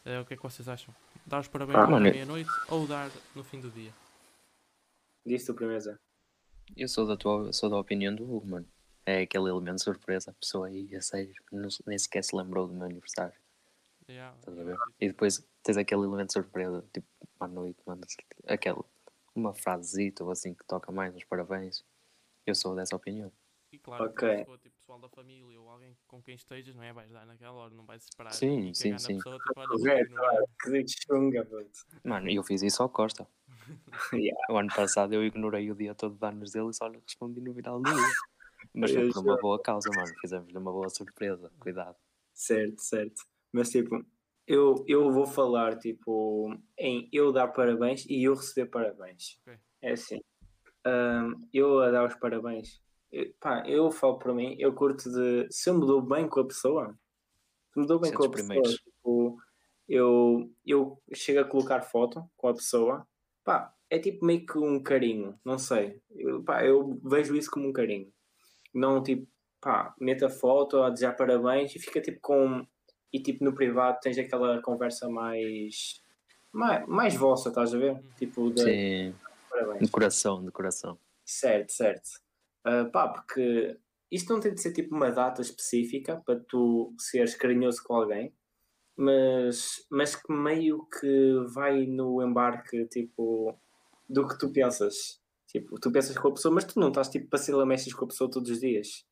Eh, 0.05 0.21
o 0.21 0.25
que 0.25 0.35
é 0.35 0.37
que 0.37 0.43
vocês 0.43 0.69
acham? 0.69 0.95
Dar 1.27 1.41
os 1.41 1.49
parabéns 1.49 1.79
Ah, 1.79 1.85
à 1.85 2.01
meia-noite 2.01 2.51
ou 2.69 2.87
dar 2.87 3.11
no 3.35 3.43
fim 3.43 3.61
do 3.61 3.71
dia? 3.71 3.93
Disse 5.25 5.47
tu 5.47 5.55
primeiro, 5.55 5.81
Zé. 5.83 5.97
Eu 6.77 6.89
sou 6.89 7.07
da, 7.07 7.17
tua, 7.17 7.53
sou 7.53 7.69
da 7.71 7.77
opinião 7.79 8.15
do 8.15 8.23
Hugo, 8.25 8.47
mano. 8.47 8.69
É 9.05 9.23
aquele 9.23 9.49
elemento 9.49 9.77
de 9.77 9.83
surpresa. 9.85 10.31
A 10.31 10.35
pessoa 10.35 10.67
aí, 10.69 10.95
a 10.97 11.01
sério, 11.01 11.33
nem 11.87 11.99
sequer 11.99 12.23
se 12.25 12.35
lembrou 12.37 12.67
do 12.69 12.75
meu 12.75 12.85
aniversário. 12.87 13.35
Yeah, 14.09 14.37
Estás 14.39 14.57
a 14.57 14.61
eu 14.61 14.67
ver? 14.67 14.75
acredito. 14.75 14.97
E 15.01 15.09
depois 15.09 15.49
tens 15.63 15.77
aquele 15.77 16.03
elemento 16.03 16.29
de 16.29 16.33
surpresa, 16.35 16.85
tipo, 16.93 17.07
à 17.41 17.49
noite, 17.49 17.79
mano. 17.85 18.03
Aquela, 18.47 18.85
uma 19.35 19.53
frasezita 19.53 20.23
ou 20.25 20.31
assim 20.31 20.55
que 20.55 20.65
toca 20.65 20.93
mais 20.93 21.13
nos 21.13 21.25
parabéns. 21.25 21.85
Eu 22.47 22.55
sou 22.55 22.75
dessa 22.77 22.95
opinião. 22.95 23.33
E 23.73 23.79
claro, 23.79 24.05
Ok. 24.05 24.29
que 24.31 24.39
se 24.39 24.45
for 24.45 24.59
tipo 24.59 24.77
pessoal 24.79 25.01
da 25.01 25.09
família 25.09 25.61
ou 25.61 25.69
alguém 25.69 25.97
com 26.07 26.23
quem 26.23 26.37
estejas, 26.37 26.75
não 26.77 26.85
é? 26.85 26.93
Vais 26.93 27.11
dar 27.11 27.27
naquela 27.27 27.53
hora, 27.53 27.75
não 27.75 27.85
vais 27.85 28.05
esperar 28.05 28.33
Sim, 28.33 28.73
sim, 28.73 28.97
sim. 28.99 29.17
pessoa, 29.17 29.39
tipo, 29.41 29.61
olha, 29.61 30.01
ignorar. 30.01 30.35
olha, 30.65 30.85
que 30.85 30.87
chunga. 31.05 31.49
Mano, 32.05 32.31
eu 32.31 32.43
fiz 32.45 32.63
isso 32.63 32.83
ao 32.83 32.89
Costa. 32.89 33.27
Yeah. 34.13 34.39
O 34.51 34.59
ano 34.59 34.69
passado 34.75 35.15
eu 35.15 35.25
ignorei 35.25 35.71
o 35.71 35.75
dia 35.75 35.95
todo 35.95 36.17
de 36.17 36.27
anos 36.27 36.53
dele 36.53 36.69
e 36.69 36.75
só 36.75 36.87
lhe 36.87 36.99
respondi 36.99 37.41
no 37.41 37.55
final 37.55 37.81
do 37.81 37.85
dia. 37.91 37.95
Mas 38.75 38.93
foi 38.93 39.11
por 39.11 39.21
uma 39.25 39.39
boa 39.41 39.61
causa, 39.61 39.89
mano. 39.97 40.13
Fizemos-lhe 40.21 40.57
uma 40.59 40.71
boa 40.71 40.91
surpresa. 40.91 41.51
Cuidado. 41.59 41.97
Certo, 42.35 42.79
certo. 42.83 43.23
Mas 43.57 43.71
tipo, 43.71 44.05
eu, 44.47 44.85
eu 44.87 45.11
vou 45.11 45.27
falar 45.27 45.79
tipo 45.79 46.55
em 46.79 47.09
eu 47.11 47.33
dar 47.33 47.49
parabéns 47.49 48.05
e 48.07 48.25
eu 48.25 48.35
receber 48.35 48.69
parabéns. 48.71 49.41
Ok. 49.47 49.59
É 49.81 49.93
assim. 49.93 50.21
Ahm, 50.85 51.33
eu 51.53 51.81
a 51.81 51.91
dar 51.91 52.07
os 52.07 52.15
parabéns. 52.17 52.81
Eu, 53.11 53.33
pá, 53.41 53.63
eu 53.67 53.91
falo 53.91 54.19
para 54.19 54.35
mim, 54.35 54.55
eu 54.59 54.75
curto 54.75 55.11
de. 55.11 55.47
Se 55.51 55.71
eu 55.71 55.75
me 55.75 55.87
dou 55.87 56.03
bem 56.03 56.29
com 56.29 56.41
a 56.41 56.47
pessoa, 56.47 56.95
se 57.73 57.81
me 57.81 57.87
dou 57.87 57.99
bem 57.99 58.11
Ser 58.11 58.17
com 58.17 58.25
a 58.25 58.29
dos 58.29 58.37
pessoa, 58.43 58.49
primeiros. 58.49 58.75
tipo, 58.83 59.39
eu, 59.89 60.53
eu 60.67 61.03
chego 61.15 61.41
a 61.41 61.45
colocar 61.45 61.81
foto 61.81 62.29
com 62.37 62.49
a 62.49 62.55
pessoa, 62.55 63.07
pá, 63.43 63.75
é 63.89 63.99
tipo 63.99 64.25
meio 64.27 64.45
que 64.45 64.59
um 64.59 64.83
carinho, 64.83 65.39
não 65.43 65.59
sei. 65.59 65.99
Eu, 66.11 66.43
pá, 66.43 66.63
eu 66.65 67.01
vejo 67.05 67.35
isso 67.35 67.51
como 67.51 67.69
um 67.69 67.73
carinho. 67.73 68.13
Não 68.75 69.03
tipo, 69.03 69.27
pá, 69.63 69.95
meta 69.99 70.29
foto 70.29 70.83
a 70.83 70.91
desejar 70.91 71.15
parabéns 71.17 71.75
e 71.75 71.79
fica 71.79 72.03
tipo 72.03 72.21
com. 72.21 72.67
E 73.17 73.23
tipo 73.23 73.43
no 73.43 73.55
privado 73.55 73.99
tens 74.03 74.19
aquela 74.19 74.61
conversa 74.61 75.09
mais. 75.09 76.03
mais, 76.53 76.87
mais 76.87 77.15
vossa, 77.17 77.49
estás 77.49 77.75
a 77.75 77.79
ver? 77.79 77.99
Tipo, 78.19 78.51
de 78.51 78.61
Sim, 78.61 79.15
parabéns. 79.49 79.87
de 79.87 79.91
coração, 79.91 80.45
de 80.45 80.51
coração. 80.51 80.99
Certo, 81.25 81.73
certo. 81.73 82.11
Ah, 82.63 82.85
pá, 82.93 83.09
porque 83.09 83.79
isto 84.11 84.31
não 84.31 84.39
tem 84.39 84.53
de 84.53 84.61
ser 84.61 84.75
tipo 84.75 84.95
uma 84.95 85.11
data 85.11 85.41
específica 85.41 86.23
para 86.27 86.39
tu 86.41 86.95
seres 86.99 87.35
carinhoso 87.35 87.83
com 87.83 87.95
alguém, 87.95 88.35
mas, 88.95 89.87
mas 89.91 90.15
que 90.15 90.31
meio 90.31 90.87
que 91.01 91.33
vai 91.55 91.87
no 91.87 92.23
embarque 92.23 92.85
tipo 92.89 93.59
do 94.07 94.29
que 94.29 94.39
tu 94.39 94.53
pensas. 94.53 95.23
Tipo, 95.47 95.81
tu 95.81 95.91
pensas 95.91 96.19
com 96.19 96.29
a 96.29 96.33
pessoa, 96.35 96.55
mas 96.55 96.65
tu 96.65 96.79
não 96.79 96.89
estás 96.89 97.09
tipo 97.09 97.29
para 97.29 97.39
ser 97.39 97.55
lamechas 97.55 97.95
com 97.95 98.05
a 98.05 98.09
pessoa 98.09 98.31
todos 98.31 98.51
os 98.51 98.61
dias. 98.61 99.07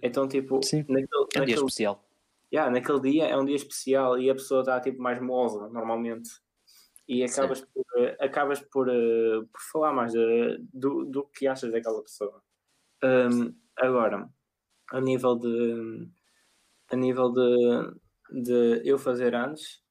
Então, 0.00 0.26
tipo, 0.26 0.62
Sim. 0.64 0.78
naquele, 0.88 1.02
É 1.02 1.02
um 1.02 1.26
dia 1.28 1.40
naquele, 1.40 1.58
especial. 1.58 2.02
Yeah, 2.52 2.70
naquele 2.70 3.00
dia 3.00 3.26
é 3.26 3.36
um 3.36 3.44
dia 3.44 3.56
especial 3.56 4.18
e 4.18 4.30
a 4.30 4.34
pessoa 4.34 4.60
está 4.60 4.80
tipo 4.80 5.02
mais 5.02 5.20
moza 5.20 5.68
normalmente. 5.68 6.30
E 7.08 7.24
acabas 7.24 7.60
por, 7.60 7.84
eh, 7.96 8.16
acabas 8.20 8.60
por, 8.60 8.88
eh, 8.88 9.40
por 9.52 9.60
falar 9.72 9.92
mais 9.92 10.14
eh, 10.14 10.58
do, 10.72 11.04
do 11.04 11.24
que 11.24 11.46
achas 11.48 11.72
daquela 11.72 12.02
pessoa. 12.02 12.40
Hum, 13.02 13.52
agora, 13.76 14.28
a 14.92 15.00
nível 15.00 15.34
de 15.36 16.08
a 16.88 16.96
nível 16.96 17.32
de, 17.32 18.42
de 18.42 18.88
eu 18.88 18.98
fazer 18.98 19.34
anos, 19.34 19.82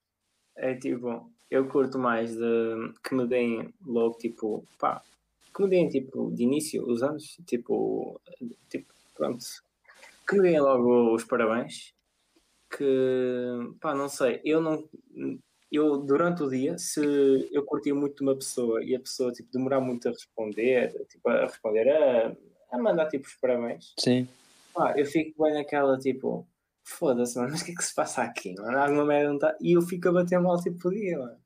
é 0.55 0.75
tipo, 0.75 1.31
eu 1.49 1.67
curto 1.67 1.97
mais 1.97 2.35
de 2.35 2.93
que 3.03 3.15
me 3.15 3.25
deem 3.25 3.73
logo 3.85 4.17
tipo, 4.17 4.65
pá, 4.77 5.01
que 5.53 5.63
me 5.63 5.69
deem 5.69 5.89
tipo 5.89 6.31
de 6.31 6.43
início 6.43 6.85
os 6.85 7.01
anos, 7.01 7.37
tipo, 7.45 8.19
tipo, 8.69 8.93
pronto, 9.15 9.43
que 10.27 10.35
me 10.35 10.41
deem 10.41 10.59
logo 10.61 11.13
os 11.13 11.23
parabéns, 11.23 11.93
que 12.69 13.75
pá, 13.79 13.93
não 13.93 14.09
sei, 14.09 14.41
eu 14.43 14.61
não 14.61 14.87
eu 15.71 15.97
durante 15.97 16.41
o 16.41 16.49
dia, 16.49 16.77
se 16.77 16.99
eu 17.51 17.63
curtir 17.63 17.93
muito 17.93 18.17
de 18.17 18.21
uma 18.23 18.35
pessoa 18.35 18.83
e 18.83 18.95
a 18.95 18.99
pessoa 18.99 19.31
tipo, 19.31 19.51
demorar 19.51 19.79
muito 19.79 20.07
a 20.07 20.11
responder, 20.11 20.91
tipo, 21.07 21.29
a 21.29 21.45
responder, 21.45 21.87
a, 21.89 22.35
a 22.71 22.77
mandar 22.77 23.07
tipo 23.07 23.27
os 23.27 23.35
parabéns, 23.35 23.93
Sim. 23.99 24.27
pá, 24.73 24.93
eu 24.97 25.05
fico 25.05 25.43
bem 25.43 25.53
naquela 25.53 25.97
tipo, 25.97 26.47
foda-se, 26.89 27.37
mano, 27.37 27.51
mas 27.51 27.61
o 27.61 27.65
que 27.65 27.71
é 27.71 27.75
que 27.75 27.83
se 27.83 27.93
passa 27.93 28.23
aqui? 28.23 28.55
Mano? 28.55 28.77
Alguma 28.77 29.05
merda 29.05 29.27
não 29.29 29.35
está. 29.35 29.55
E 29.61 29.73
eu 29.73 29.81
fico 29.81 30.09
a 30.09 30.11
bater 30.11 30.39
mal 30.39 30.59
tipo 30.59 30.87
o 30.87 30.91
dia, 30.91 31.19
mano. 31.19 31.39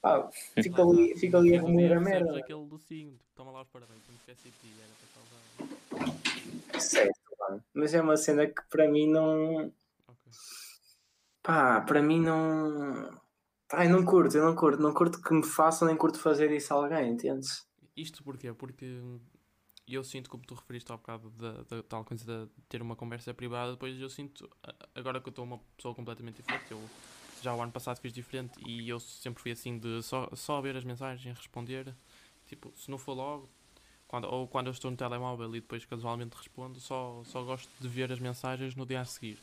Pá, 0.00 0.30
fico 0.62 0.80
ali, 0.80 1.14
fico 1.18 1.36
ali 1.36 1.56
a 1.56 1.60
remoer 1.60 1.88
dia 1.88 1.96
a 1.96 2.00
merda. 2.00 2.26
mano. 2.26 2.38
aquele 2.38 2.66
docinho, 2.66 3.10
tipo, 3.10 3.24
toma 3.34 3.50
lá 3.50 3.62
os 3.62 3.68
parabéns, 3.68 4.00
não 4.08 4.14
esqueci 4.16 4.50
de 4.50 4.54
ti, 4.60 4.74
era 4.78 5.98
para 5.98 6.06
causar. 6.06 6.80
Certo, 6.80 7.20
mano. 7.40 7.64
Mas 7.74 7.94
é 7.94 8.00
uma 8.00 8.16
cena 8.16 8.46
que 8.46 8.62
para 8.70 8.88
mim 8.88 9.10
não. 9.10 9.72
Pá, 11.42 11.80
para 11.80 12.02
mim 12.02 12.20
não. 12.20 13.10
Pá, 13.68 13.84
eu 13.84 13.90
não 13.90 14.04
curto, 14.04 14.36
eu 14.36 14.44
não 14.44 14.54
curto. 14.54 14.82
Não 14.82 14.92
curto 14.92 15.20
que 15.20 15.34
me 15.34 15.44
façam, 15.44 15.88
nem 15.88 15.96
curto 15.96 16.18
fazer 16.18 16.50
isso 16.52 16.72
a 16.72 16.76
alguém, 16.76 17.12
entendes? 17.12 17.66
Isto 17.96 18.22
porquê? 18.22 18.52
Porque 18.52 19.02
eu 19.86 20.04
sinto, 20.04 20.28
como 20.28 20.44
tu 20.44 20.54
referiste 20.54 20.92
há 20.92 20.96
bocado, 20.96 21.30
da, 21.30 21.82
tal 21.88 22.04
coisa 22.04 22.24
de 22.24 22.62
ter 22.68 22.82
uma 22.82 22.94
conversa 22.94 23.32
privada, 23.32 23.72
depois 23.72 23.98
eu 23.98 24.10
sinto, 24.10 24.48
agora 24.94 25.20
que 25.20 25.28
eu 25.28 25.30
estou 25.30 25.44
uma 25.44 25.58
pessoa 25.76 25.94
completamente 25.94 26.36
diferente, 26.36 26.70
eu 26.70 26.80
já 27.42 27.54
o 27.54 27.62
ano 27.62 27.72
passado 27.72 27.98
fiz 27.98 28.12
diferente 28.12 28.58
e 28.66 28.88
eu 28.88 29.00
sempre 29.00 29.42
fui 29.42 29.52
assim 29.52 29.78
de 29.78 30.02
só, 30.02 30.28
só 30.34 30.60
ver 30.60 30.76
as 30.76 30.84
mensagens, 30.84 31.36
responder, 31.36 31.94
tipo, 32.46 32.72
se 32.76 32.90
não 32.90 32.98
for 32.98 33.14
logo, 33.14 33.48
quando, 34.06 34.26
ou 34.26 34.46
quando 34.46 34.66
eu 34.66 34.72
estou 34.72 34.90
no 34.90 34.96
telemóvel 34.96 35.54
e 35.56 35.60
depois 35.60 35.84
casualmente 35.84 36.36
respondo, 36.36 36.80
só, 36.80 37.22
só 37.24 37.42
gosto 37.42 37.70
de 37.80 37.88
ver 37.88 38.12
as 38.12 38.18
mensagens 38.18 38.74
no 38.74 38.84
dia 38.84 39.00
a 39.00 39.04
seguir. 39.04 39.38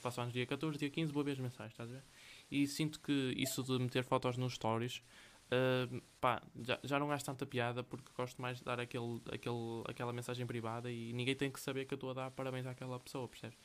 Faço 0.00 0.20
anos 0.20 0.32
dia 0.32 0.46
14, 0.46 0.78
dia 0.78 0.90
15, 0.90 1.12
vou 1.12 1.22
ver 1.22 1.32
as 1.32 1.38
mensagens, 1.38 1.72
estás 1.72 1.90
a 1.90 1.94
ver? 1.94 2.02
E 2.50 2.66
sinto 2.66 3.00
que 3.00 3.34
isso 3.36 3.62
de 3.62 3.78
meter 3.78 4.02
fotos 4.02 4.36
nos 4.36 4.54
stories, 4.54 5.02
uh, 5.50 6.02
pá, 6.20 6.42
já, 6.62 6.78
já 6.82 6.98
não 6.98 7.10
acho 7.10 7.24
tanta 7.24 7.46
piada 7.46 7.82
porque 7.82 8.10
gosto 8.16 8.40
mais 8.40 8.58
de 8.58 8.64
dar 8.64 8.80
aquele, 8.80 9.20
aquele, 9.30 9.82
aquela 9.86 10.12
mensagem 10.12 10.46
privada 10.46 10.90
e 10.90 11.12
ninguém 11.12 11.34
tem 11.34 11.50
que 11.50 11.60
saber 11.60 11.84
que 11.84 11.94
eu 11.94 11.96
estou 11.96 12.10
a 12.10 12.14
dar 12.14 12.30
parabéns 12.30 12.66
àquela 12.66 12.98
pessoa, 12.98 13.28
percebes? 13.28 13.58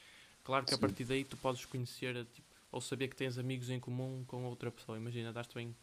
Claro 0.43 0.65
que 0.65 0.73
a 0.73 0.77
Sim. 0.77 0.81
partir 0.81 1.05
daí 1.05 1.23
tu 1.23 1.37
podes 1.37 1.65
conhecer 1.65 2.25
tipo, 2.25 2.47
ou 2.71 2.81
saber 2.81 3.07
que 3.07 3.15
tens 3.15 3.37
amigos 3.37 3.69
em 3.69 3.79
comum 3.79 4.23
com 4.27 4.43
outra 4.45 4.69
pessoa. 4.69 4.97
Imagina, 4.97 5.31
daste 5.31 5.55
bem 5.55 5.75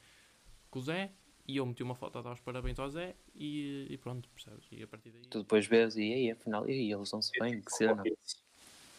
com 0.71 0.79
o 0.79 0.83
Zé 0.83 1.11
e 1.49 1.57
eu 1.57 1.67
meti 1.67 1.83
uma 1.83 1.95
foto 1.95 2.19
a 2.19 2.23
dar 2.23 2.33
os 2.35 2.41
parabéns 2.41 2.79
ao 2.79 2.89
Zé 2.89 3.17
e, 3.35 3.87
e 3.91 3.99
pronto, 3.99 4.29
percebes? 4.29 4.67
E 4.71 4.83
a 4.83 4.87
partir 4.87 5.11
daí 5.11 5.23
Tu 5.23 5.39
depois 5.39 5.67
vês 5.67 5.97
e 5.97 6.13
aí, 6.13 6.31
afinal, 6.31 6.69
e 6.69 6.73
aí, 6.73 6.93
eles 6.93 7.11
dão-se 7.11 7.33
bem, 7.39 7.61
que 7.61 7.73
cena. 7.73 8.05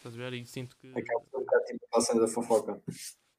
Estás 0.08 0.14
a 0.14 0.18
ver? 0.18 0.32
E 0.34 0.46
sinto 0.46 0.76
que. 0.76 0.88
Acaba 0.96 1.20
por 1.30 1.40
um 1.40 1.44
bocado 1.44 1.64
tipo 1.64 1.84
aquela 1.86 2.02
cena 2.04 2.20
da 2.20 2.28
fofoca. 2.28 2.82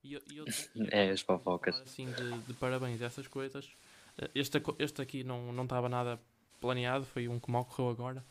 E, 0.03 0.13
eu- 0.13 0.21
e 0.31 0.37
eu- 0.37 0.45
É, 0.91 1.09
as 1.11 1.21
fofocas. 1.21 1.81
assim 1.81 2.11
de, 2.11 2.39
de 2.43 2.53
parabéns 2.55 3.01
a 3.01 3.05
essas 3.05 3.27
coisas. 3.27 3.69
Eh, 4.17 4.29
Este, 4.35 4.61
este 4.79 5.01
aqui 5.01 5.23
não 5.23 5.51
não 5.51 5.63
estava 5.63 5.89
nada 5.89 6.19
planeado, 6.61 7.05
foi 7.05 7.27
um 7.27 7.39
que 7.39 7.49
me 7.51 7.57
ocorreu 7.57 7.89
agora. 7.89 8.25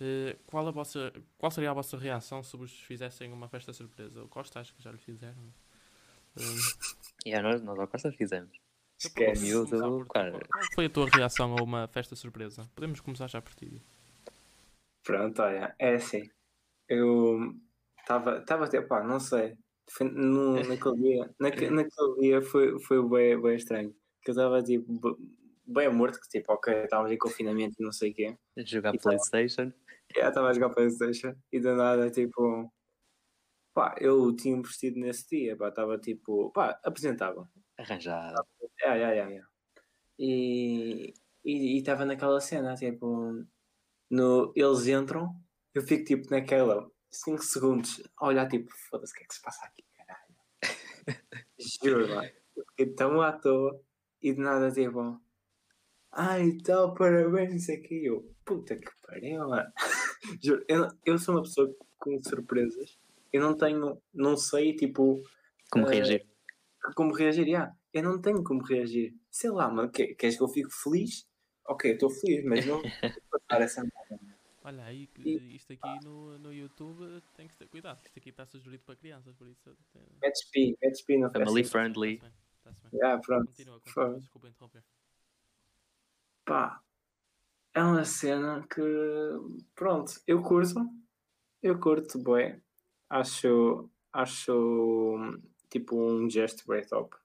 Eh, 0.00 0.36
qual, 0.46 0.66
a 0.66 0.70
vossa, 0.70 1.12
qual 1.38 1.50
seria 1.50 1.70
a 1.70 1.74
vossa 1.74 1.96
reação 1.96 2.42
se 2.42 2.56
vos 2.56 2.72
fizessem 2.72 3.32
uma 3.32 3.48
festa 3.48 3.72
surpresa? 3.72 4.22
O 4.22 4.28
Costa 4.28 4.60
acho 4.60 4.74
que 4.74 4.82
já 4.82 4.90
lhe 4.90 4.98
fizeram. 4.98 5.36
Eh, 6.36 6.42
E 7.26 7.32
é, 7.32 7.40
nós, 7.42 7.60
nós 7.62 7.78
ao 7.78 7.86
Costa 7.88 8.10
fizemos. 8.12 8.50
então 8.50 9.10
Esquece. 9.10 9.40
podemos 9.52 9.80
miúdo, 9.80 10.06
cara. 10.06 10.30
Qual- 10.32 10.40
Qual 10.48 10.64
foi 10.74 10.86
a 10.86 10.90
tua 10.90 11.06
reação 11.08 11.56
a 11.56 11.62
uma 11.62 11.86
festa 11.88 12.16
surpresa? 12.16 12.68
Podemos 12.74 13.00
começar 13.00 13.28
já 13.28 13.40
por 13.42 13.54
ti. 13.54 13.80
Pronto, 15.04 15.40
olha, 15.42 15.74
é 15.78 15.94
assim. 15.94 16.28
Eu 16.88 17.54
estava, 18.00 18.38
estava 18.38 18.64
até, 18.64 18.80
pá, 18.80 19.02
não 19.02 19.20
sei. 19.20 19.56
Foi 19.90 20.08
no, 20.08 20.54
naquele 20.68 20.96
dia, 20.96 21.34
naque, 21.38 21.70
naquele 21.70 22.20
dia 22.20 22.42
foi, 22.42 22.78
foi 22.80 23.08
bem, 23.08 23.40
bem 23.40 23.56
estranho. 23.56 23.94
Que 24.22 24.30
eu 24.30 24.32
estava 24.32 24.62
tipo, 24.62 25.18
bem 25.66 25.92
morto, 25.92 26.20
que 26.20 26.28
tipo, 26.28 26.52
ok, 26.52 26.84
estávamos 26.84 27.12
em 27.12 27.18
confinamento 27.18 27.76
e 27.78 27.84
não 27.84 27.92
sei 27.92 28.10
o 28.10 28.14
quê. 28.14 28.36
Jogar 28.58 28.94
E. 28.94 28.98
Playstation. 28.98 29.72
Estava 30.14 30.48
a 30.48 30.52
jogar 30.52 30.70
Playstation 30.70 31.34
e 31.52 31.60
do 31.60 31.74
nada, 31.74 32.10
tipo, 32.10 32.72
pá, 33.72 33.94
eu 34.00 34.34
tinha 34.34 34.56
um 34.56 34.62
vestido 34.62 34.98
nesse 34.98 35.28
dia, 35.28 35.56
pá, 35.56 35.68
estava 35.68 35.98
tipo, 35.98 36.50
pá, 36.50 36.78
apresentava. 36.84 37.48
Arranjado. 37.78 38.44
É, 38.82 38.88
é, 38.88 39.18
é, 39.18 39.36
é. 39.36 39.42
E 40.18 41.14
e 41.44 41.78
estava 41.78 42.04
naquela 42.04 42.40
cena, 42.40 42.74
tipo, 42.74 43.44
no, 44.10 44.52
eles 44.54 44.86
entram, 44.86 45.34
eu 45.74 45.82
fico 45.82 46.04
tipo 46.04 46.30
naquela 46.30 46.90
5 47.10 47.42
segundos 47.42 48.02
a 48.16 48.26
olhar 48.26 48.48
tipo, 48.48 48.70
foda-se, 48.88 49.12
o 49.12 49.16
que 49.16 49.24
é 49.24 49.26
que 49.26 49.34
se 49.34 49.42
passa 49.42 49.64
aqui, 49.66 49.84
caralho? 49.96 50.34
Juro, 51.58 52.08
fiquei 52.70 52.94
tão 52.94 53.20
à 53.20 53.32
toa 53.32 53.80
e 54.22 54.32
de 54.32 54.40
nada 54.40 54.70
tipo, 54.70 55.20
ai 56.12 56.52
tal, 56.64 56.94
parabéns 56.94 57.68
aqui. 57.68 58.04
Eu, 58.06 58.34
puta 58.44 58.76
que 58.76 58.90
pariu, 59.06 59.48
mano. 59.48 59.72
Juro, 60.42 60.64
eu, 60.68 60.88
eu 61.04 61.18
sou 61.18 61.34
uma 61.36 61.42
pessoa 61.42 61.74
com 61.98 62.18
surpresas. 62.22 62.98
Eu 63.32 63.40
não 63.42 63.56
tenho, 63.56 64.00
não 64.12 64.36
sei, 64.36 64.74
tipo, 64.74 65.22
Como 65.70 65.88
Eh, 65.88 65.94
reagir? 65.96 66.26
como 66.96 67.12
reagir. 67.14 67.46
Yeah. 67.46 67.72
Eu 67.92 68.02
não 68.02 68.20
tenho 68.20 68.42
como 68.42 68.62
reagir. 68.62 69.14
Sei 69.30 69.50
lá, 69.50 69.68
mano, 69.70 69.90
que- 69.90 70.14
queres 70.14 70.36
que 70.36 70.42
eu 70.42 70.48
fique 70.48 70.70
feliz? 70.72 71.26
Ok, 71.66 71.92
estou 71.92 72.10
feliz, 72.10 72.44
mas 72.44 72.66
não 72.66 72.80
vou 72.82 72.90
passar 73.30 73.62
essa 73.62 73.82
merda. 73.82 74.29
Olha, 74.70 74.84
aí 74.84 75.08
que- 75.08 75.22
E- 75.22 75.56
isto 75.56 75.72
aqui 75.72 76.04
no, 76.04 76.38
no 76.38 76.52
YouTube 76.52 77.20
tem 77.34 77.48
que 77.48 77.56
ter 77.56 77.66
cuidado. 77.66 78.00
Isto 78.04 78.16
aqui 78.20 78.30
está 78.30 78.46
sugerido 78.46 78.84
para 78.84 78.94
crianças, 78.94 79.34
por 79.34 79.48
isso. 79.48 79.76
tem- 79.92 80.06
pi, 80.52 80.78
metes 80.80 81.02
pi 81.02 81.18
na 81.18 81.28
Family 81.28 81.64
festa. 81.64 81.78
friendly. 81.78 82.18
Tá-se 82.18 82.30
bem, 82.30 82.40
tá-se 82.62 82.80
bem. 82.82 82.90
Yeah, 83.00 83.20
pronto. 83.20 83.46
Continua, 83.46 83.80
continua, 83.80 84.18
desculpa 84.20 84.48
interromper. 84.48 84.84
Pá, 86.44 86.80
é 87.74 87.82
uma 87.82 88.04
cena 88.04 88.64
que, 88.72 88.80
pronto, 89.74 90.12
eu 90.24 90.40
curto, 90.40 90.74
eu 91.60 91.78
curto, 91.80 92.18
bué. 92.22 92.62
Acho, 93.08 93.90
acho, 94.12 95.18
tipo, 95.68 95.96
um 96.00 96.30
gesto 96.30 96.64
bem 96.68 96.86
top. 96.86 97.16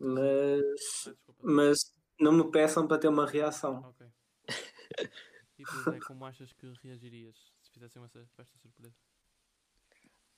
Mas, 0.00 1.06
Ah, 1.06 1.34
mas 1.42 1.94
não 2.18 2.32
me 2.32 2.50
peçam 2.50 2.88
para 2.88 2.98
ter 2.98 3.06
uma 3.08 3.24
reação. 3.26 3.80
Ok. 3.88 4.06
E 5.60 6.00
como 6.00 6.24
achas 6.24 6.52
que 6.54 6.72
reagirias 6.82 7.36
se 7.62 7.70
fizessem 7.70 8.02
essa 8.02 8.24
festa 8.34 8.58
surpresa? 8.58 8.94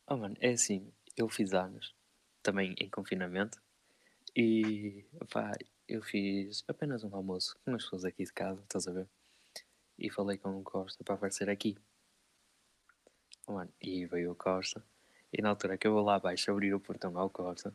Oh, 0.08 0.16
mano, 0.16 0.36
é 0.40 0.50
assim, 0.50 0.92
eu 1.16 1.28
fiz 1.28 1.54
anos, 1.54 1.94
também 2.42 2.74
em 2.78 2.90
confinamento, 2.90 3.62
e 4.34 5.04
pá, 5.30 5.52
eu 5.86 6.02
fiz 6.02 6.64
apenas 6.66 7.04
um 7.04 7.14
almoço 7.14 7.56
com 7.64 7.74
as 7.74 7.84
pessoas 7.84 8.04
aqui 8.04 8.24
de 8.24 8.32
casa, 8.32 8.60
estás 8.62 8.88
a 8.88 8.92
ver? 8.92 9.08
E 9.96 10.10
falei 10.10 10.38
com 10.38 10.58
o 10.58 10.64
Costa 10.64 11.04
para 11.04 11.14
aparecer 11.14 11.48
aqui. 11.48 11.78
Oh, 13.46 13.52
mano, 13.52 13.72
e 13.80 14.04
veio 14.06 14.32
o 14.32 14.34
Costa, 14.34 14.84
e 15.32 15.40
na 15.40 15.50
altura 15.50 15.78
que 15.78 15.86
eu 15.86 15.92
vou 15.92 16.02
lá 16.02 16.16
abaixo 16.16 16.50
abrir 16.50 16.74
o 16.74 16.80
portão 16.80 17.16
ao 17.16 17.30
Costa, 17.30 17.72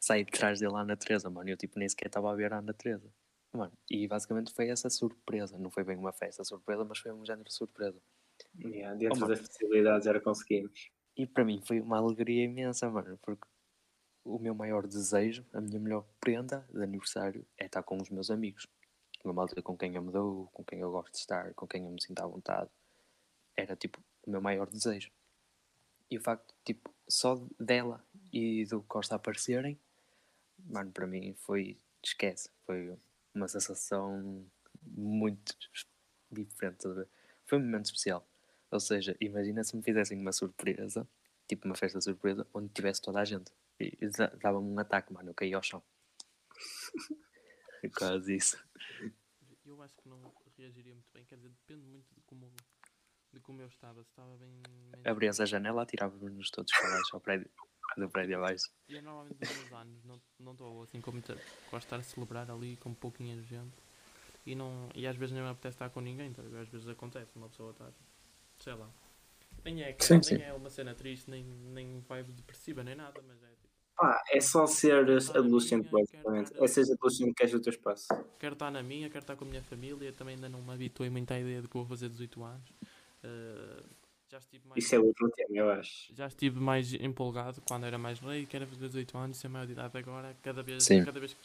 saí 0.00 0.24
de 0.24 0.32
trás 0.32 0.58
dele 0.58 0.74
à 0.74 0.80
Ana 0.80 0.96
Teresa, 0.96 1.30
mano, 1.30 1.48
eu 1.48 1.56
tipo 1.56 1.78
nem 1.78 1.88
sequer 1.88 2.08
estava 2.08 2.32
a 2.32 2.34
ver 2.34 2.52
a 2.52 2.58
Ana 2.58 2.74
Teresa. 2.74 3.08
Mano, 3.56 3.72
e 3.90 4.06
basicamente 4.06 4.52
foi 4.52 4.68
essa 4.68 4.90
surpresa, 4.90 5.56
não 5.58 5.70
foi 5.70 5.82
bem 5.82 5.96
uma 5.96 6.12
festa 6.12 6.44
surpresa, 6.44 6.84
mas 6.84 6.98
foi 6.98 7.12
um 7.12 7.24
género 7.24 7.48
de 7.48 7.54
surpresa. 7.54 7.98
Yeah, 8.58 8.94
dentro 8.94 9.24
Oh, 9.24 9.28
das 9.28 9.40
possibilidades 9.40 10.06
era 10.06 10.20
conseguimos. 10.20 10.90
E 11.16 11.26
para 11.26 11.44
mim 11.44 11.62
foi 11.64 11.80
uma 11.80 11.96
alegria 11.96 12.44
imensa, 12.44 12.90
mano, 12.90 13.18
porque 13.22 13.46
o 14.22 14.38
meu 14.38 14.54
maior 14.54 14.86
desejo, 14.86 15.46
a 15.52 15.60
minha 15.60 15.80
melhor 15.80 16.04
prenda 16.20 16.68
de 16.70 16.82
aniversário 16.82 17.46
é 17.56 17.64
estar 17.64 17.82
com 17.82 17.96
os 17.96 18.10
meus 18.10 18.30
amigos. 18.30 18.66
Uma 19.24 19.32
malta 19.32 19.60
com 19.62 19.76
quem 19.76 19.94
eu 19.94 20.02
me 20.02 20.12
dou, 20.12 20.48
com 20.52 20.62
quem 20.62 20.80
eu 20.80 20.90
gosto 20.90 21.12
de 21.12 21.18
estar, 21.18 21.54
com 21.54 21.66
quem 21.66 21.84
eu 21.84 21.90
me 21.90 22.02
sinto 22.02 22.20
à 22.20 22.26
vontade. 22.26 22.70
Era 23.56 23.74
tipo 23.74 24.02
o 24.26 24.30
meu 24.30 24.42
maior 24.42 24.68
desejo. 24.68 25.10
E 26.10 26.18
o 26.18 26.20
facto, 26.20 26.54
tipo, 26.64 26.94
só 27.08 27.40
dela 27.58 28.04
e 28.32 28.64
do 28.66 28.82
Costa 28.82 29.14
aparecerem, 29.14 29.78
mano, 30.58 30.92
para 30.92 31.06
mim 31.06 31.34
foi, 31.34 31.78
esquece, 32.04 32.50
foi 32.64 32.96
uma 33.36 33.48
sensação 33.48 34.44
muito 34.82 35.56
diferente. 36.32 36.82
Foi 37.44 37.58
um 37.58 37.62
momento 37.62 37.86
especial. 37.86 38.26
Ou 38.70 38.80
seja, 38.80 39.16
imagina 39.20 39.62
se 39.62 39.76
me 39.76 39.82
fizessem 39.82 40.18
uma 40.18 40.32
surpresa, 40.32 41.08
tipo 41.48 41.66
uma 41.66 41.76
festa 41.76 42.00
surpresa, 42.00 42.46
onde 42.52 42.68
tivesse 42.72 43.00
toda 43.00 43.20
a 43.20 43.24
gente. 43.24 43.52
E 43.78 44.08
da- 44.08 44.26
dava-me 44.28 44.68
um 44.68 44.78
ataque, 44.78 45.12
mano, 45.12 45.30
eu 45.30 45.34
caí 45.34 45.54
ao 45.54 45.62
chão. 45.62 45.82
Quase 47.96 48.34
isso. 48.34 48.58
Eu 49.64 49.82
acho 49.82 49.94
que 49.96 50.08
não 50.08 50.20
reagiria 50.56 50.94
muito 50.94 51.08
bem, 51.12 51.24
quer 51.24 51.36
dizer, 51.36 51.50
depende 51.50 51.86
muito 51.86 52.06
de 52.14 52.20
como, 52.22 52.52
de 53.36 53.40
como 53.42 53.60
eu 53.60 53.66
estava. 53.68 54.02
Se 54.02 54.10
estava 54.10 54.36
bem. 54.36 54.50
bem 54.92 55.12
Abrias 55.12 55.40
a 55.40 55.44
janela, 55.44 55.82
atirávamos 55.82 56.50
todos 56.50 56.72
para 56.72 56.90
baixo, 56.90 57.10
ao 57.14 57.20
prédio, 57.20 57.50
do 57.96 58.08
prédio 58.08 58.38
abaixo. 58.38 58.70
E 58.88 58.94
eu 58.96 59.02
normalmente 59.02 59.38
nos 59.40 59.56
meus 59.56 59.72
anos 59.72 60.04
não 60.04 60.20
não 60.40 60.52
estou 60.52 60.82
assim 60.82 61.00
como 61.00 61.20
ter, 61.22 61.34
gosto 61.70 61.72
de 61.72 61.76
estar 61.86 61.96
a 61.96 62.02
celebrar 62.02 62.50
ali 62.50 62.76
com 62.76 62.92
pouquinha 62.94 63.40
gente 63.42 63.74
e, 64.44 64.54
não, 64.54 64.88
e 64.94 65.06
às 65.06 65.16
vezes 65.16 65.34
nem 65.34 65.42
me 65.42 65.48
apetece 65.50 65.74
estar 65.76 65.90
com 65.90 66.00
ninguém, 66.00 66.32
tá? 66.32 66.42
às 66.42 66.68
vezes 66.68 66.88
acontece 66.88 67.34
uma 67.36 67.48
pessoa 67.48 67.72
estar, 67.72 67.90
sei 68.58 68.74
lá, 68.74 68.88
nem 69.64 69.82
é, 69.82 69.96
Sim, 69.98 70.14
nem 70.14 70.22
sim. 70.22 70.42
é 70.42 70.52
uma 70.52 70.70
cena 70.70 70.94
triste, 70.94 71.28
nem, 71.30 71.42
nem 71.44 72.00
vibe 72.00 72.32
depressiva, 72.32 72.84
nem 72.84 72.94
nada, 72.94 73.20
mas 73.26 73.42
é 73.42 73.48
tipo, 73.48 73.66
Pá, 73.96 74.22
é 74.30 74.40
só 74.40 74.66
seres 74.66 75.30
Ah, 75.30 75.38
adolescente, 75.38 75.88
basicamente. 75.90 76.52
É 76.62 76.66
seres 76.68 76.90
adolescente 76.90 77.28
que 77.28 77.34
queres 77.34 77.54
o 77.54 77.60
teu 77.60 77.70
espaço. 77.70 78.06
quero 78.38 78.52
estar 78.52 78.70
na 78.70 78.82
minha, 78.82 79.08
quero 79.08 79.22
estar 79.24 79.36
com 79.36 79.44
a 79.44 79.48
minha 79.48 79.62
família, 79.62 80.12
também 80.12 80.34
ainda 80.36 80.48
não 80.48 80.62
me 80.62 80.70
habituei 80.72 81.08
muito 81.10 81.32
à 81.32 81.40
ideia 81.40 81.62
de 81.62 81.68
que 81.68 81.74
vou 81.74 81.86
fazer 81.86 82.08
18 82.10 82.44
anos. 82.44 82.72
Uh, 83.26 83.82
já 84.28 84.38
estive 84.38 84.66
mais 84.68 84.84
Isso 84.84 84.94
é 84.94 84.98
outro 84.98 85.28
tema, 85.30 85.56
eu 85.56 85.70
acho. 85.70 86.14
já 86.14 86.26
estive 86.26 86.60
mais 86.60 86.92
empolgado 86.94 87.60
quando 87.66 87.84
era 87.86 87.96
mais 87.98 88.18
rei, 88.20 88.44
quero 88.46 88.66
fazer 88.66 88.86
18 88.88 89.18
anos, 89.18 89.36
ser 89.36 89.48
maior 89.48 89.66
de 89.66 89.72
idade 89.72 89.96
agora, 89.98 90.36
cada 90.42 90.62
vez, 90.62 90.84
Sim. 90.84 91.04
cada 91.04 91.20
vez 91.20 91.32
que, 91.34 91.40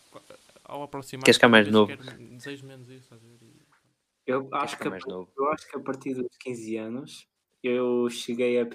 ao 0.63 0.83
aproximar, 0.83 1.23
Queres 1.23 1.37
ficar 1.37 1.49
mais 1.49 1.67
novo? 1.69 1.87
quero- 1.95 2.03
desejo 2.37 2.65
menos 2.65 2.89
isso, 2.89 3.15
ver? 3.15 3.37
E- 3.45 3.61
Eu 4.25 4.49
acho, 4.53 4.77
que 4.77 4.87
a, 4.87 4.89
mais 4.91 5.05
novo. 5.05 5.31
eu 5.37 5.47
acho 5.51 5.67
que 5.69 5.77
a 5.77 5.79
partir 5.79 6.13
dos 6.15 6.35
15 6.39 6.75
anos 6.77 7.27
eu 7.63 8.09
cheguei 8.09 8.59
a, 8.59 8.65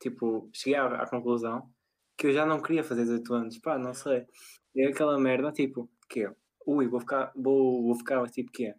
tipo, 0.00 0.50
cheguei 0.52 0.78
à, 0.78 0.86
à 1.02 1.08
conclusão 1.08 1.70
que 2.18 2.26
eu 2.26 2.32
já 2.32 2.44
não 2.46 2.60
queria 2.60 2.84
fazer 2.84 3.02
18 3.02 3.34
anos, 3.34 3.58
pá, 3.58 3.78
não 3.78 3.92
sei. 3.94 4.26
E 4.74 4.82
é 4.82 4.88
aquela 4.88 5.18
merda, 5.18 5.52
tipo, 5.52 5.90
que 6.08 6.30
ui, 6.66 6.86
vou 6.86 7.00
ficar, 7.00 7.32
vou, 7.34 7.82
vou 7.82 7.94
ficar 7.94 8.26
tipo 8.30 8.50
que 8.52 8.74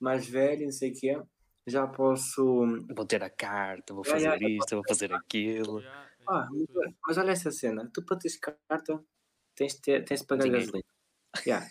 mais 0.00 0.26
velho, 0.28 0.64
não 0.64 0.72
sei 0.72 0.90
o 0.90 0.94
quê, 0.94 1.22
já 1.66 1.86
posso. 1.86 2.64
Vou 2.94 3.06
ter 3.06 3.22
a 3.22 3.30
carta, 3.30 3.94
vou 3.94 4.04
fazer 4.04 4.40
isto, 4.42 4.74
vou 4.76 4.84
fazer 4.86 5.12
aquilo. 5.12 5.80
Yeah, 5.80 6.10
é 6.20 6.24
Ah, 6.28 6.48
mas 7.06 7.18
olha 7.18 7.30
essa 7.32 7.50
cena, 7.50 7.90
tu 7.92 8.04
para 8.04 8.18
teres 8.18 8.36
carta 8.38 9.02
tens 9.54 9.74
de, 9.74 9.80
ter, 9.82 10.04
tens 10.04 10.20
de 10.20 10.26
pagar 10.26 10.44
Dinheiro. 10.44 10.64
gasolina. 10.66 10.88
Yeah. 11.46 11.66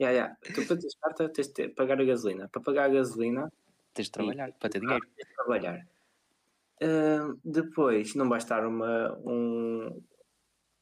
Yeah, 0.00 0.14
yeah. 0.16 0.36
Tu 0.54 0.66
para 0.66 0.76
teres 0.76 0.94
carta 0.96 1.28
tens 1.28 1.48
de 1.48 1.52
ter- 1.54 1.74
pagar 1.74 2.00
a 2.00 2.04
gasolina. 2.04 2.48
Para 2.48 2.62
pagar 2.62 2.84
a 2.84 2.88
gasolina 2.94 3.52
Tens 3.94 4.06
de 4.06 4.12
trabalhar 4.12 4.52
para 4.52 4.70
ter 4.70 4.80
dinheiro. 4.80 5.06
tens 5.16 5.28
de 5.28 5.34
trabalhar. 5.34 5.86
Ah, 6.82 7.34
depois 7.44 8.14
não 8.14 8.28
vai 8.28 8.38
estar 8.38 8.66
uma, 8.66 9.12
um- 9.24 10.02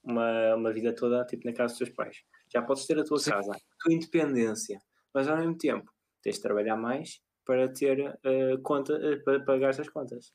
uma, 0.02 0.54
uma 0.54 0.72
vida 0.72 0.94
toda 0.94 1.24
tipo 1.26 1.46
na 1.46 1.52
casa 1.52 1.72
dos 1.74 1.78
teus 1.78 1.90
pais. 1.90 2.22
Já 2.52 2.62
podes 2.62 2.86
ter 2.86 2.98
a 2.98 3.04
tua 3.04 3.18
Sim. 3.18 3.30
casa, 3.30 3.52
a 3.52 3.58
tua 3.80 3.92
independência, 3.94 4.80
mas 5.14 5.28
ao 5.28 5.36
mesmo 5.36 5.56
tempo 5.58 5.90
tens 6.22 6.36
de 6.36 6.42
trabalhar 6.42 6.76
mais 6.76 7.20
para 7.50 7.68
ter 7.72 8.06
ah, 8.06 8.60
conta, 8.62 8.94
ah, 8.94 9.20
para 9.24 9.40
pagar 9.44 9.70
as 9.70 9.88
contas. 9.88 10.32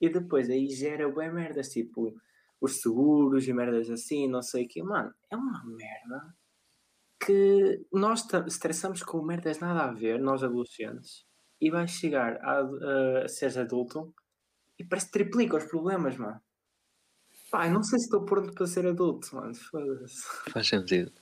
E 0.00 0.08
depois 0.08 0.50
aí 0.50 0.68
gera 0.68 1.08
bem 1.08 1.32
merdas, 1.32 1.68
tipo 1.68 2.12
os 2.60 2.80
seguros 2.82 3.46
e 3.46 3.52
merdas 3.52 3.88
assim, 3.88 4.26
não 4.28 4.42
sei 4.42 4.64
o 4.64 4.68
quê. 4.68 4.82
Mano, 4.82 5.14
é 5.30 5.36
uma 5.36 5.64
merda 5.64 6.34
que 7.24 7.86
nós 7.92 8.26
estressamos 8.48 9.02
com 9.04 9.22
merdas 9.22 9.60
nada 9.60 9.84
a 9.84 9.92
ver, 9.92 10.18
nós 10.20 10.42
adolescentes, 10.42 11.24
e 11.60 11.70
vais 11.70 11.92
chegar 11.92 12.36
a, 12.42 12.60
a, 12.62 13.24
a 13.24 13.28
seres 13.28 13.56
adulto 13.56 14.12
e 14.76 14.84
parece 14.84 15.06
que 15.06 15.12
triplica 15.12 15.56
os 15.56 15.64
problemas, 15.64 16.16
mano. 16.16 16.40
Pá, 17.48 17.68
eu 17.68 17.72
não 17.72 17.82
sei 17.84 17.98
se 18.00 18.06
estou 18.06 18.24
pronto 18.24 18.52
para 18.52 18.66
ser 18.66 18.86
adulto, 18.86 19.36
mano. 19.36 19.54
Foda-se. 19.54 20.24
Faz 20.50 20.66
sentido. 20.66 21.12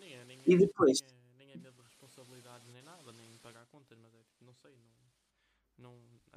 É, 0.00 0.26
E 0.46 0.54
é- 0.54 0.58
depois? 0.58 1.00
Nem 1.00 1.10
é, 1.10 1.14
nem 1.38 1.52
é 1.52 1.56
medo 1.56 1.76
de 1.76 1.82
responsabilidades 1.82 2.68
nem 2.72 2.82
nada, 2.82 3.12
nem 3.12 3.38
pagar 3.42 3.66
contas, 3.66 3.96
mas 4.00 4.14
é 4.14 4.18
tipo, 4.18 4.44
não 4.44 4.54
sei, 4.54 4.72
não, 5.78 5.90
não. 5.90 5.92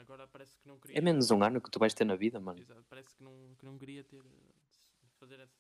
Agora 0.10 0.28
parece 0.28 0.58
que 0.58 0.68
não 0.68 0.80
queria. 0.80 0.98
É 0.98 1.02
menos 1.02 1.30
um 1.30 1.44
ano 1.44 1.62
que 1.62 1.70
tu 1.70 1.78
vais 1.78 1.94
ter 1.94 2.04
na 2.04 2.16
vida, 2.16 2.40
mano. 2.40 2.60
Exato, 2.60 2.84
parece 2.90 3.14
que 3.14 3.24
não, 3.24 3.54
que 3.60 3.64
não 3.64 3.78
queria 3.78 4.04
ter. 4.04 4.26
eh, 4.26 5.08
fazer 5.20 5.40
essa. 5.40 5.54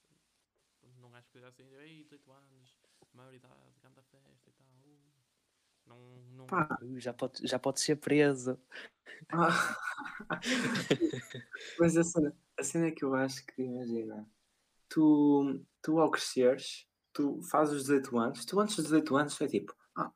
Não 0.97 1.13
acho 1.13 1.27
que 1.27 1.33
seja 1.33 1.47
assim, 1.49 1.67
ei, 1.75 2.03
18 2.05 2.31
anos, 2.31 2.75
maioridade, 3.13 3.53
grande 3.79 4.01
festa 4.01 4.49
e 4.49 4.53
tal. 4.53 4.65
uh, 4.65 5.11
Não. 5.85 6.21
não 6.35 6.45
Pá. 6.47 6.67
Já 6.97 7.13
pode, 7.13 7.45
já 7.47 7.59
pode 7.59 7.79
ser 7.79 7.97
preso. 7.97 8.59
Ah. 9.31 9.77
Mas 11.79 11.95
a 11.95 12.03
cena, 12.03 12.35
a 12.57 12.63
cena 12.63 12.87
é 12.87 12.91
que 12.91 13.05
eu 13.05 13.13
acho 13.13 13.45
que, 13.45 13.61
imagina, 13.61 14.27
tu, 14.89 15.63
tu 15.81 15.99
ao 15.99 16.09
cresceres, 16.09 16.87
tu 17.13 17.39
fazes 17.43 17.75
os 17.75 17.81
18 17.83 18.17
anos, 18.17 18.45
tu 18.45 18.59
antes 18.59 18.75
dos 18.77 18.85
18 18.85 19.15
anos 19.15 19.39
é 19.41 19.47
tipo, 19.47 19.75
ah, 19.95 20.11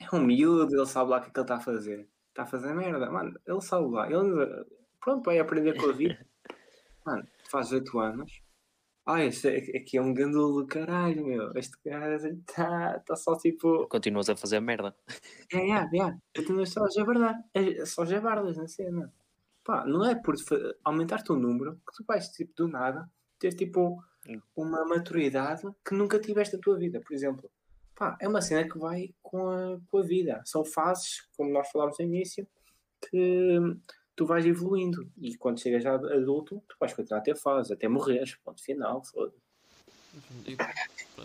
é 0.00 0.16
um 0.16 0.24
miúdo, 0.24 0.74
ele 0.74 0.86
sabe 0.86 1.10
lá 1.10 1.18
o 1.18 1.22
que 1.22 1.28
é 1.28 1.32
que 1.32 1.38
ele 1.38 1.44
está 1.44 1.56
a 1.56 1.60
fazer. 1.60 2.08
Está 2.30 2.42
a 2.42 2.46
fazer 2.46 2.74
merda, 2.74 3.10
mano, 3.10 3.38
ele 3.46 3.60
sabe 3.60 3.88
lá. 3.90 4.06
Ele, 4.10 4.64
pronto, 5.00 5.24
vai 5.24 5.38
aprender 5.38 5.74
com 5.80 5.90
a 5.90 5.92
vida. 5.92 6.18
Mano, 7.06 7.26
fazes 7.50 7.70
18 7.70 7.98
anos. 8.00 8.42
Ah, 9.06 9.24
este 9.24 9.48
é- 9.48 9.78
aqui 9.78 9.96
é 9.96 10.02
um 10.02 10.12
gandula 10.12 10.60
do 10.62 10.66
caralho, 10.68 11.24
meu. 11.24 11.50
Este 11.56 11.74
gajo 11.82 12.26
está 12.28 13.00
tá 13.00 13.16
só 13.16 13.34
tipo. 13.38 13.88
Continuas 13.88 14.28
a 14.28 14.36
fazer 14.36 14.60
merda. 14.60 14.94
É, 15.50 15.56
é, 15.70 15.72
é. 15.80 16.16
Continuas 16.36 16.68
só 16.70 16.84
a 16.84 16.90
jabardar. 16.90 17.34
É 17.54 17.86
só 17.86 18.04
jabardas 18.04 18.58
na 18.58 18.68
cena. 18.68 19.10
Pá, 19.64 19.86
não 19.86 20.04
é 20.04 20.14
por 20.14 20.34
aumentar-te 20.84 21.32
o 21.32 21.36
número 21.36 21.76
que 21.76 21.96
tu 21.96 22.04
vais, 22.06 22.28
tipo, 22.28 22.52
do 22.54 22.68
nada, 22.68 23.10
ter, 23.38 23.54
tipo, 23.54 24.02
Hum. 24.28 24.42
uma 24.54 24.84
maturidade 24.84 25.62
que 25.86 25.94
nunca 25.94 26.18
tiveste 26.18 26.56
na 26.56 26.60
tua 26.60 26.76
vida, 26.76 27.00
por 27.00 27.14
exemplo. 27.14 27.50
Pá, 27.98 28.16
é 28.20 28.28
uma 28.28 28.40
cena 28.40 28.68
que 28.68 28.78
vai 28.78 29.12
com 29.22 29.48
a, 29.48 29.78
com 29.90 29.98
a 29.98 30.02
vida. 30.02 30.40
São 30.44 30.64
fases, 30.64 31.26
como 31.36 31.52
nós 31.52 31.68
falámos 31.70 31.98
no 31.98 32.04
início, 32.04 32.46
que 33.10 33.58
tu 34.14 34.24
vais 34.24 34.46
evoluindo. 34.46 35.10
E 35.16 35.36
quando 35.36 35.60
chegas 35.60 35.84
a 35.84 35.94
adulto, 35.94 36.62
tu 36.68 36.76
vais 36.78 36.92
continuar 36.92 37.20
a 37.20 37.24
ter 37.24 37.36
fases, 37.36 37.72
até 37.72 37.88
morreres. 37.88 38.36
Ponto 38.36 38.62
final, 38.62 39.04
foda 39.04 39.34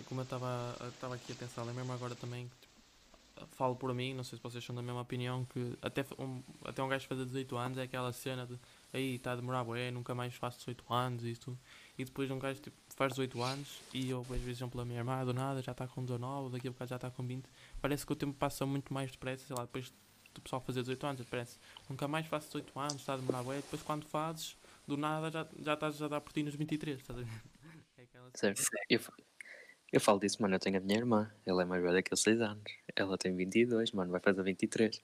como 0.07 0.21
eu 0.21 0.24
estava 0.24 1.15
aqui 1.15 1.32
a 1.32 1.36
pensar, 1.36 1.63
lembro-me 1.63 1.91
agora 1.91 2.15
também 2.15 2.49
tipo, 2.59 3.47
falo 3.55 3.76
por 3.76 3.93
mim, 3.93 4.13
não 4.13 4.24
sei 4.24 4.38
se 4.38 4.43
vocês 4.43 4.63
são 4.63 4.76
da 4.76 4.82
mesma 4.82 5.01
opinião, 5.01 5.45
que 5.45 5.78
até 5.82 6.05
um, 6.19 6.41
até 6.63 6.84
um 6.84 6.88
gajo 6.88 7.07
fazer 7.07 7.26
18 7.26 7.57
anos 7.57 7.78
é 7.78 7.84
aquela 7.84 8.11
cena 8.11 8.45
de 8.45 8.59
aí 8.91 9.15
está 9.15 9.32
a 9.32 9.36
demorar 9.36 9.63
bué, 9.63 9.91
nunca 9.91 10.13
mais 10.13 10.36
faço 10.36 10.59
18 10.59 10.93
anos 10.93 11.26
e 11.26 11.34
tudo. 11.36 11.57
E 11.97 12.05
depois 12.05 12.30
um 12.30 12.39
gajo 12.39 12.61
tipo, 12.61 12.78
faz 12.95 13.13
18 13.13 13.41
anos 13.41 13.79
e 13.93 14.09
eu 14.09 14.23
vejo, 14.23 14.43
por 14.43 14.49
exemplo, 14.49 14.81
a 14.81 14.85
minha 14.85 14.99
irmã 14.99 15.25
do 15.25 15.33
nada 15.33 15.61
já 15.61 15.71
está 15.71 15.87
com 15.87 16.03
19, 16.03 16.51
daqui 16.51 16.67
a 16.67 16.71
bocado 16.71 16.89
já 16.89 16.95
está 16.95 17.11
com 17.11 17.25
20. 17.25 17.45
Parece 17.81 18.05
que 18.05 18.13
o 18.13 18.15
tempo 18.15 18.33
passa 18.33 18.65
muito 18.65 18.93
mais 18.93 19.11
depressa, 19.11 19.45
sei 19.45 19.55
lá, 19.55 19.63
depois 19.63 19.93
do 20.33 20.41
pessoal 20.41 20.61
fazer 20.61 20.81
18 20.81 21.05
anos, 21.05 21.27
parece 21.29 21.57
nunca 21.89 22.07
mais 22.07 22.25
faço 22.27 22.47
18 22.47 22.79
anos, 22.79 22.95
está 22.95 23.13
a 23.13 23.17
demorar 23.17 23.43
bué, 23.43 23.57
depois 23.57 23.81
quando 23.83 24.05
fazes, 24.05 24.57
do 24.87 24.97
nada 24.97 25.31
já, 25.31 25.47
já 25.59 25.73
estás 25.73 26.01
a 26.01 26.07
dar 26.07 26.21
por 26.21 26.33
ti 26.33 26.43
nos 26.43 26.55
23, 26.55 26.99
estás 26.99 27.19
a 27.19 27.21
ver? 27.21 27.29
É 27.97 28.01
aquela. 28.01 28.29
Certo? 28.33 28.61
Eu, 28.89 28.99
eu 29.91 30.01
falo 30.01 30.19
disso, 30.19 30.41
mano. 30.41 30.55
Eu 30.55 30.59
tenho 30.59 30.77
a 30.77 30.79
minha 30.79 30.97
irmã. 30.97 31.31
Ela 31.45 31.61
é 31.61 31.65
mais 31.65 31.81
velha 31.81 32.01
que 32.01 32.11
eu, 32.11 32.17
6 32.17 32.41
anos. 32.41 32.63
Ela 32.95 33.17
tem 33.17 33.35
22, 33.35 33.91
mano. 33.91 34.11
Vai 34.11 34.19
fazer 34.19 34.41
23. 34.43 34.99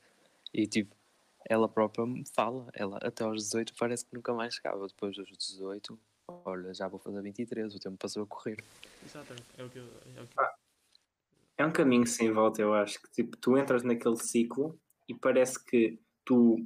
E 0.52 0.66
tipo, 0.66 0.96
ela 1.48 1.70
própria 1.70 2.06
me 2.08 2.26
fala. 2.28 2.68
Ela 2.74 2.98
até 2.98 3.24
aos 3.24 3.44
18 3.44 3.76
parece 3.78 4.04
que 4.06 4.16
nunca 4.16 4.34
mais 4.34 4.56
chegava. 4.56 4.88
Depois 4.88 5.16
dos 5.16 5.30
18, 5.30 5.98
olha, 6.46 6.74
já 6.74 6.88
vou 6.88 7.00
fazer 7.00 7.22
23. 7.22 7.74
O 7.76 7.80
tempo 7.80 7.98
passou 7.98 8.24
a 8.24 8.28
correr. 8.28 8.64
Exatamente, 9.06 9.46
é 9.58 9.64
o 9.64 9.70
que 9.70 9.80
eu. 9.80 9.86
É 10.18 10.22
o 10.22 10.28
que 10.28 10.60
é 11.60 11.66
um 11.66 11.72
caminho 11.72 12.08
sem 12.08 12.32
volta, 12.32 12.62
eu 12.62 12.74
acho 12.74 13.02
que 13.02 13.12
tipo, 13.12 13.36
tu 13.36 13.58
entras 13.58 13.84
naquele 13.84 14.16
ciclo 14.16 14.80
e 15.10 15.14
parece 15.14 15.62
que 15.62 16.00
tu, 16.24 16.66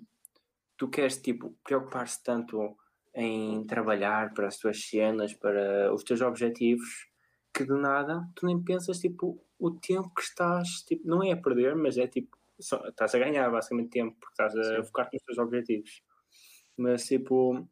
tu 0.78 0.88
queres 0.88 1.20
tipo, 1.20 1.58
preocupar-se 1.64 2.22
tanto 2.22 2.78
em 3.16 3.66
trabalhar 3.66 4.36
para 4.36 4.48
as 4.48 4.60
tuas 4.60 4.86
cenas, 4.88 5.34
para 5.34 5.92
os 5.92 6.04
teus 6.04 6.22
objetivos, 6.22 7.08
que 7.52 7.64
do 7.64 7.76
nada 7.76 8.24
tu 8.36 8.46
nem 8.46 8.64
pensas 8.64 9.00
tipo, 9.00 9.44
o 9.58 9.72
tempo 9.72 10.14
que 10.14 10.22
estás, 10.22 10.84
tipo, 10.84 11.08
não 11.08 11.24
é 11.24 11.32
a 11.32 11.38
perder, 11.38 11.76
mas 11.76 11.98
é 11.98 12.06
tipo, 12.06 12.38
só, 12.60 12.88
estás 12.88 13.16
a 13.16 13.20
ganhar 13.20 13.50
basicamente 13.50 13.90
tempo, 13.90 14.16
porque 14.20 14.34
estás 14.34 14.56
a 14.56 14.84
focar 14.84 15.10
nos 15.12 15.24
teus 15.24 15.40
objetivos. 15.40 16.04
Mas 16.78 17.06
tipo, 17.06 17.68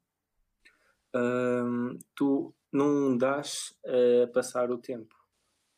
tu 2.15 2.53
não 2.71 3.17
dás 3.17 3.77
a 4.23 4.27
passar 4.27 4.71
o 4.71 4.77
tempo. 4.77 5.15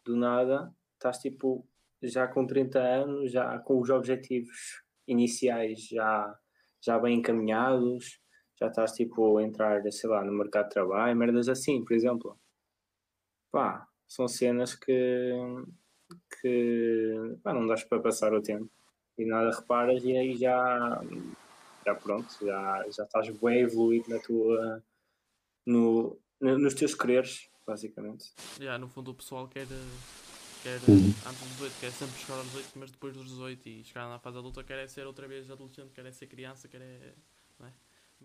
Do 0.06 0.16
nada, 0.16 0.74
estás 0.94 1.18
tipo 1.20 1.68
já 2.02 2.28
com 2.28 2.46
30 2.46 2.80
anos, 2.80 3.32
já 3.32 3.58
com 3.60 3.80
os 3.80 3.90
objetivos 3.90 4.84
iniciais 5.08 5.88
já, 5.88 6.38
já 6.82 7.00
bem 7.00 7.20
encaminhados, 7.20 8.20
já 8.60 8.68
estás 8.68 8.92
tipo 8.94 9.38
a 9.38 9.44
entrar, 9.44 9.82
sei 9.92 10.10
lá, 10.10 10.24
no 10.24 10.34
mercado 10.34 10.66
de 10.66 10.74
trabalho, 10.74 11.18
merdas 11.18 11.50
assim, 11.50 11.84
por 11.84 11.94
exemplo. 11.94 12.38
Pá, 13.52 13.88
são 14.08 14.28
cenas 14.28 14.76
que, 14.76 15.32
que 16.42 17.38
pá, 17.44 17.54
não 17.54 17.68
dás 17.68 17.84
para 17.84 18.02
passar 18.02 18.34
o 18.34 18.42
tempo. 18.42 18.70
E 19.18 19.26
nada 19.26 19.56
reparas 19.56 20.04
e 20.04 20.18
aí 20.18 20.36
já, 20.36 21.02
já 21.86 21.96
pronto, 21.96 22.28
já, 22.42 22.86
já 22.90 23.04
estás 23.04 23.30
bem 23.30 23.60
evoluído 23.60 24.10
na 24.10 24.20
tua, 24.20 24.84
no, 25.66 26.18
no- 26.40 26.58
nos 26.58 26.74
teus 26.74 26.94
quereres, 26.96 27.50
basicamente. 27.66 28.34
Yeah, 28.60 28.78
no 28.78 28.88
fundo 28.88 29.12
o 29.12 29.14
pessoal 29.14 29.48
quer, 29.48 29.64
eh, 29.64 29.90
quer 30.64 30.78
eh, 30.78 30.92
Uhum. 30.92 31.14
antes 31.28 31.40
dos 31.40 31.50
18, 31.58 31.80
quer 31.80 31.92
sempre 31.92 32.20
chegar 32.20 32.38
aos 32.38 32.46
18, 32.48 32.70
mas 32.80 32.92
depois 32.92 33.14
dos 33.14 33.26
18 33.30 33.68
e 33.70 33.84
chegar 33.84 34.08
na 34.10 34.20
fase 34.20 34.38
adulta 34.38 34.64
quer 34.64 34.80
é 34.80 34.88
ser 34.88 35.06
outra 35.08 35.28
vez 35.28 35.50
adolescente, 35.50 35.92
quer 35.94 36.06
é 36.06 36.12
ser 36.12 36.28
criança, 36.28 36.68
quer 36.68 36.82
é. 36.82 37.14
Não 37.60 37.68
é? 37.68 37.74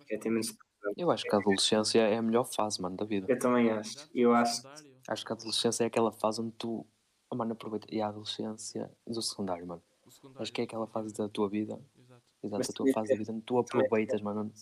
Que 0.07 0.15
é, 0.15 0.19
tem 0.19 0.31
menos- 0.31 0.57
Eu 0.97 1.11
acho 1.11 1.25
que 1.25 1.35
a 1.35 1.39
adolescência 1.39 2.01
é 2.01 2.17
a 2.17 2.23
melhor 2.23 2.45
fase, 2.45 2.81
mano, 2.81 2.97
da 2.97 3.05
vida. 3.05 3.27
Eu 3.29 3.39
também 3.39 3.69
acho. 3.71 4.09
Eu 4.15 4.33
acho. 4.33 4.63
Acho 5.09 5.25
que 5.27 5.33
a 5.33 5.35
adolescência 5.35 5.83
é 5.85 5.87
aquela 5.89 6.13
fase 6.13 6.41
onde 6.41 6.53
tu. 6.53 6.87
Oh, 7.31 7.35
mano, 7.35 7.53
aproveita. 7.53 7.87
E 7.93 8.01
a 8.01 8.07
adolescência 8.09 8.91
do 9.07 9.21
secundário, 9.21 9.67
mano. 9.67 9.83
o 10.07 10.11
secundário, 10.11 10.41
Acho 10.43 10.53
que 10.53 10.61
é 10.61 10.65
aquela 10.65 10.87
fase 10.87 11.13
da 11.15 11.29
tua 11.29 11.49
vida. 11.49 11.75
Exato. 11.99 12.23
Exato, 12.43 12.59
Mas 12.59 12.71
a 12.71 12.73
tua 12.73 12.93
fase 12.93 13.09
da 13.11 13.17
vida 13.17 13.33
onde 13.33 13.43
tu 13.43 13.59
aproveitas, 13.59 14.21
mano. 14.23 14.43
onde 14.43 14.53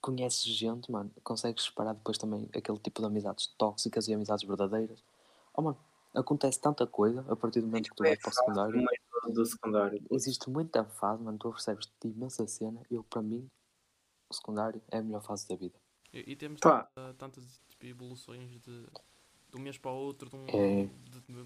Conheces 0.00 0.44
gente, 0.44 0.90
mano. 0.90 1.10
Consegues 1.24 1.64
separar 1.64 1.92
depois 1.94 2.16
também 2.18 2.48
aquele 2.54 2.78
tipo 2.78 3.00
de 3.00 3.06
amizades 3.06 3.48
tóxicas 3.58 4.06
e 4.08 4.14
amizades 4.14 4.46
verdadeiras. 4.46 5.02
Oh, 5.52 5.62
mano, 5.62 5.78
acontece 6.14 6.60
tanta 6.60 6.86
coisa 6.86 7.24
a 7.28 7.34
partir 7.36 7.60
do 7.60 7.66
momento 7.66 7.90
que 7.90 7.96
tu 7.96 8.02
vais 8.04 8.18
para 8.20 8.30
o 8.30 8.34
secundário. 8.34 8.80
Do- 9.24 9.32
do 9.32 9.44
secundário. 9.46 10.02
Existe 10.10 10.48
muita 10.48 10.84
fase, 10.84 11.22
mano. 11.22 11.36
Tu 11.38 11.50
percebes 11.50 11.90
de 12.00 12.08
imensa 12.08 12.46
cena. 12.46 12.80
Eu, 12.90 13.02
para 13.02 13.20
mim, 13.20 13.50
o 14.30 14.34
secundário 14.34 14.80
é 14.90 14.98
a 14.98 15.02
melhor 15.02 15.22
fase 15.22 15.48
da 15.48 15.56
vida. 15.56 15.74
E, 16.12 16.32
e 16.32 16.36
temos 16.36 16.60
tanta- 16.60 17.14
tantas 17.18 17.60
tipo, 17.68 17.84
evoluções 17.86 18.48
de, 18.48 18.60
de 18.60 19.56
um 19.56 19.60
mês 19.60 19.76
para 19.76 19.90
o 19.90 19.94
outro, 19.96 20.30
de 20.30 20.36
um, 20.36 20.46
É. 20.48 20.84
de, 20.86 21.20
de- 21.20 21.44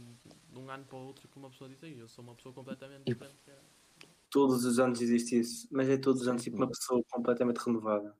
de 0.52 0.58
um 0.58 0.70
ano 0.70 0.84
para 0.84 0.96
o 0.98 1.06
outro, 1.06 1.26
que 1.26 1.36
uma 1.38 1.48
pessoa 1.50 1.70
diz 1.70 1.82
aí, 1.82 1.98
eu 1.98 2.06
sou 2.08 2.22
uma 2.22 2.34
pessoa 2.34 2.54
completamente 2.54 3.00
E- 3.06 3.12
diferente. 3.14 3.38
que 3.44 3.50
era." 3.50 3.62
Todos 4.30 4.64
os 4.64 4.78
anos 4.78 5.00
existe 5.00 5.38
isso, 5.40 5.66
mas 5.70 5.88
é 5.88 5.96
todos 5.96 6.22
os 6.22 6.28
anos 6.28 6.42
tipo 6.42 6.56
uma 6.56 6.66
mas- 6.66 6.78
pessoa 6.78 7.02
completamente 7.10 7.56
renovada. 7.58 8.14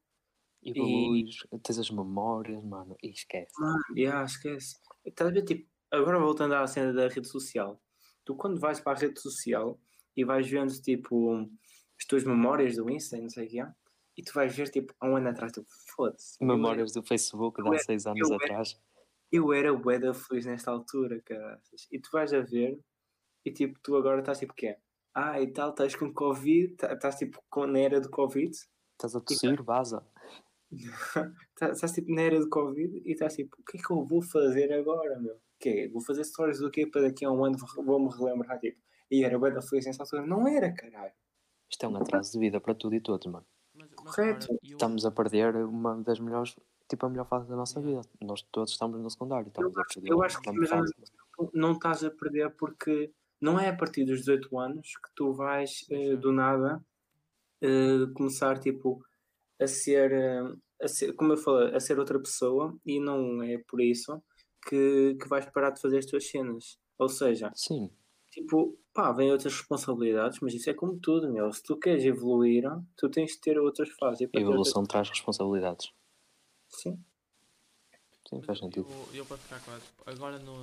Evoluís, 0.62 1.36
tens 1.62 1.78
as 1.78 1.90
memórias, 1.90 2.62
mano, 2.64 2.96
e 3.02 3.10
esquece. 3.10 3.52
Mano, 3.58 3.80
yeah, 3.96 4.24
esquece. 4.24 4.76
Estás 5.04 5.28
a 5.28 5.32
ver, 5.32 5.42
tipo, 5.44 5.68
agora 5.90 6.18
voltando 6.18 6.54
à 6.54 6.66
cena 6.66 6.92
da 6.92 7.08
rede 7.08 7.26
social. 7.26 7.80
Tu 8.24 8.34
quando 8.36 8.60
vais 8.60 8.78
para 8.80 8.96
a 8.96 9.00
rede 9.00 9.20
social 9.20 9.78
e 10.16 10.24
vais 10.24 10.48
vendo, 10.48 10.72
tipo, 10.80 11.48
as 11.98 12.04
tuas 12.06 12.24
memórias 12.24 12.76
do 12.76 12.88
Insta 12.88 13.16
e 13.18 13.22
não 13.22 13.28
sei 13.28 13.46
o 13.46 13.50
que 13.50 13.60
é, 13.60 13.68
e 14.16 14.22
tu 14.22 14.32
vais 14.32 14.54
ver, 14.54 14.68
tipo, 14.70 14.94
há 15.00 15.06
um 15.08 15.16
ano 15.16 15.28
atrás, 15.30 15.50
tu, 15.52 15.64
foda-se. 15.96 16.36
era- 16.42 16.52
Memórias 16.54 16.92
do 16.92 17.02
Facebook 17.02 17.60
de 17.62 17.68
há 17.68 17.72
era- 17.74 17.82
seis 17.84 18.06
anos 18.06 18.20
eu 18.28 18.34
era- 18.36 18.44
atrás. 18.44 18.80
Eu 19.32 19.52
era 19.52 19.72
bué 19.74 19.98
da 19.98 20.12
feliz 20.14 20.44
nesta 20.46 20.70
altura, 20.70 21.20
caraças. 21.22 21.88
E 21.90 21.98
tu 21.98 22.10
vais 22.12 22.32
a 22.34 22.40
ver 22.42 22.78
e, 23.44 23.50
tipo, 23.50 23.80
tu 23.82 23.96
agora 23.96 24.20
estás, 24.20 24.38
tipo, 24.38 24.52
quê? 24.54 24.76
Ah, 25.14 25.40
e 25.40 25.46
tal, 25.50 25.70
estás 25.70 25.96
com 25.96 26.12
Covid, 26.12 26.74
tá- 26.76 26.92
estás, 26.92 27.16
tipo, 27.16 27.42
com, 27.50 27.66
na 27.66 27.78
era 27.80 28.00
do 28.00 28.08
Covid, 28.10 28.54
Estás 28.92 29.16
a 29.16 29.20
tossir, 29.20 29.60
vaza. 29.62 30.06
Tá- 31.56 31.70
Estás 31.70 31.92
tipo 31.92 32.12
na 32.14 32.22
era 32.22 32.38
do 32.40 32.48
Covid 32.48 33.02
e 33.04 33.12
estás 33.12 33.34
tipo, 33.36 33.56
o 33.60 33.64
que 33.64 33.78
é 33.78 33.80
que 33.80 33.90
eu 33.92 34.04
vou 34.04 34.22
fazer 34.22 34.72
agora, 34.72 35.18
meu? 35.20 35.34
O 35.34 35.40
quê? 35.60 35.88
Vou 35.92 36.02
fazer 36.02 36.24
stories 36.24 36.58
do 36.58 36.70
quê 36.70 36.86
para 36.86 37.02
daqui 37.02 37.24
a 37.24 37.30
um 37.30 37.44
ano 37.44 37.56
vou- 37.58 37.84
vou-me 37.84 38.10
relembrar, 38.16 38.58
tipo, 38.58 38.80
e 39.10 39.22
era 39.24 39.38
bem 39.38 39.52
da 39.52 39.62
feliz 39.62 39.86
nessa 39.86 40.02
altura. 40.02 40.26
Não 40.26 40.48
era, 40.48 40.72
caralho. 40.72 41.12
Isto 41.70 41.84
é 41.86 41.88
um 41.88 41.96
atraso 41.96 42.32
de 42.32 42.38
vida 42.38 42.60
para 42.60 42.74
tudo 42.74 42.94
e 42.96 43.00
todos, 43.00 43.26
mano. 43.30 43.46
Mas, 43.74 43.88
mas 43.90 44.14
Correto. 44.16 44.46
eu- 44.52 44.58
Estamos 44.62 45.04
a 45.06 45.10
perder 45.10 45.54
uma 45.56 46.02
das 46.02 46.18
melhores, 46.18 46.56
tipo 46.88 47.06
a 47.06 47.08
melhor 47.10 47.26
fase 47.26 47.48
da 47.48 47.56
nossa 47.56 47.80
vida. 47.80 48.00
Nós 48.20 48.42
todos 48.50 48.72
estamos 48.72 49.00
no 49.00 49.08
secundário, 49.10 49.48
estamos 49.48 49.76
a 49.76 49.80
acho- 49.82 49.94
perder 49.94 50.10
eu 50.12 50.22
acho 50.22 50.40
que 50.40 50.66
fase. 50.66 50.92
Não 51.54 51.72
estás 51.72 52.04
a 52.04 52.10
perder 52.10 52.50
porque 52.56 53.12
não 53.40 53.58
é 53.58 53.68
a 53.68 53.76
partir 53.76 54.04
dos 54.04 54.20
18 54.20 54.58
anos 54.58 54.92
que 54.96 55.10
tu 55.14 55.32
vais 55.32 55.86
eh, 55.90 55.96
Deixar. 55.96 56.16
do 56.20 56.32
nada 56.32 56.84
eh, 57.62 58.06
começar 58.14 58.58
tipo 58.58 59.04
a 59.60 59.66
ser, 59.66 60.12
eh, 60.12 60.54
a 60.82 60.88
ser, 60.88 61.12
como 61.14 61.32
eu 61.32 61.36
falei, 61.36 61.74
a 61.74 61.80
ser 61.80 61.98
outra 61.98 62.18
pessoa 62.18 62.76
e 62.84 62.98
não 63.00 63.42
é 63.42 63.58
por 63.68 63.80
isso 63.80 64.22
que, 64.68 65.16
que 65.20 65.28
vais 65.28 65.46
parar 65.50 65.70
de 65.70 65.80
fazer 65.80 65.98
as 65.98 66.06
tuas 66.06 66.28
cenas. 66.28 66.78
Ou 66.98 67.08
seja, 67.08 67.50
Sim, 67.54 67.90
Tipo, 68.32 68.78
pá, 68.94 69.12
vem 69.12 69.30
outras 69.30 69.52
responsabilidades, 69.54 70.38
mas 70.40 70.54
isso 70.54 70.70
é 70.70 70.72
como 70.72 70.98
tudo, 70.98 71.30
meu. 71.30 71.52
Se 71.52 71.62
tu 71.62 71.76
queres 71.76 72.02
evoluir, 72.02 72.64
tu 72.96 73.10
tens 73.10 73.32
de 73.32 73.40
ter 73.40 73.58
outras 73.58 73.90
fases. 73.90 74.26
A 74.34 74.40
evolução 74.40 74.84
traz 74.84 75.10
responsabilidades. 75.10 75.92
Sim. 76.66 76.98
Sim, 78.26 78.40
faz 78.40 78.58
sentido. 78.58 78.86
Eu, 79.12 79.16
eu 79.18 79.26
para 79.26 79.36
ficar 79.36 79.60
quase. 79.60 79.84
Agora 80.06 80.38
no, 80.38 80.56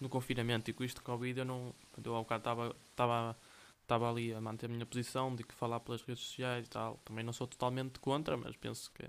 no 0.00 0.08
confinamento 0.08 0.70
e 0.70 0.72
com 0.72 0.82
isto 0.82 0.96
de 0.96 1.02
Covid, 1.02 1.40
eu 1.40 1.44
não. 1.44 1.74
Eu 2.02 2.14
ao 2.14 2.22
bocado 2.22 2.74
estava- 2.90 3.36
estava 3.88 4.10
ali 4.10 4.34
a 4.34 4.40
manter 4.40 4.66
a 4.66 4.68
minha 4.68 4.84
posição 4.84 5.34
de 5.34 5.42
que 5.42 5.54
falar 5.54 5.80
pelas 5.80 6.02
redes 6.02 6.22
sociais 6.22 6.66
e 6.66 6.70
tal. 6.70 6.98
Também 7.06 7.24
não 7.24 7.32
sou 7.32 7.46
totalmente 7.46 7.98
contra, 7.98 8.36
mas 8.36 8.54
penso 8.54 8.92
que 8.92 9.02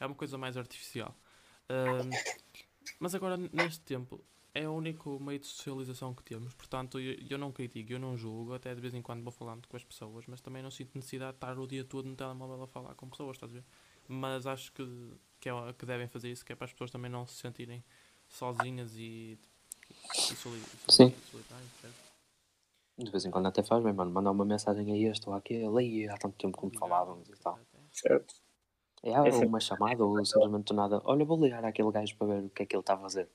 é 0.00 0.04
uma 0.04 0.14
coisa 0.16 0.36
mais 0.36 0.56
artificial. 0.56 1.14
Ahm, 1.68 2.10
mas 2.98 3.14
agora, 3.14 3.36
neste 3.36 3.80
tempo, 3.82 4.20
é 4.52 4.68
o 4.68 4.72
único 4.72 5.20
meio 5.20 5.38
de 5.38 5.46
socialização 5.46 6.12
que 6.12 6.24
temos. 6.24 6.52
Portanto, 6.54 6.98
eu, 6.98 7.16
eu 7.30 7.38
não 7.38 7.52
critico, 7.52 7.92
eu 7.92 7.98
não 8.00 8.16
julgo. 8.16 8.54
Até 8.54 8.74
de 8.74 8.80
vez 8.80 8.92
em 8.92 9.00
quando 9.00 9.22
vou 9.22 9.32
falando 9.32 9.68
com 9.68 9.76
as 9.76 9.84
pessoas, 9.84 10.26
mas 10.26 10.40
também 10.40 10.64
não 10.64 10.70
sinto 10.70 10.96
necessidade 10.96 11.32
de 11.32 11.36
estar 11.36 11.56
o 11.56 11.66
dia 11.66 11.84
todo 11.84 12.08
no 12.08 12.16
telemóvel 12.16 12.64
a 12.64 12.66
falar 12.66 12.94
com 12.96 13.08
pessoas, 13.08 13.36
estás 13.36 13.52
a 13.52 13.54
ver? 13.54 13.64
Mas 14.08 14.48
acho 14.48 14.72
que, 14.72 14.84
que, 15.38 15.48
é, 15.48 15.72
que 15.78 15.86
devem 15.86 16.08
fazer 16.08 16.30
isso, 16.32 16.44
que 16.44 16.52
é 16.52 16.56
para 16.56 16.64
as 16.64 16.72
pessoas 16.72 16.90
também 16.90 17.10
não 17.10 17.24
se 17.24 17.34
sentirem 17.34 17.84
sozinhas 18.28 18.96
e, 18.96 19.38
e 20.30 20.36
soli, 20.36 20.60
Sim. 20.88 21.10
soli, 21.10 21.16
solitárias, 21.30 21.70
percebes? 21.80 22.03
De 22.96 23.10
vez 23.10 23.24
em 23.24 23.30
quando 23.30 23.46
até 23.46 23.62
faz 23.62 23.82
bem, 23.82 23.92
mano. 23.92 24.10
Mandar 24.10 24.30
uma 24.30 24.44
mensagem 24.44 24.92
a 24.92 25.10
este 25.10 25.28
ou 25.28 25.34
àquele, 25.34 25.78
aí 25.78 26.08
há 26.08 26.16
tanto 26.16 26.36
tempo 26.36 26.56
como 26.56 26.76
falávamos 26.78 27.28
e 27.28 27.32
tal. 27.40 27.58
Certo. 27.90 28.34
É, 29.02 29.10
É 29.10 29.20
ou 29.20 29.46
uma 29.46 29.60
chamada 29.60 30.04
ou 30.04 30.24
simplesmente 30.24 30.66
do 30.66 30.74
nada. 30.74 31.00
Olha, 31.04 31.24
vou 31.24 31.42
ligar 31.42 31.64
àquele 31.64 31.90
gajo 31.90 32.16
para 32.16 32.26
ver 32.28 32.44
o 32.44 32.50
que 32.50 32.62
é 32.62 32.66
que 32.66 32.74
ele 32.76 32.80
está 32.80 32.94
a 32.94 32.98
fazer. 32.98 33.28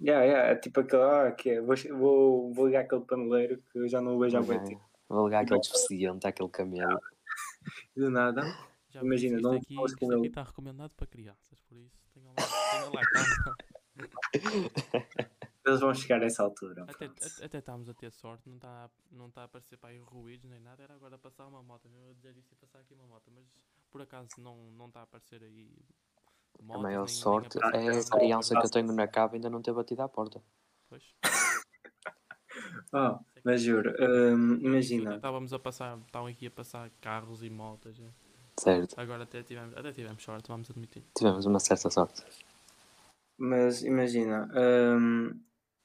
Yeah, 0.00 0.24
yeah, 0.24 0.48
é 0.50 0.54
tipo 0.56 0.80
aquele, 0.80 1.02
ah, 1.02 1.32
que 1.32 1.50
é, 1.50 1.60
vou, 1.60 1.74
vou, 1.96 2.52
vou 2.54 2.66
ligar 2.66 2.84
aquele 2.84 3.02
paneleiro 3.02 3.62
que 3.70 3.78
eu 3.78 3.88
já 3.88 4.00
não 4.00 4.16
o 4.16 4.18
vejo 4.20 4.36
há 4.38 4.40
muito 4.42 4.62
É, 4.62 4.64
tempo. 4.64 4.88
Vou 5.08 5.26
ligar 5.26 5.42
àquele 5.42 5.60
deficiente, 5.60 6.26
àquele 6.26 6.48
camelo. 6.48 7.00
Do 7.96 8.10
nada. 8.10 8.42
Já 8.90 9.02
Imagina, 9.02 9.36
isto 9.36 9.42
não 9.42 9.56
aqui, 9.56 9.74
isto 9.84 10.24
está 10.24 10.42
recomendado 10.44 10.92
para 10.96 11.06
crianças, 11.06 11.60
por 11.68 11.76
isso 11.76 12.00
tenham 12.14 12.32
lá, 12.32 12.44
tenham 12.70 12.92
lá 12.92 13.02
calma. 13.12 13.56
Vão 15.92 15.94
chegar 15.94 16.22
a 16.22 16.26
essa 16.26 16.42
altura. 16.42 16.84
Até, 16.88 17.04
até, 17.06 17.44
até 17.44 17.58
estamos 17.58 17.88
a 17.88 17.94
ter 17.94 18.10
sorte, 18.12 18.48
não 18.48 18.56
está 18.56 18.68
a- 18.84 18.90
não 19.10 19.30
tá 19.30 19.42
a 19.42 19.44
aparecer 19.44 19.76
para 19.78 19.90
aí 19.90 19.98
ruídos 19.98 20.48
nem 20.50 20.60
nada, 20.60 20.82
era 20.82 20.94
agora 20.94 21.16
passar 21.18 21.46
uma 21.46 21.62
moto, 21.62 21.86
eu 21.86 22.08
ia 22.08 22.14
dizer 22.14 22.36
isso 22.36 22.52
e 22.52 22.56
passar 22.56 22.80
aqui 22.80 22.94
uma 22.94 23.06
moto, 23.06 23.30
mas 23.34 23.44
por 23.90 24.00
acaso 24.02 24.28
não 24.38 24.56
não 24.72 24.86
está 24.86 25.00
a 25.00 25.02
aparecer 25.04 25.42
aí 25.42 25.70
A 26.58 26.62
motos, 26.62 26.82
maior 26.82 27.04
nem- 27.04 27.06
nem 27.06 27.14
sorte 27.14 27.58
aparecer- 27.58 27.90
é 27.90 27.98
a 28.00 28.18
criança 28.18 28.56
que 28.58 28.66
eu 28.66 28.70
tenho 28.70 28.92
na 28.92 29.08
cava 29.08 29.34
ainda 29.36 29.48
não 29.50 29.62
ter 29.62 29.72
batido 29.72 30.02
à 30.02 30.08
porta. 30.08 30.42
Pois. 30.88 31.02
Ah, 32.92 33.18
mas 33.44 33.62
juro, 33.62 33.90
Outro 33.90 34.34
imagina. 34.66 35.16
Estávamos 35.16 35.52
a 35.52 35.58
passar, 35.58 35.98
estavam 35.98 36.28
aqui 36.28 36.46
a 36.46 36.50
passar 36.50 36.90
carros 37.00 37.42
e 37.42 37.50
motas. 37.50 37.98
é. 38.00 38.10
Certo. 38.58 38.98
Agora 38.98 39.22
até 39.22 39.42
tivemos, 39.42 39.76
até 39.76 39.92
tivemos 39.92 40.22
sorte, 40.22 40.48
vamos 40.48 40.70
admitir. 40.70 41.04
Tivemos 41.16 41.46
uma 41.46 41.60
certa 41.60 41.90
sorte. 41.90 42.22
Mas 43.36 43.82
imagina, 43.84 44.48
hum, 44.98 45.40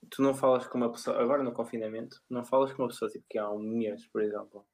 tu 0.10 0.22
não 0.22 0.34
falas 0.34 0.68
com 0.68 0.78
uma 0.78 0.92
pessoa, 0.92 1.22
agora 1.22 1.44
no 1.44 1.52
confinamento, 1.52 2.22
não 2.30 2.44
falas 2.44 2.74
com 2.74 2.84
uma 2.84 2.90
pessoa 2.90 3.10
tipo 3.10 3.26
que 3.30 3.38
há 3.38 3.50
um 3.50 3.60
mês, 3.60 4.06
por 4.08 4.22
exemplo. 4.22 4.66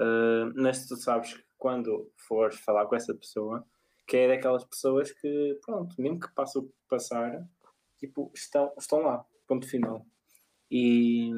Hum, 0.00 0.52
mas 0.56 0.86
tu 0.86 0.96
sabes 0.96 1.34
que 1.34 1.44
quando 1.56 2.10
fores 2.28 2.58
falar 2.60 2.86
com 2.86 2.96
essa 2.96 3.14
pessoa, 3.14 3.66
que 4.06 4.16
é 4.16 4.28
daquelas 4.28 4.64
pessoas 4.64 5.12
que, 5.12 5.58
pronto, 5.64 5.94
mesmo 6.00 6.20
que 6.20 6.32
passe 6.34 6.58
o 6.58 6.70
passar, 6.88 7.48
tipo, 7.98 8.30
estão, 8.34 8.72
estão 8.78 9.00
lá, 9.00 9.24
ponto 9.46 9.68
final. 9.68 10.04
E, 10.70 11.30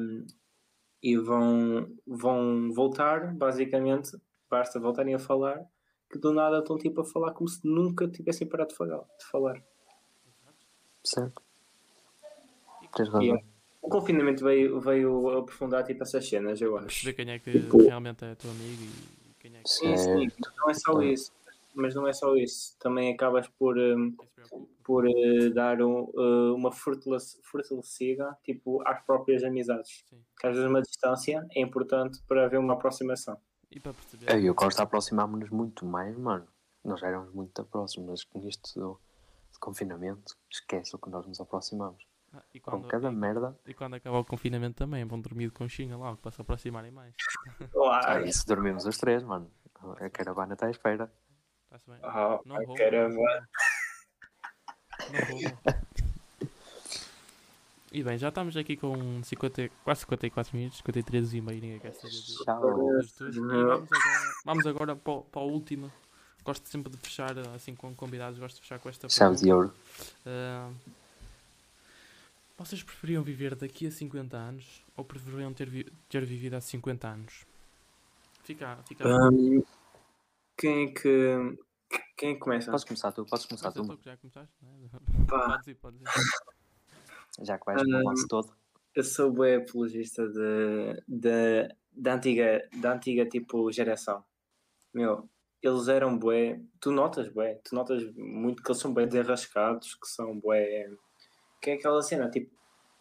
e 1.01 1.17
vão, 1.17 1.95
vão 2.05 2.71
voltar, 2.73 3.33
basicamente, 3.35 4.17
basta 4.49 4.79
voltarem 4.79 5.15
a 5.15 5.19
falar, 5.19 5.65
que 6.09 6.19
do 6.19 6.33
nada 6.33 6.59
estão 6.59 6.77
tipo 6.77 7.01
a 7.01 7.05
falar 7.05 7.33
como 7.33 7.47
se 7.47 7.65
nunca 7.65 8.07
tivessem 8.07 8.47
parado 8.47 8.69
de 8.69 8.75
falar. 8.75 9.03
De 9.19 9.25
falar. 9.25 9.63
Certo. 11.03 11.46
Tens 12.95 13.07
E 13.07 13.11
razão. 13.11 13.35
é- 13.35 13.43
o 13.81 13.89
confinamento 13.89 14.43
veio, 14.43 14.79
veio 14.79 15.37
aprofundar 15.37 15.83
tipo 15.83 16.03
essas 16.03 16.27
cenas, 16.27 16.59
eu 16.61 16.75
acho. 16.77 16.87
Perceber 16.87 17.13
quem 17.13 17.31
é 17.33 17.39
que 17.39 17.51
Tipo- 17.51 17.77
realmente 17.79 18.25
é 18.25 18.35
teu 18.35 18.49
amigo 18.51 18.83
e 18.83 19.33
quem 19.39 19.55
é 19.55 19.61
que 19.61 19.69
Sim, 19.69 19.95
sim, 19.97 20.29
Certo. 20.29 20.51
não 20.57 20.69
é 20.69 20.73
só 20.73 20.91
Então- 20.91 21.03
isso. 21.03 21.31
Mas 21.79 21.93
não 21.93 22.07
é 22.07 22.13
só 22.13 22.35
isso. 22.35 22.75
Também 22.79 23.13
acabas 23.13 23.47
por, 23.49 23.75
preocupa. 23.75 24.65
por 24.83 25.07
eh, 25.07 25.49
dar 25.51 25.79
um, 25.79 26.11
eh, 26.17 26.51
uma 26.55 26.71
fortalecida 26.71 28.35
tipo, 28.43 28.81
às 28.87 28.99
próprias 29.03 29.43
amizades. 29.43 30.03
Sim. 30.09 30.17
Que 30.39 30.47
às 30.47 30.55
vezes 30.55 30.67
uma 30.69 30.81
distância 30.81 31.45
é 31.55 31.61
importante 31.61 32.19
para 32.27 32.45
haver 32.45 32.59
uma 32.59 32.73
aproximação. 32.73 33.37
E 33.69 33.79
para 33.79 33.93
perceber. 33.93 34.31
Eu 34.33 34.39
e 34.41 34.49
o 34.49 34.55
Costa 34.55 34.81
aproximámos-nos 34.83 35.49
muito 35.51 35.85
mais, 35.85 36.17
mano. 36.17 36.47
Nós 36.83 36.99
já 36.99 37.09
éramos 37.09 37.31
muito 37.33 37.63
próximos, 37.65 38.07
mas 38.09 38.23
com 38.23 38.47
isto 38.47 38.99
de 39.53 39.59
confinamento, 39.59 40.35
esquece 40.51 40.95
o 40.95 40.99
que 40.99 41.09
nós 41.11 41.27
nos 41.27 41.39
aproximamos. 41.39 42.06
Ah, 42.33 42.41
e, 42.53 42.59
Com 42.59 42.71
quando, 42.71 42.87
cada 42.87 43.09
e, 43.09 43.15
merda. 43.15 43.57
e 43.65 43.73
quando 43.73 43.95
acabar 43.95 44.19
o 44.19 44.25
confinamento 44.25 44.75
também, 44.75 45.03
vão 45.05 45.19
dormir 45.19 45.45
de 45.45 45.53
conchinha 45.53 45.97
lá, 45.97 46.15
para 46.15 46.31
se 46.31 46.41
aproximarem 46.41 46.91
mais. 46.91 47.13
Ah, 48.03 48.21
isso 48.21 48.45
dormimos 48.47 48.85
os 48.85 48.97
três, 48.97 49.23
mano. 49.23 49.49
A 49.99 50.09
caravana 50.09 50.53
está 50.53 50.67
à 50.67 50.69
espera. 50.71 51.11
Está-se 51.65 51.89
bem? 51.89 51.99
ah, 52.03 52.39
Não 52.45 52.55
a 52.55 52.59
roubam, 52.59 52.75
caravana. 52.75 53.49
Não. 55.09 55.57
E 57.91 58.03
bem, 58.03 58.17
já 58.17 58.27
estamos 58.29 58.57
aqui 58.57 58.75
com 58.75 59.23
50, 59.23 59.69
quase 59.83 60.01
54 60.01 60.55
minutos, 60.57 60.77
53 60.79 61.33
e 61.33 61.41
meio, 61.41 61.61
ninguém 61.61 61.79
quer 61.79 61.93
saber. 61.93 62.13
E 62.13 63.63
vamos 63.63 63.89
agora, 63.91 64.33
vamos 64.45 64.67
agora 64.67 64.95
para, 64.95 65.13
o- 65.13 65.21
para 65.23 65.41
a 65.41 65.45
última. 65.45 65.91
Gosto 66.43 66.67
sempre 66.67 66.91
de 66.91 66.97
fechar, 66.97 67.37
assim, 67.55 67.73
com 67.75 67.93
convidados, 67.95 68.37
gosto 68.39 68.55
de 68.55 68.61
fechar 68.61 68.79
com 68.79 68.89
esta 68.89 69.07
Chave 69.09 69.37
de 69.37 69.51
ouro. 69.51 69.73
Ah, 70.25 70.69
vocês 72.57 72.83
preferiam 72.83 73.23
viver 73.23 73.55
daqui 73.55 73.87
a 73.87 73.91
50 73.91 74.35
anos 74.37 74.83
ou 74.95 75.03
preferiam 75.05 75.53
ter, 75.53 75.69
vi- 75.69 75.91
ter 76.09 76.25
vivido 76.25 76.55
há 76.55 76.61
50 76.61 77.07
anos? 77.07 77.45
Fica, 78.43 78.77
fica. 78.87 79.07
Hum, 79.07 79.63
quem 80.57 80.85
é 80.85 80.91
que. 80.91 81.57
Quem 82.17 82.31
é 82.31 82.33
que 82.33 82.39
começa? 82.39 82.71
Podes 82.71 82.83
começar 82.85 83.11
tu, 83.11 83.25
podes 83.25 83.45
começar 83.45 83.71
Começa 83.71 83.95
tu. 83.95 84.03
já 84.03 84.17
começaste? 84.17 84.53
Pá. 85.27 85.47
Podes 85.57 85.67
ir, 85.67 85.75
podes 85.75 86.01
ir. 86.01 87.45
Já 87.45 87.57
que 87.59 87.65
vais 87.65 87.83
no 87.87 88.03
lance 88.03 88.27
todo. 88.27 88.51
Eu 88.95 89.03
sou 89.03 89.31
bem 89.31 89.55
apologista 89.57 90.27
de, 90.27 91.03
de, 91.07 91.75
da, 91.91 92.15
antiga, 92.15 92.67
da 92.81 92.93
antiga 92.93 93.25
tipo 93.27 93.71
geração. 93.71 94.25
Meu, 94.91 95.29
eles 95.61 95.87
eram 95.87 96.17
bué. 96.17 96.59
Tu 96.79 96.91
notas 96.91 97.29
bué, 97.29 97.55
tu 97.63 97.75
notas 97.75 98.03
muito 98.15 98.63
que 98.63 98.71
eles 98.71 98.81
são 98.81 98.91
bué 98.91 99.05
desenrascados, 99.05 99.93
que 99.93 100.07
são 100.07 100.39
bué. 100.39 100.89
Que 101.61 101.71
é 101.71 101.73
aquela 101.73 102.01
cena, 102.01 102.29
tipo, 102.29 102.51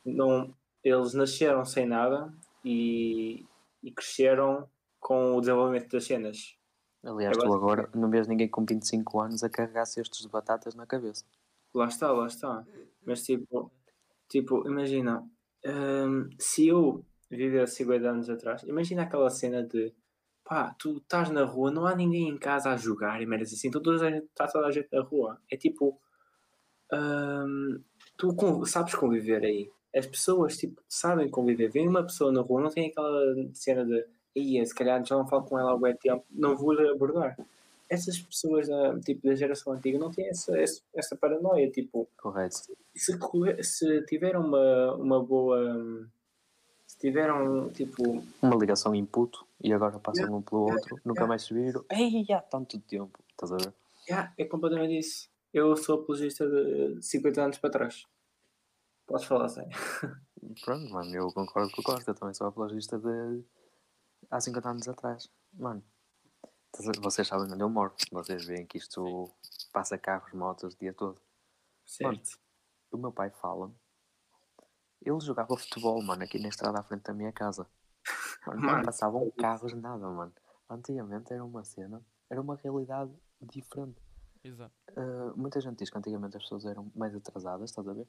não, 0.04 0.54
eles 0.82 1.14
nasceram 1.14 1.64
sem 1.64 1.86
nada 1.86 2.32
e, 2.64 3.44
e 3.82 3.90
cresceram 3.92 4.68
com 5.00 5.36
o 5.36 5.40
desenvolvimento 5.40 5.90
das 5.90 6.04
cenas. 6.04 6.56
Aliás, 7.04 7.36
É 7.36 7.40
tu 7.40 7.46
basic- 7.48 7.56
agora 7.56 7.90
não 7.94 8.10
vês 8.10 8.26
ninguém 8.26 8.48
com 8.48 8.64
25 8.64 9.20
anos 9.20 9.44
a 9.44 9.48
carregar 9.50 9.84
cestos 9.86 10.20
de 10.20 10.28
batatas 10.28 10.74
na 10.74 10.86
cabeça. 10.86 11.24
Lá 11.74 11.86
está, 11.86 12.10
lá 12.10 12.26
está. 12.26 12.64
Mas 13.04 13.22
tipo, 13.22 13.70
tipo 14.28 14.66
imagina, 14.66 15.22
hum, 15.64 16.28
se 16.38 16.66
eu 16.66 17.04
vivesse 17.30 17.76
50 17.76 18.08
anos 18.10 18.28
atrás, 18.30 18.62
imagina 18.64 19.02
aquela 19.02 19.30
cena 19.30 19.62
de 19.62 19.94
pá, 20.44 20.74
tu 20.78 20.96
estás 20.98 21.28
na 21.30 21.44
rua, 21.44 21.70
não 21.70 21.86
há 21.86 21.94
ninguém 21.94 22.28
em 22.28 22.38
casa 22.38 22.70
a 22.70 22.76
jogar 22.76 23.20
e 23.20 23.26
merdas 23.26 23.52
assim, 23.52 23.68
então 23.68 23.82
está 23.94 24.46
toda 24.48 24.66
a 24.66 24.70
gente 24.72 24.88
na 24.92 25.02
rua. 25.02 25.40
É 25.50 25.56
tipo, 25.56 26.00
hum, 26.92 27.82
tu 28.16 28.64
sabes 28.66 28.94
conviver 28.94 29.44
aí. 29.44 29.70
As 29.94 30.06
pessoas 30.06 30.56
tipo, 30.56 30.82
sabem 30.88 31.28
conviver. 31.30 31.70
Vem 31.70 31.88
uma 31.88 32.02
pessoa 32.02 32.30
na 32.30 32.40
rua, 32.40 32.60
não 32.60 32.70
tem 32.70 32.88
aquela 32.88 33.34
cena 33.54 33.84
de 33.84 34.04
Ia, 34.36 34.66
se 34.66 34.74
calhar 34.74 35.02
já 35.04 35.16
não 35.16 35.26
falo 35.26 35.44
com 35.44 35.58
ela 35.58 35.72
há 35.72 35.76
bué 35.76 35.94
tempo, 35.94 36.22
não 36.30 36.54
vou 36.54 36.78
abordar. 36.90 37.36
Essas 37.88 38.18
pessoas 38.18 38.68
da, 38.68 38.98
tipo, 39.00 39.26
da 39.26 39.34
geração 39.34 39.72
antiga 39.72 39.98
não 39.98 40.10
têm 40.10 40.28
essa, 40.28 40.52
essa, 40.94 41.16
paranoia. 41.16 41.70
Tipo, 41.70 42.06
Correto. 42.18 42.56
se, 42.94 43.62
se 43.62 44.02
tiveram 44.02 44.42
uma, 44.42 44.94
uma 44.96 45.24
boa. 45.24 46.06
Se 46.86 46.98
tiveram, 46.98 47.70
tipo. 47.70 48.22
Uma 48.42 48.56
ligação 48.56 48.94
input 48.94 49.38
e 49.62 49.72
agora 49.72 49.98
passam 49.98 50.36
um 50.36 50.42
pelo 50.42 50.72
outro, 50.72 51.00
nunca 51.04 51.26
mais 51.26 51.44
se 51.44 51.54
viram. 51.54 51.84
Ei, 51.90 52.26
há 52.32 52.40
tanto 52.40 52.78
tempo. 52.80 53.18
Estás 53.30 53.52
a 53.52 53.56
ver? 53.56 53.72
Yeah, 54.08 54.32
é 54.36 54.44
completamente 54.44 54.98
isso. 54.98 55.28
Eu 55.56 55.74
sou 55.74 56.02
apologista 56.02 56.46
de 56.46 57.00
50 57.00 57.42
anos 57.42 57.56
para 57.56 57.70
trás. 57.70 58.06
Podes 59.06 59.24
falar 59.24 59.46
assim. 59.46 59.62
Pronto, 60.62 60.92
mano, 60.92 61.16
eu 61.16 61.32
concordo 61.32 61.72
com 61.72 61.80
o 61.80 61.84
Costa. 61.84 62.10
Eu 62.10 62.14
também 62.14 62.34
sou 62.34 62.46
apologista 62.46 62.98
de 62.98 63.42
há 64.30 64.38
50 64.38 64.68
anos 64.68 64.86
atrás. 64.86 65.30
Mano, 65.54 65.82
vocês 67.00 67.26
sabem 67.26 67.50
onde 67.50 67.62
eu 67.62 67.70
moro. 67.70 67.94
Vocês 68.12 68.44
veem 68.44 68.66
que 68.66 68.76
isto 68.76 69.32
passa 69.72 69.96
carros, 69.96 70.30
motos 70.34 70.74
o 70.74 70.78
dia 70.78 70.92
todo. 70.92 71.18
Certo. 71.86 72.38
O 72.92 72.98
meu 72.98 73.10
pai 73.10 73.30
fala. 73.30 73.74
Ele 75.00 75.20
jogava 75.20 75.56
futebol, 75.56 76.02
mano, 76.02 76.22
aqui 76.22 76.38
na 76.38 76.50
estrada 76.50 76.80
à 76.80 76.82
frente 76.82 77.04
da 77.04 77.14
minha 77.14 77.32
casa. 77.32 77.66
Mano, 78.46 78.60
não 78.60 78.72
Mano, 78.72 78.84
passavam 78.84 79.30
carros, 79.30 79.72
nada, 79.72 80.06
mano. 80.06 80.34
Antigamente 80.68 81.32
era 81.32 81.42
uma 81.42 81.64
cena, 81.64 82.04
era 82.28 82.42
uma 82.42 82.56
realidade 82.56 83.10
diferente. 83.40 84.05
Exato. 84.46 84.74
Uh, 84.96 85.36
muita 85.36 85.60
gente 85.60 85.78
diz 85.78 85.90
que 85.90 85.98
antigamente 85.98 86.36
as 86.36 86.42
pessoas 86.44 86.64
eram 86.64 86.90
mais 86.94 87.14
atrasadas, 87.14 87.70
estás 87.70 87.86
a 87.88 87.92
ver? 87.92 88.06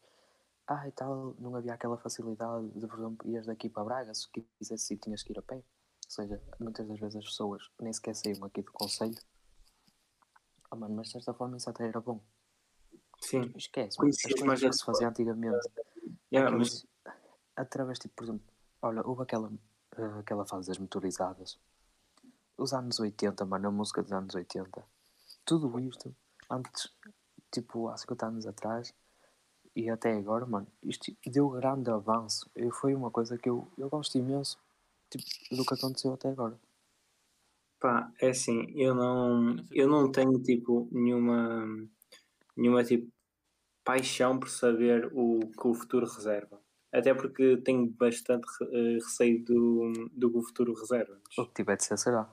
Ah, 0.68 0.88
e 0.88 0.92
tal, 0.92 1.36
não 1.40 1.56
havia 1.56 1.74
aquela 1.74 1.98
facilidade 1.98 2.70
de, 2.72 2.86
por 2.86 3.00
exemplo, 3.00 3.30
ias 3.30 3.46
daqui 3.46 3.70
para 3.70 3.84
Braga, 3.84 4.14
se 4.14 4.28
quisesse 4.60 4.94
ir, 4.94 4.98
tinhas 4.98 5.24
que 5.24 5.32
ir 5.32 5.40
a 5.40 5.42
pé. 5.42 5.56
Ou 5.56 5.64
seja, 6.10 6.42
muitas 6.60 6.88
das 6.88 7.00
vezes 7.00 7.16
as 7.16 7.26
pessoas 7.26 7.70
nem 7.82 7.92
sequer 7.92 8.16
saíam 8.16 8.46
aqui 8.46 8.62
do 8.62 8.72
conselho. 8.72 9.18
Ah, 10.70 10.76
mano, 10.76 10.96
mas 10.96 11.08
de 11.08 11.14
certa 11.14 11.34
forma 11.34 11.58
isso 11.58 11.70
até 11.70 11.88
era 11.88 12.02
bom. 12.02 12.22
Sim. 13.22 13.52
Esquece, 13.56 13.98
mano, 13.98 14.12
as 14.12 14.22
coisas 14.22 14.46
mais 14.46 14.60
que 14.60 14.74
se 14.74 14.86
fazia 14.86 15.08
antigamente. 15.08 15.68
Yeah, 16.32 16.56
mas, 16.56 16.86
através, 17.56 17.98
tipo, 17.98 18.16
por 18.16 18.24
exemplo, 18.26 18.46
olha, 18.82 19.02
houve 19.08 19.24
aquela, 19.24 19.52
eh, 19.98 20.20
aquela 20.20 20.46
fase 20.46 20.68
das 20.68 20.78
motorizadas. 20.78 21.58
Os 22.58 22.74
anos 22.74 23.00
80, 23.00 23.46
mano, 23.46 23.70
a 23.70 23.72
música 23.72 24.04
dos 24.04 24.12
anos 24.12 24.36
80. 24.36 24.84
Tudo 25.46 25.80
isto, 25.80 26.14
antes, 26.50 26.90
tipo, 27.52 27.90
há 27.90 27.98
50 27.98 28.26
anos 28.28 28.48
atrás 28.48 28.94
e 29.76 29.90
até 29.90 30.14
agora, 30.14 30.46
mano, 30.46 30.68
isto 30.84 31.16
deu 31.26 31.50
grande 31.50 31.90
avanço. 31.92 32.50
E 32.56 32.72
foi 32.72 32.96
uma 32.96 33.12
coisa 33.12 33.38
que 33.38 33.50
eu, 33.50 33.68
eu 33.78 33.90
gosto 33.90 34.18
imenso, 34.18 34.58
tipo, 35.10 35.26
do 35.56 35.66
que 35.66 35.74
aconteceu 35.76 36.14
até 36.14 36.30
agora. 36.30 36.60
pá, 37.80 38.12
é 38.22 38.30
assim, 38.30 38.66
eu 38.76 38.94
não, 38.96 39.56
Eu 39.72 39.88
não 39.88 40.02
eu 40.02 40.04
não 40.04 40.12
tenho, 40.12 40.42
tipo, 40.42 40.88
nenhuma, 40.92 41.66
nenhuma, 42.56 42.84
tipo, 42.84 43.12
paixão 43.84 44.40
por 44.40 44.50
saber 44.50 45.10
o 45.14 45.40
que 45.42 45.68
o 45.68 45.74
futuro 45.74 46.06
reserva. 46.08 46.62
Até 46.94 47.14
porque 47.14 47.58
tenho 47.58 47.88
bastante 47.88 48.48
eh, 48.72 48.96
receio 48.96 49.44
do, 49.46 50.10
do 50.14 50.32
que 50.32 50.38
o 50.38 50.44
futuro 50.44 50.74
reserva. 50.74 51.20
O 51.38 51.46
que 51.48 51.54
tiver 51.56 51.78
de 51.78 51.86
ser, 51.86 51.98
será. 51.98 52.30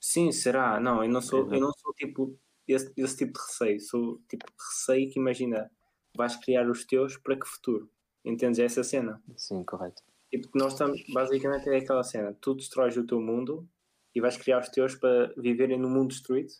Sim, 0.00 0.32
será? 0.32 0.80
Não, 0.80 1.02
eu 1.04 1.10
não 1.10 1.20
sou, 1.22 1.52
eu 1.52 1.60
não 1.60 1.72
sou 1.72 1.92
tipo 1.94 2.38
esse, 2.68 2.92
esse 2.96 3.16
tipo 3.16 3.32
de 3.32 3.44
receio. 3.44 3.80
Sou 3.80 4.20
tipo 4.28 4.44
receio 4.58 5.10
que 5.10 5.18
imagina, 5.18 5.70
vais 6.16 6.36
criar 6.36 6.68
os 6.68 6.84
teus 6.84 7.16
para 7.16 7.36
que 7.36 7.46
futuro? 7.46 7.90
Entendes 8.24 8.58
essa 8.58 8.82
cena? 8.82 9.22
Sim, 9.36 9.62
correto. 9.64 10.02
Tipo, 10.30 10.50
que 10.50 10.58
nós 10.58 10.72
estamos, 10.72 11.02
basicamente 11.12 11.68
é 11.68 11.76
aquela 11.76 12.02
cena, 12.02 12.36
tu 12.40 12.54
destróis 12.54 12.96
o 12.96 13.06
teu 13.06 13.20
mundo 13.20 13.68
e 14.14 14.20
vais 14.20 14.36
criar 14.36 14.60
os 14.60 14.68
teus 14.68 14.94
para 14.94 15.32
viverem 15.36 15.78
no 15.78 15.88
mundo 15.88 16.08
destruído. 16.08 16.52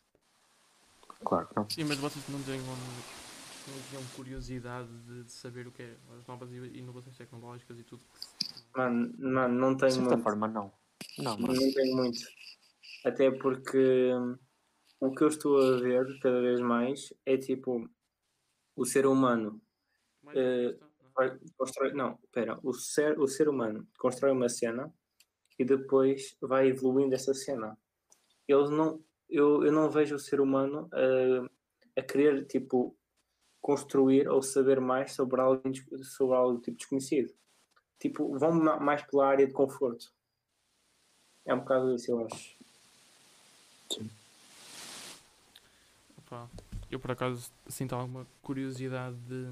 Claro 1.25 1.49
que 1.49 1.57
não. 1.57 1.69
Sim, 1.71 1.85
mas 1.85 1.99
vocês 1.99 2.25
não 2.29 2.41
têm 2.43 2.61
não 2.61 3.83
tinham 3.91 4.03
curiosidade 4.15 4.89
de, 5.09 5.25
de 5.25 5.33
saber 5.33 5.67
o 5.67 5.73
que 5.73 5.83
é 5.83 5.97
as 6.17 6.27
novas 6.27 6.49
inovações 6.53 7.17
tecnológicas 7.17 7.77
e 7.77 7.83
tudo 7.83 8.01
Mano, 8.77 9.13
mano 9.19 9.55
não 9.59 9.73
De 9.75 9.81
tenho 9.81 9.93
certa 9.93 10.11
muito. 10.11 10.23
forma, 10.23 10.47
não. 10.47 10.71
Não, 11.19 11.37
Não 11.37 11.49
mas 11.49 11.59
tenho 11.59 11.97
muito. 11.97 12.21
Até 13.05 13.31
porque 13.31 14.11
o 15.01 15.11
que 15.15 15.23
eu 15.25 15.29
estou 15.29 15.59
a 15.61 15.77
ver 15.79 16.19
cada 16.21 16.41
vez 16.41 16.61
mais 16.61 17.13
é 17.25 17.37
tipo 17.37 17.89
o 18.75 18.85
ser 18.85 19.07
humano 19.07 19.61
Eh, 20.35 20.77
constrói, 21.57 21.93
não, 21.93 22.19
espera, 22.25 22.59
o 22.63 22.73
ser, 22.75 23.19
o 23.19 23.27
ser 23.29 23.49
humano 23.49 23.87
constrói 23.99 24.33
uma 24.33 24.49
cena 24.49 24.93
e 25.59 25.65
depois 25.65 26.37
vai 26.41 26.69
evoluindo 26.69 27.15
essa 27.15 27.33
cena. 27.33 27.79
Eles 28.47 28.69
não, 28.71 29.03
eu, 29.29 29.65
eu 29.65 29.73
não 29.73 29.89
vejo 29.91 30.17
o 30.17 30.19
ser 30.19 30.41
humano 30.41 30.89
a, 30.93 32.01
a 32.01 32.03
querer 32.03 32.45
tipo 32.47 32.95
construir 33.63 34.29
ou 34.29 34.43
saber 34.43 34.79
mais 34.81 35.13
sobre 35.13 35.41
algo, 35.41 35.63
sobre 36.05 36.37
algo 36.37 36.61
tipo 36.61 36.77
desconhecido. 36.77 37.33
Tipo, 37.99 38.39
vão 38.39 38.53
ma- 38.53 38.79
mais 38.79 39.03
pela 39.03 39.27
área 39.27 39.47
de 39.47 39.53
conforto. 39.53 40.13
É 41.47 41.55
um 41.55 41.61
bocado 41.61 41.95
isso, 41.95 42.11
eu 42.11 42.27
acho. 42.27 42.57
Opa, 46.27 46.51
eu 46.91 46.99
por 46.99 47.12
acaso 47.12 47.53
sinto 47.68 47.95
alguma 47.95 48.27
curiosidade 48.43 49.16
de, 49.29 49.45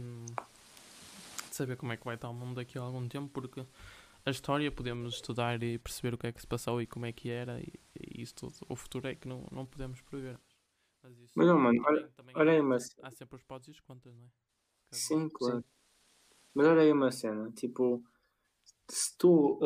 de 1.49 1.55
saber 1.55 1.77
como 1.77 1.93
é 1.93 1.97
que 1.97 2.05
vai 2.05 2.17
estar 2.17 2.29
o 2.29 2.35
mundo 2.35 2.57
daqui 2.57 2.77
a 2.79 2.83
algum 2.83 3.09
tempo, 3.09 3.29
porque 3.33 3.65
a 4.27 4.31
história 4.31 4.71
podemos 4.73 5.15
estudar 5.15 5.63
e 5.63 5.79
perceber 5.79 6.15
o 6.15 6.19
que 6.19 6.27
é 6.27 6.33
que 6.33 6.41
se 6.41 6.47
passou 6.47 6.81
e 6.83 6.87
como 6.87 7.07
é 7.07 7.13
que 7.13 7.31
era, 7.31 7.61
e, 7.61 7.73
e 8.01 8.23
isso 8.23 8.35
tudo. 8.35 8.55
O 8.69 8.75
futuro 8.75 9.07
é 9.07 9.15
que 9.15 9.29
não, 9.29 9.47
não 9.53 9.65
podemos 9.65 10.01
prever. 10.03 10.39
Mas 11.03 11.17
isso 11.19 11.33
Mas 11.37 11.47
não, 11.47 11.59
mano, 11.59 11.83
olha- 11.87 12.11
olha 12.35 12.53
aí, 12.53 12.59
há, 12.59 12.63
mas- 12.63 12.97
há 13.03 13.11
sempre 13.11 13.37
os 13.37 13.43
podes 13.43 13.69
e 13.69 13.71
os 13.73 13.81
contras, 13.81 14.15
não 14.15 14.25
é? 14.25 14.29
Cada- 14.91 15.01
Sim, 15.01 15.29
claro. 15.29 15.65
Mas 16.55 16.67
olha 16.67 16.83
aí 16.83 16.93
uma 16.93 17.13
cena, 17.13 17.51
tipo, 17.53 18.03
se 18.89 19.17
tu 19.19 19.61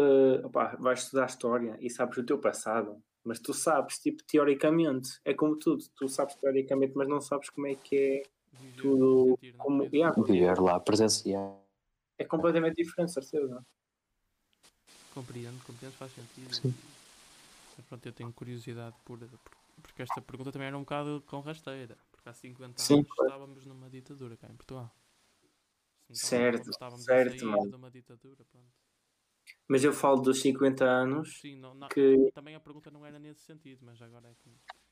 opá, 0.44 0.74
vais 0.76 1.02
estudar 1.04 1.26
história 1.26 1.76
e 1.80 1.88
sabes 1.90 2.18
o 2.18 2.24
teu 2.24 2.38
passado, 2.38 3.02
mas 3.28 3.38
tu 3.40 3.52
sabes, 3.52 3.98
tipo, 3.98 4.24
teoricamente, 4.24 5.20
é 5.24 5.34
como 5.34 5.56
tudo, 5.58 5.84
tu 5.94 6.08
sabes 6.08 6.34
teoricamente, 6.36 6.94
mas 6.96 7.06
não 7.06 7.20
sabes 7.20 7.50
como 7.50 7.66
é 7.66 7.74
que 7.76 7.96
é 7.96 8.22
Viver, 8.58 8.76
tudo, 8.80 9.38
sentir 9.40 9.54
como, 9.58 9.88
yeah, 9.92 10.22
viver 10.22 10.58
lá, 10.60 10.80
presenciar. 10.80 11.54
é 12.18 12.24
completamente 12.24 12.74
diferente, 12.76 13.12
certeza. 13.12 13.64
Compreendo, 15.14 15.62
compreendo, 15.64 15.94
faz 15.96 16.12
sentido. 16.12 16.54
Sim. 16.54 16.74
Mas 17.76 17.86
pronto, 17.86 18.06
eu 18.06 18.12
tenho 18.12 18.32
curiosidade 18.32 18.96
por, 19.04 19.18
por- 19.18 19.58
porque 19.82 20.02
esta 20.02 20.20
pergunta 20.22 20.50
também 20.50 20.68
era 20.68 20.76
um 20.76 20.80
bocado 20.82 21.22
com 21.26 21.40
rasteira. 21.40 21.96
Porque 22.10 22.28
há 22.28 22.32
50 22.32 22.82
Sim, 22.82 22.94
anos 22.94 23.08
estávamos 23.10 23.66
numa 23.66 23.88
ditadura 23.90 24.36
cá 24.36 24.48
em 24.48 24.56
Portugal. 24.56 24.90
Se 26.10 26.34
não 26.34 26.40
Certo, 26.40 26.70
estávamos 26.70 27.04
certo, 27.04 27.44
mano. 27.46 27.68
de 27.68 27.76
uma 27.76 27.90
ditadura, 27.90 28.44
pronto. 28.50 28.66
Mas 29.66 29.84
eu 29.84 29.92
falo 29.92 30.20
dos 30.22 30.40
50 30.40 30.84
anos, 30.84 31.40
Sim, 31.40 31.56
não, 31.58 31.74
não- 31.74 31.88
que, 31.88 32.30
também 32.34 32.54
a 32.54 32.60
pergunta 32.60 32.90
não 32.90 33.04
era 33.04 33.18
nesse 33.18 33.40
sentido, 33.40 33.84
mas 33.84 34.00
agora 34.00 34.28
é 34.28 34.34
que. 34.34 34.50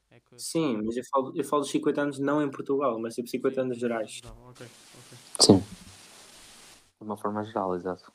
É 0.09 0.21
que 0.21 0.39
sim, 0.39 0.81
mas 0.85 0.97
eu 0.97 1.03
falo, 1.11 1.33
eu 1.35 1.45
falo 1.45 1.63
dos 1.63 1.71
50 1.71 2.01
anos 2.01 2.19
não 2.21 2.41
em 2.41 2.49
Portugal, 2.51 2.99
mas 3.01 3.15
tipo 3.15 3.29
50 3.29 3.63
anos 3.63 3.79
gerais. 3.79 4.21
Não, 4.23 4.51
ok, 4.51 4.67
ok. 4.67 5.19
Sim. 5.41 5.59
De 5.59 7.05
uma 7.05 7.17
forma 7.17 7.43
geral, 7.43 7.75
exato. 7.75 8.13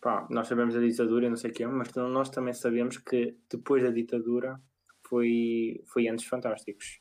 Pá, 0.00 0.26
nós 0.30 0.48
sabemos 0.48 0.74
da 0.74 0.80
ditadura 0.80 1.26
e 1.26 1.28
não 1.28 1.36
sei 1.36 1.50
o 1.50 1.54
quê, 1.54 1.66
mas 1.66 1.88
então 1.90 2.08
nós 2.08 2.30
também 2.30 2.54
sabemos 2.54 2.96
que 2.96 3.36
depois 3.50 3.82
da 3.82 3.90
ditadura 3.90 4.58
foi, 5.06 5.82
foi 5.92 6.08
anos 6.08 6.24
fantásticos. 6.24 7.00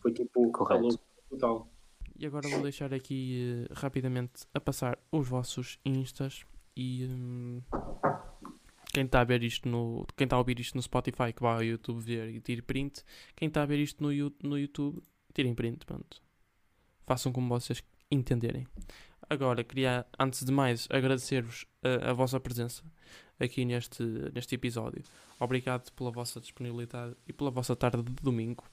Foi 0.00 0.12
tipo 0.12 0.50
Correto. 0.50 0.88
a 0.98 1.28
total. 1.30 1.68
E 2.16 2.26
agora 2.26 2.48
vou 2.48 2.60
deixar 2.62 2.92
aqui 2.92 3.66
eh, 3.70 3.72
rapidamente 3.74 4.46
a 4.52 4.60
passar 4.60 4.98
os 5.12 5.28
vossos 5.28 5.78
instas 5.84 6.44
e 6.76 7.06
hum, 7.06 7.62
quem 8.94 9.04
está 9.04 9.20
a 9.20 9.24
ver 9.24 9.42
isto 9.42 9.68
no. 9.68 10.06
Quem 10.16 10.24
está 10.24 10.36
a 10.36 10.38
ouvir 10.38 10.60
isto 10.60 10.76
no 10.76 10.82
Spotify 10.82 11.32
que 11.32 11.42
vai 11.42 11.54
ao 11.54 11.64
YouTube 11.64 12.00
ver 12.00 12.28
e 12.28 12.40
tire 12.40 12.62
print. 12.62 13.02
Quem 13.34 13.48
está 13.48 13.62
a 13.62 13.66
ver 13.66 13.80
isto 13.80 14.02
no, 14.02 14.08
no 14.42 14.56
YouTube, 14.56 15.02
tirem 15.34 15.52
print, 15.52 15.84
pronto. 15.84 16.22
Façam 17.04 17.32
como 17.32 17.48
vocês 17.48 17.82
entenderem. 18.08 18.66
Agora, 19.28 19.64
queria, 19.64 20.06
antes 20.18 20.44
de 20.44 20.52
mais, 20.52 20.86
agradecer-vos 20.90 21.66
a, 21.82 22.10
a 22.10 22.12
vossa 22.12 22.38
presença 22.38 22.84
aqui 23.40 23.64
neste, 23.64 24.02
neste 24.32 24.54
episódio. 24.54 25.02
Obrigado 25.40 25.90
pela 25.92 26.12
vossa 26.12 26.40
disponibilidade 26.40 27.16
e 27.26 27.32
pela 27.32 27.50
vossa 27.50 27.74
tarde 27.74 28.02
de 28.02 28.12
domingo. 28.22 28.64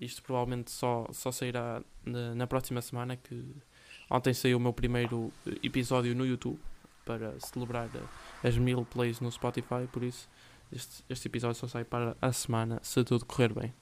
Isto 0.00 0.22
provavelmente 0.22 0.70
só, 0.72 1.06
só 1.12 1.30
sairá 1.30 1.82
na, 2.04 2.34
na 2.34 2.46
próxima 2.46 2.82
semana, 2.82 3.16
que 3.16 3.54
ontem 4.10 4.34
saiu 4.34 4.56
o 4.56 4.60
meu 4.60 4.72
primeiro 4.72 5.32
episódio 5.62 6.16
no 6.16 6.26
YouTube 6.26 6.58
para 7.08 7.40
celebrar 7.40 7.88
as 8.44 8.58
mil 8.58 8.84
plays 8.84 9.18
no 9.18 9.32
Spotify, 9.32 9.88
por 9.90 10.02
isso 10.02 10.28
este, 10.70 11.02
este 11.08 11.26
episódio 11.26 11.56
só 11.58 11.66
sai 11.66 11.82
para 11.82 12.14
a 12.20 12.30
semana, 12.30 12.78
se 12.82 13.02
tudo 13.02 13.24
correr 13.24 13.54
bem. 13.54 13.72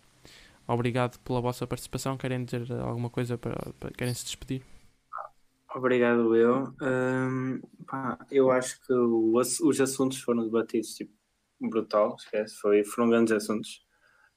Obrigado 0.68 1.18
pela 1.20 1.40
vossa 1.40 1.66
participação. 1.66 2.16
Querem 2.16 2.44
dizer 2.44 2.70
alguma 2.72 3.10
coisa 3.10 3.36
para, 3.36 3.56
para 3.80 3.90
querem 3.90 4.14
se 4.14 4.24
despedir? 4.24 4.62
Obrigado, 5.74 6.36
eu. 6.36 6.72
Um, 6.80 7.60
pá, 7.86 8.16
eu 8.30 8.50
acho 8.52 8.80
que 8.86 8.92
o, 8.92 9.34
os 9.36 9.80
assuntos 9.80 10.20
foram 10.20 10.44
debatidos 10.44 10.94
tipo, 10.94 11.12
brutal, 11.60 12.14
esquece. 12.18 12.54
Foi, 12.56 12.84
foram 12.84 13.10
grandes 13.10 13.32
assuntos. 13.32 13.84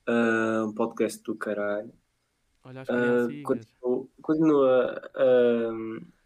Uh, 0.07 0.65
um 0.65 0.73
podcast 0.73 1.21
do 1.23 1.35
caralho. 1.35 1.93
Olha, 2.63 2.81
uh, 2.83 3.43
continuo, 3.43 4.09
continuo 4.21 4.65
a, 4.65 5.71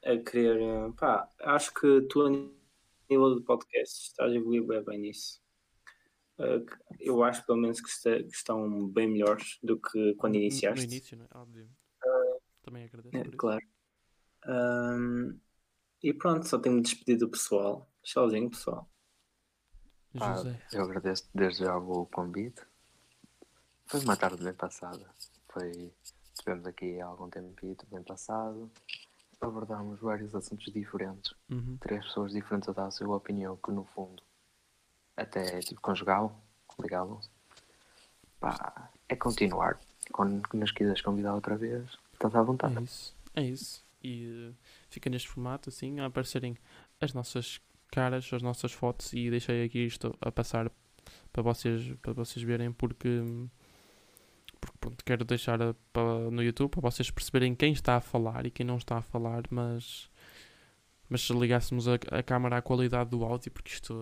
a, 0.03 0.17
querer. 0.17 0.91
Pá, 0.93 1.29
acho 1.39 1.73
que 1.73 2.01
tu, 2.09 2.21
a 2.21 2.29
nível 2.29 3.35
de 3.35 3.45
podcast, 3.45 4.09
estás 4.09 4.31
a 4.31 4.35
evoluir 4.35 4.65
bem, 4.65 4.83
bem 4.83 4.99
nisso. 4.99 5.41
Uh, 6.37 6.65
eu 6.99 7.23
acho, 7.23 7.45
pelo 7.45 7.59
menos, 7.59 7.79
que, 7.79 7.89
está, 7.89 8.15
que, 8.17 8.35
estão 8.35 8.87
bem 8.87 9.07
melhores 9.07 9.59
do 9.61 9.79
que 9.79 10.15
quando 10.15 10.35
iniciaste. 10.35 10.85
No 10.85 10.91
início, 10.91 11.17
não 11.17 11.25
é? 11.25 11.29
Óbvio. 11.35 11.69
Uh, 12.03 12.41
Também 12.63 12.85
agradeço. 12.85 13.17
É, 13.17 13.37
claro. 13.37 13.65
Um, 14.47 15.39
e 16.01 16.13
pronto, 16.13 16.47
só 16.47 16.59
tenho 16.59 16.77
de 16.77 16.89
despedir 16.89 17.17
do 17.17 17.29
pessoal. 17.29 17.89
Tchauzinho, 18.01 18.49
pessoal. 18.49 18.89
Ah, 20.19 20.35
eu 20.71 20.83
agradeço 20.83 21.29
desde 21.33 21.63
já 21.63 21.75
o 21.77 22.05
convite. 22.05 22.61
Foi 23.85 23.99
uma 24.01 24.15
tarde 24.15 24.43
bem 24.43 24.53
passada. 24.53 25.09
Foi. 25.49 25.91
Estivemos 26.33 26.65
aqui 26.65 26.99
há 26.99 27.05
algum 27.05 27.29
tempo 27.29 27.55
bem 27.91 28.03
passado. 28.03 28.71
Abordámos 29.43 29.99
vários 29.99 30.33
assuntos 30.33 30.71
diferentes. 30.71 31.33
Uhum. 31.49 31.77
Três 31.79 32.05
pessoas 32.05 32.31
diferentes 32.31 32.69
a 32.69 32.73
dar 32.73 32.87
a 32.87 32.91
sua 32.91 33.15
opinião, 33.15 33.57
que 33.57 33.71
no 33.71 33.85
fundo 33.85 34.21
até 35.15 35.59
tipo 35.59 35.81
conjugal, 35.81 36.41
ligavam-se. 36.81 37.29
Pá, 38.39 38.89
é 39.07 39.15
continuar. 39.15 39.79
Quando 40.11 40.41
nos 40.53 40.71
quiseres 40.71 41.01
convidar 41.01 41.35
outra 41.35 41.55
vez, 41.55 41.97
estás 42.13 42.35
à 42.35 42.41
vontade. 42.41 42.77
É 42.77 42.81
isso. 42.81 43.15
É 43.35 43.41
isso 43.41 43.83
e 44.03 44.49
uh, 44.49 44.55
fica 44.89 45.09
neste 45.09 45.29
formato 45.29 45.69
assim 45.69 45.99
a 45.99 46.05
aparecerem 46.05 46.57
as 46.99 47.13
nossas 47.13 47.61
caras, 47.89 48.31
as 48.33 48.41
nossas 48.41 48.73
fotos 48.73 49.13
e 49.13 49.29
deixei 49.29 49.63
aqui 49.63 49.85
isto 49.85 50.15
a 50.19 50.31
passar 50.31 50.69
para 51.31 51.41
vocês, 51.41 51.93
para 52.01 52.13
vocês 52.13 52.43
verem 52.43 52.71
porque, 52.71 53.21
porque 54.63 54.77
pronto, 54.79 55.03
quero 55.03 55.25
deixar 55.25 55.59
para, 55.91 56.31
no 56.31 56.41
YouTube 56.41 56.71
para 56.71 56.81
vocês 56.81 57.11
perceberem 57.11 57.53
quem 57.53 57.73
está 57.73 57.97
a 57.97 58.01
falar 58.01 58.45
e 58.45 58.51
quem 58.51 58.65
não 58.65 58.77
está 58.77 58.97
a 58.97 59.01
falar, 59.01 59.43
mas 59.49 60.09
mas 61.09 61.21
se 61.21 61.33
ligássemos 61.33 61.87
a, 61.87 61.95
a 62.11 62.23
câmera 62.23 62.57
à 62.57 62.61
qualidade 62.61 63.09
do 63.09 63.23
áudio, 63.23 63.51
porque 63.51 63.71
isto 63.71 63.93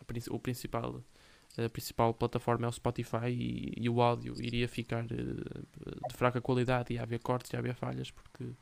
a, 0.00 0.34
o 0.34 0.38
principal 0.38 1.02
a 1.58 1.68
principal 1.68 2.12
plataforma 2.14 2.66
é 2.66 2.68
o 2.68 2.72
Spotify 2.72 3.28
e, 3.30 3.72
e 3.76 3.88
o 3.88 4.00
áudio 4.02 4.34
iria 4.40 4.68
ficar 4.68 5.04
uh, 5.04 6.08
de 6.08 6.14
fraca 6.14 6.40
qualidade 6.40 6.92
e 6.92 6.96
ia 6.96 7.02
haver 7.02 7.18
cortes 7.20 7.50
e 7.50 7.56
ia 7.56 7.60
haver 7.60 7.74
falhas 7.74 8.10
porque 8.10 8.52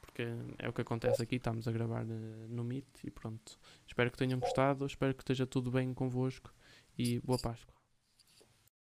porque 0.00 0.26
é 0.58 0.68
o 0.68 0.72
que 0.72 0.80
acontece 0.80 1.22
aqui. 1.22 1.36
Estamos 1.36 1.68
a 1.68 1.72
gravar 1.72 2.02
eh, 2.02 2.46
no 2.48 2.64
Meet 2.64 2.86
e 3.04 3.10
pronto. 3.10 3.58
Espero 3.86 4.10
que 4.10 4.18
tenham 4.18 4.40
gostado, 4.40 4.84
espero 4.84 5.14
que 5.14 5.22
esteja 5.22 5.46
tudo 5.46 5.70
bem 5.70 5.94
convosco 5.94 6.52
e 6.98 7.20
boa 7.20 7.38
Páscoa. 7.38 7.77